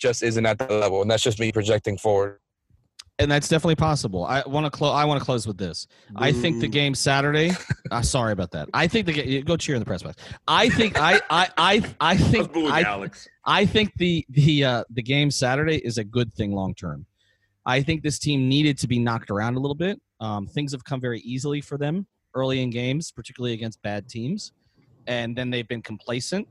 just 0.00 0.22
isn't 0.22 0.46
at 0.46 0.58
that 0.58 0.70
level, 0.70 1.02
and 1.02 1.10
that's 1.10 1.22
just 1.22 1.38
me 1.38 1.52
projecting 1.52 1.96
forward. 1.96 2.38
And 3.20 3.30
that's 3.30 3.48
definitely 3.48 3.76
possible. 3.76 4.24
I 4.24 4.42
want 4.46 4.64
to 4.64 4.70
close. 4.70 4.94
I 4.94 5.04
want 5.04 5.20
to 5.20 5.24
close 5.24 5.46
with 5.46 5.58
this. 5.58 5.86
I 6.16 6.32
think 6.32 6.60
the 6.60 6.68
game 6.68 6.94
Saturday. 6.94 7.52
uh, 7.90 8.00
sorry 8.00 8.32
about 8.32 8.50
that. 8.52 8.68
I 8.72 8.86
think 8.86 9.06
the 9.06 9.12
game. 9.12 9.44
Go 9.44 9.58
cheer 9.58 9.74
in 9.74 9.80
the 9.80 9.86
press 9.86 10.02
box. 10.02 10.22
I 10.48 10.70
think. 10.70 10.98
I. 10.98 11.20
I. 11.28 11.48
I. 11.58 11.94
I 12.00 12.16
think. 12.16 12.56
I, 12.56 12.82
Alex. 12.82 13.28
I 13.44 13.66
think 13.66 13.92
the 13.96 14.24
the 14.30 14.64
uh, 14.64 14.84
the 14.88 15.02
game 15.02 15.30
Saturday 15.30 15.76
is 15.76 15.98
a 15.98 16.04
good 16.04 16.32
thing 16.32 16.52
long 16.52 16.74
term. 16.74 17.04
I 17.66 17.82
think 17.82 18.02
this 18.02 18.18
team 18.18 18.48
needed 18.48 18.78
to 18.78 18.88
be 18.88 18.98
knocked 18.98 19.30
around 19.30 19.56
a 19.56 19.60
little 19.60 19.74
bit. 19.74 20.00
Um, 20.18 20.46
things 20.46 20.72
have 20.72 20.82
come 20.82 21.00
very 21.00 21.20
easily 21.20 21.60
for 21.60 21.76
them 21.76 22.06
early 22.34 22.62
in 22.62 22.70
games, 22.70 23.12
particularly 23.12 23.52
against 23.52 23.82
bad 23.82 24.08
teams, 24.08 24.52
and 25.06 25.36
then 25.36 25.50
they've 25.50 25.68
been 25.68 25.82
complacent. 25.82 26.48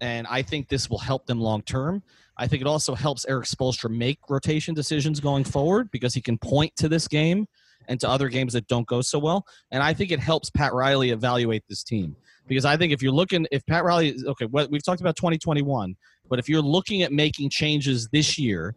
And 0.00 0.26
I 0.28 0.42
think 0.42 0.68
this 0.68 0.88
will 0.88 0.98
help 0.98 1.26
them 1.26 1.40
long 1.40 1.62
term. 1.62 2.02
I 2.36 2.46
think 2.46 2.62
it 2.62 2.66
also 2.66 2.94
helps 2.94 3.26
Erik 3.26 3.46
Spoelstra 3.46 3.90
make 3.90 4.18
rotation 4.28 4.74
decisions 4.74 5.20
going 5.20 5.44
forward 5.44 5.90
because 5.90 6.14
he 6.14 6.20
can 6.20 6.38
point 6.38 6.74
to 6.76 6.88
this 6.88 7.06
game 7.06 7.46
and 7.88 8.00
to 8.00 8.08
other 8.08 8.28
games 8.28 8.52
that 8.54 8.66
don't 8.68 8.86
go 8.86 9.02
so 9.02 9.18
well. 9.18 9.44
And 9.70 9.82
I 9.82 9.92
think 9.92 10.10
it 10.10 10.20
helps 10.20 10.50
Pat 10.50 10.72
Riley 10.72 11.10
evaluate 11.10 11.64
this 11.68 11.82
team 11.82 12.16
because 12.46 12.64
I 12.64 12.76
think 12.76 12.92
if 12.92 13.02
you're 13.02 13.12
looking, 13.12 13.46
if 13.50 13.64
Pat 13.66 13.84
Riley, 13.84 14.16
okay, 14.26 14.46
we've 14.46 14.84
talked 14.84 15.00
about 15.00 15.16
2021, 15.16 15.96
but 16.28 16.38
if 16.38 16.48
you're 16.48 16.62
looking 16.62 17.02
at 17.02 17.12
making 17.12 17.50
changes 17.50 18.08
this 18.12 18.38
year, 18.38 18.74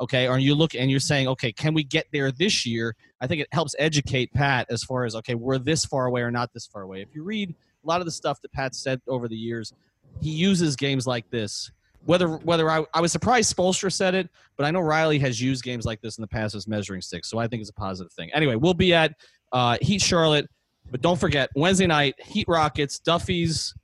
okay, 0.00 0.28
or 0.28 0.38
you 0.38 0.54
look 0.54 0.74
and 0.74 0.90
you're 0.90 1.00
saying, 1.00 1.28
okay, 1.28 1.52
can 1.52 1.74
we 1.74 1.84
get 1.84 2.06
there 2.12 2.30
this 2.30 2.64
year? 2.66 2.94
I 3.20 3.26
think 3.26 3.40
it 3.40 3.48
helps 3.52 3.74
educate 3.78 4.32
Pat 4.32 4.66
as 4.70 4.82
far 4.82 5.04
as 5.04 5.14
okay, 5.16 5.34
we're 5.34 5.58
this 5.58 5.84
far 5.84 6.06
away 6.06 6.22
or 6.22 6.30
not 6.30 6.52
this 6.52 6.66
far 6.66 6.82
away. 6.82 7.02
If 7.02 7.14
you 7.14 7.22
read 7.22 7.50
a 7.50 7.86
lot 7.86 8.00
of 8.00 8.04
the 8.04 8.12
stuff 8.12 8.40
that 8.42 8.52
Pat 8.52 8.74
said 8.74 9.00
over 9.08 9.28
the 9.28 9.36
years, 9.36 9.72
he 10.20 10.30
uses 10.30 10.76
games 10.76 11.06
like 11.06 11.30
this. 11.30 11.70
Whether 12.04 12.28
whether 12.28 12.68
I, 12.68 12.84
I 12.94 13.00
was 13.00 13.12
surprised 13.12 13.54
Spoelstra 13.56 13.92
said 13.92 14.14
it, 14.14 14.28
but 14.56 14.66
I 14.66 14.70
know 14.70 14.80
Riley 14.80 15.18
has 15.20 15.40
used 15.40 15.62
games 15.62 15.84
like 15.84 16.00
this 16.00 16.18
in 16.18 16.22
the 16.22 16.28
past 16.28 16.54
as 16.54 16.66
measuring 16.66 17.00
sticks, 17.00 17.30
so 17.30 17.38
I 17.38 17.46
think 17.46 17.60
it's 17.60 17.70
a 17.70 17.74
positive 17.74 18.12
thing. 18.12 18.30
Anyway, 18.34 18.56
we'll 18.56 18.74
be 18.74 18.92
at 18.92 19.14
uh, 19.52 19.78
Heat 19.80 20.02
Charlotte, 20.02 20.48
but 20.90 21.00
don't 21.00 21.18
forget 21.18 21.48
Wednesday 21.54 21.86
night 21.86 22.14
Heat 22.18 22.46
Rockets, 22.48 22.98
Duffy's 22.98 23.74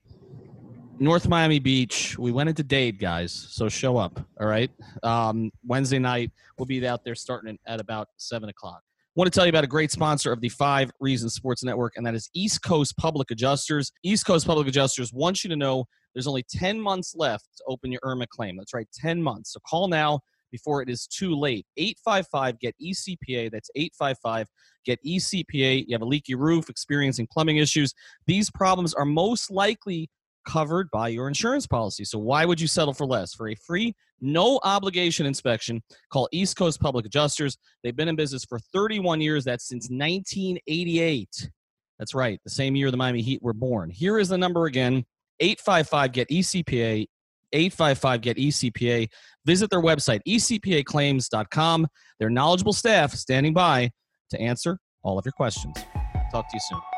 North 1.01 1.29
Miami 1.29 1.59
Beach. 1.59 2.19
We 2.19 2.33
went 2.33 2.49
into 2.49 2.62
Dade, 2.62 2.99
guys. 2.99 3.33
So 3.33 3.69
show 3.69 3.97
up. 3.97 4.21
All 4.41 4.47
right. 4.47 4.71
Um, 5.03 5.51
Wednesday 5.64 5.99
night, 5.99 6.33
we'll 6.59 6.66
be 6.66 6.87
out 6.87 7.05
there 7.05 7.14
starting 7.14 7.59
at 7.66 7.81
about 7.81 8.09
seven 8.16 8.49
o'clock. 8.49 8.83
want 9.14 9.33
to 9.33 9.37
tell 9.37 9.47
you 9.47 9.51
about 9.51 9.64
a 9.64 9.69
great 9.69 9.93
sponsor 9.93 10.33
of 10.33 10.41
the 10.41 10.49
Five 10.49 10.91
Reasons 11.01 11.35
Sports 11.35 11.62
Network, 11.62 11.97
and 11.97 12.05
that 12.07 12.14
is 12.14 12.29
East 12.35 12.62
Coast 12.62 12.97
Public 12.97 13.31
Adjusters. 13.31 13.93
East 14.03 14.27
Coast 14.27 14.47
Public 14.47 14.66
Adjusters 14.66 15.12
wants 15.12 15.45
you 15.45 15.51
to 15.51 15.57
know 15.57 15.87
there's 16.15 16.27
only 16.27 16.45
10 16.49 16.81
months 16.81 17.15
left 17.17 17.47
to 17.59 17.65
open 17.69 17.93
your 17.93 18.01
IRMA 18.05 18.29
claim. 18.29 18.57
That's 18.57 18.75
right, 18.75 18.89
10 18.95 19.23
months. 19.23 19.53
So 19.53 19.61
call 19.69 19.89
now 19.89 20.21
before 20.51 20.83
it 20.83 20.89
is 20.89 21.07
too 21.07 21.35
late. 21.35 21.67
855 21.77 22.59
get 22.59 22.75
ECPA. 22.83 23.51
That's 23.51 23.71
855 23.75 24.49
get 24.85 24.99
ECPA. 25.05 25.85
You 25.87 25.95
have 25.95 26.03
a 26.03 26.07
leaky 26.07 26.35
roof, 26.35 26.69
experiencing 26.69 27.29
plumbing 27.31 27.59
issues. 27.59 27.93
These 28.27 28.51
problems 28.51 28.95
are 28.95 29.05
most 29.05 29.51
likely 29.51 30.11
covered 30.47 30.91
by 30.91 31.09
your 31.09 31.29
insurance 31.29 31.67
policy. 31.67 32.05
So 32.05 32.19
why 32.19 32.45
would 32.45 32.61
you 32.61 32.67
settle 32.67 32.95
for 32.95 33.05
less? 33.05 33.35
For 33.35 33.49
a 33.49 33.55
free, 33.55 33.95
no 34.21 34.59
obligation 34.65 35.27
inspection, 35.27 35.83
call 36.11 36.29
East 36.33 36.57
Coast 36.57 36.81
Public 36.81 37.05
Adjusters. 37.05 37.59
They've 37.83 37.95
been 37.95 38.09
in 38.09 38.17
business 38.17 38.45
for 38.45 38.59
31 38.73 39.21
years. 39.21 39.45
That's 39.45 39.69
since 39.69 39.91
1988. 39.91 41.51
That's 41.99 42.15
right, 42.15 42.41
the 42.45 42.51
same 42.51 42.77
year 42.77 42.91
the 42.91 42.97
Miami 42.97 43.23
Heat 43.23 43.43
were 43.43 43.53
born. 43.53 43.91
Here 43.91 44.19
is 44.19 44.29
the 44.29 44.39
number 44.39 44.67
again 44.67 45.05
855 45.41 46.12
get 46.12 46.28
ECPA. 46.28 47.07
855 47.53 48.20
get 48.20 48.36
ECPA. 48.36 49.09
Visit 49.47 49.70
their 49.70 49.80
website, 49.80 50.20
ecpaclaims.com. 50.28 51.86
Their 52.20 52.30
knowledgeable 52.30 52.72
staff 52.74 53.14
standing 53.14 53.55
by 53.55 53.91
to 54.30 54.41
answer 54.41 54.78
all 55.03 55.18
of 55.18 55.24
your 55.24 55.32
questions. 55.32 55.74
Talk 56.30 56.49
to 56.51 56.55
you 56.55 56.61
soon. 56.68 56.97